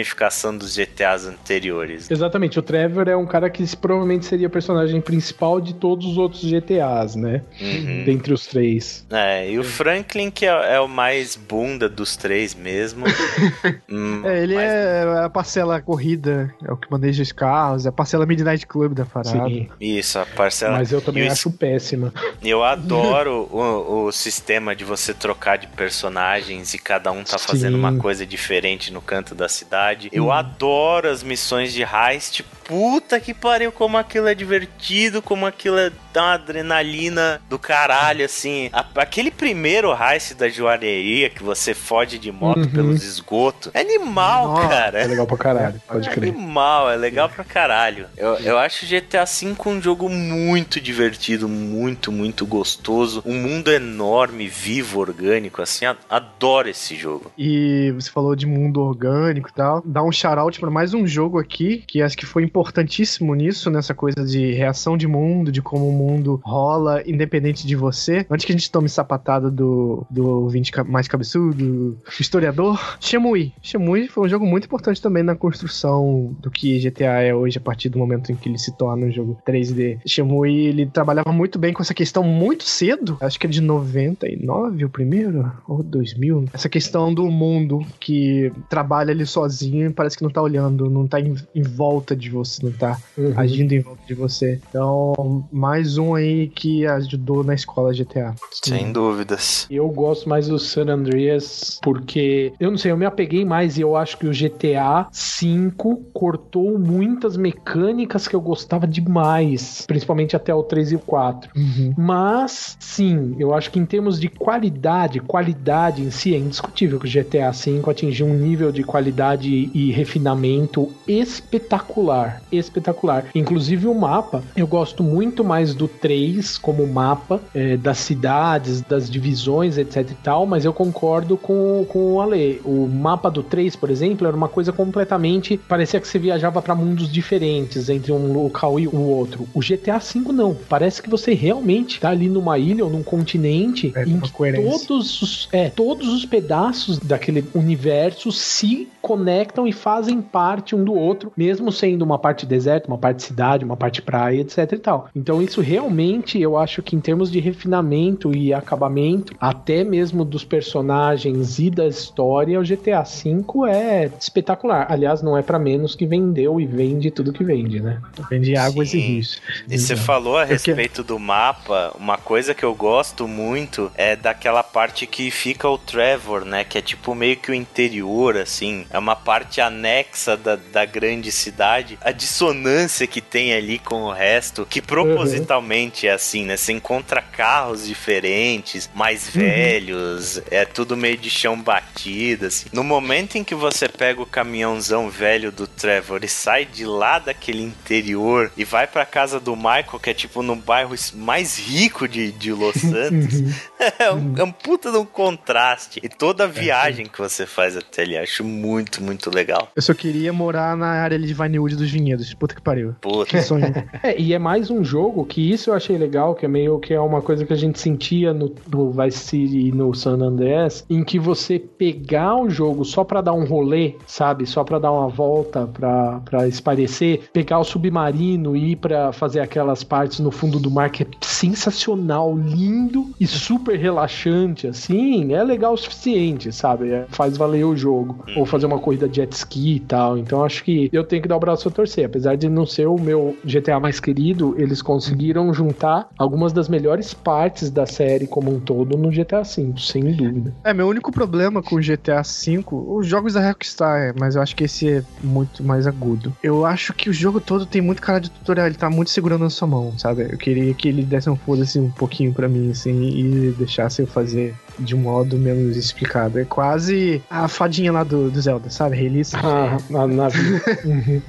[0.58, 2.10] dos GTAs anteriores.
[2.10, 6.18] Exatamente, o Trevor é um cara que provavelmente seria o personagem principal de todos os
[6.18, 7.42] outros GTAs, né?
[7.60, 8.04] Uhum.
[8.04, 9.06] Dentre os três.
[9.10, 13.04] É, e o Franklin, que é, é o mais bunda dos três mesmo.
[13.90, 17.88] Hum, É, ele mas- é a parcela corrida, é o que maneja os carros, é
[17.88, 19.48] a parcela Midnight Club da parada.
[19.48, 19.68] Sim.
[19.80, 20.76] Isso, a parcela.
[20.78, 22.12] Mas eu também e o acho péssima.
[22.42, 27.74] Eu adoro o, o sistema de você trocar de personagens e cada um tá fazendo
[27.74, 27.78] Sim.
[27.78, 29.87] uma coisa diferente no canto da cidade.
[30.12, 32.42] Eu adoro as missões de heist.
[32.64, 38.24] Puta que pariu, como aquilo é divertido, como aquilo é, dá uma adrenalina do caralho,
[38.24, 38.68] assim.
[38.72, 42.70] A- aquele primeiro heist da joalheria que você foge de moto Uhum.
[42.70, 43.70] pelos esgotos.
[43.72, 44.98] É animal, Nossa, cara.
[45.00, 46.30] É legal pra caralho, pode É crer.
[46.30, 48.06] animal, é legal pra caralho.
[48.16, 53.22] Eu, eu acho GTA V um jogo muito divertido, muito, muito gostoso.
[53.24, 55.84] Um mundo enorme, vivo, orgânico, assim.
[56.10, 57.30] Adoro esse jogo.
[57.38, 59.82] E você falou de mundo orgânico e tal.
[59.84, 63.94] Dá um shout-out pra mais um jogo aqui, que acho que foi importantíssimo nisso, nessa
[63.94, 66.07] coisa de reação de mundo, de como o mundo
[66.44, 68.24] rola, independente de você.
[68.30, 73.52] Antes que a gente tome sapatada do, do ouvinte mais cabeçudo, do historiador, Shemui.
[73.62, 77.60] Shemui foi um jogo muito importante também na construção do que GTA é hoje, a
[77.60, 79.98] partir do momento em que ele se torna um jogo 3D.
[80.06, 84.84] Shemui, ele trabalhava muito bem com essa questão muito cedo, acho que é de 99
[84.84, 86.46] o primeiro, ou 2000.
[86.52, 91.06] Essa questão do mundo que trabalha ali sozinho e parece que não tá olhando, não
[91.06, 93.32] tá em, em volta de você, não tá Uhum.
[93.36, 94.60] agindo em volta de você.
[94.68, 98.34] Então, mais um aí que ajudou na escola GTA.
[98.50, 99.66] Sem dúvidas.
[99.70, 103.80] Eu gosto mais do San Andreas porque, eu não sei, eu me apeguei mais e
[103.80, 105.72] eu acho que o GTA V
[106.12, 111.50] cortou muitas mecânicas que eu gostava demais, principalmente até o 3 e o 4.
[111.56, 111.94] Uhum.
[111.96, 117.06] Mas, sim, eu acho que em termos de qualidade, qualidade em si, é indiscutível que
[117.06, 122.42] o GTA V atingiu um nível de qualidade e refinamento espetacular.
[122.50, 123.26] Espetacular.
[123.34, 129.08] Inclusive o mapa, eu gosto muito mais do 3 como mapa, é, das cidades, das
[129.10, 132.60] divisões, etc e tal, mas eu concordo com, com o Ale.
[132.64, 135.56] O mapa do 3, por exemplo, era uma coisa completamente.
[135.68, 139.48] Parecia que você viajava para mundos diferentes entre um local e o outro.
[139.54, 140.54] O GTA V não.
[140.68, 144.86] Parece que você realmente tá ali numa ilha ou num continente É, em que coerência.
[144.88, 150.94] todos os, é, todos os pedaços daquele universo se conectam e fazem parte um do
[150.94, 155.08] outro, mesmo sendo uma parte deserto, uma parte cidade, uma parte praia, etc e tal.
[155.14, 160.42] Então isso realmente eu acho que em termos de refinamento e acabamento, até mesmo dos
[160.42, 164.86] personagens e da história, o GTA V é espetacular.
[164.90, 168.00] Aliás, não é pra menos que vendeu e vende tudo que vende, né?
[168.30, 168.98] Vende águas Sim.
[168.98, 169.42] e rios.
[169.68, 174.62] E você falou a respeito do mapa, uma coisa que eu gosto muito é daquela
[174.62, 176.64] parte que fica o Trevor, né?
[176.64, 178.86] Que é tipo meio que o interior, assim.
[178.90, 181.98] É uma parte anexa da, da grande cidade.
[182.00, 185.57] A dissonância que tem ali com o resto, que propositalmente
[186.06, 186.56] é assim, né?
[186.56, 192.68] Você encontra carros diferentes, mais velhos, é tudo meio de chão batido, assim.
[192.72, 197.18] No momento em que você pega o caminhãozão velho do Trevor e sai de lá
[197.18, 202.08] daquele interior e vai pra casa do Michael, que é tipo no bairro mais rico
[202.08, 203.54] de, de Los Santos,
[203.98, 206.00] é, um, é um puta de um contraste.
[206.02, 209.70] E toda a viagem que você faz até ali, acho muito, muito legal.
[209.74, 212.32] Eu só queria morar na área ali de Vinewood dos vinhedos.
[212.34, 212.94] Puta que pariu.
[213.00, 213.30] Puta.
[213.30, 213.68] Que sonho.
[214.02, 216.94] É, e é mais um jogo que isso eu achei legal, que é meio que
[216.94, 220.84] é uma coisa que a gente sentia no, no Vice City e no San Andreas,
[220.88, 224.46] em que você pegar o jogo só pra dar um rolê, sabe?
[224.46, 229.40] Só pra dar uma volta, pra, pra esparecer, pegar o submarino e ir pra fazer
[229.40, 235.42] aquelas partes no fundo do mar que é sensacional, lindo e super relaxante, assim, é
[235.42, 236.90] legal o suficiente, sabe?
[236.90, 238.24] É, faz valer o jogo.
[238.36, 240.18] Ou fazer uma corrida de jet ski e tal.
[240.18, 242.06] Então acho que eu tenho que dar o braço a torcer.
[242.06, 247.14] Apesar de não ser o meu GTA mais querido, eles conseguiram juntar algumas das melhores
[247.14, 250.54] partes da série como um todo no GTA V, sem dúvida.
[250.64, 254.42] É, meu único problema com o GTA V, os jogos da Rockstar, é, mas eu
[254.42, 256.34] acho que esse é muito mais agudo.
[256.42, 259.42] Eu acho que o jogo todo tem muito cara de tutorial, ele tá muito segurando
[259.42, 260.28] na sua mão, sabe?
[260.30, 264.06] Eu queria que ele desse um foda-se um pouquinho pra mim, assim, e deixasse eu
[264.06, 266.38] fazer de um modo menos explicado.
[266.38, 268.96] É quase a fadinha lá do, do Zelda, sabe?
[268.96, 269.34] Release.
[269.36, 270.58] Ah, na, na vida.
[270.88, 271.20] Uhum.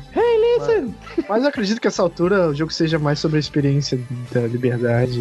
[1.28, 4.00] Mas eu acredito que essa altura o jogo seja mais sobre a experiência
[4.32, 5.20] da liberdade,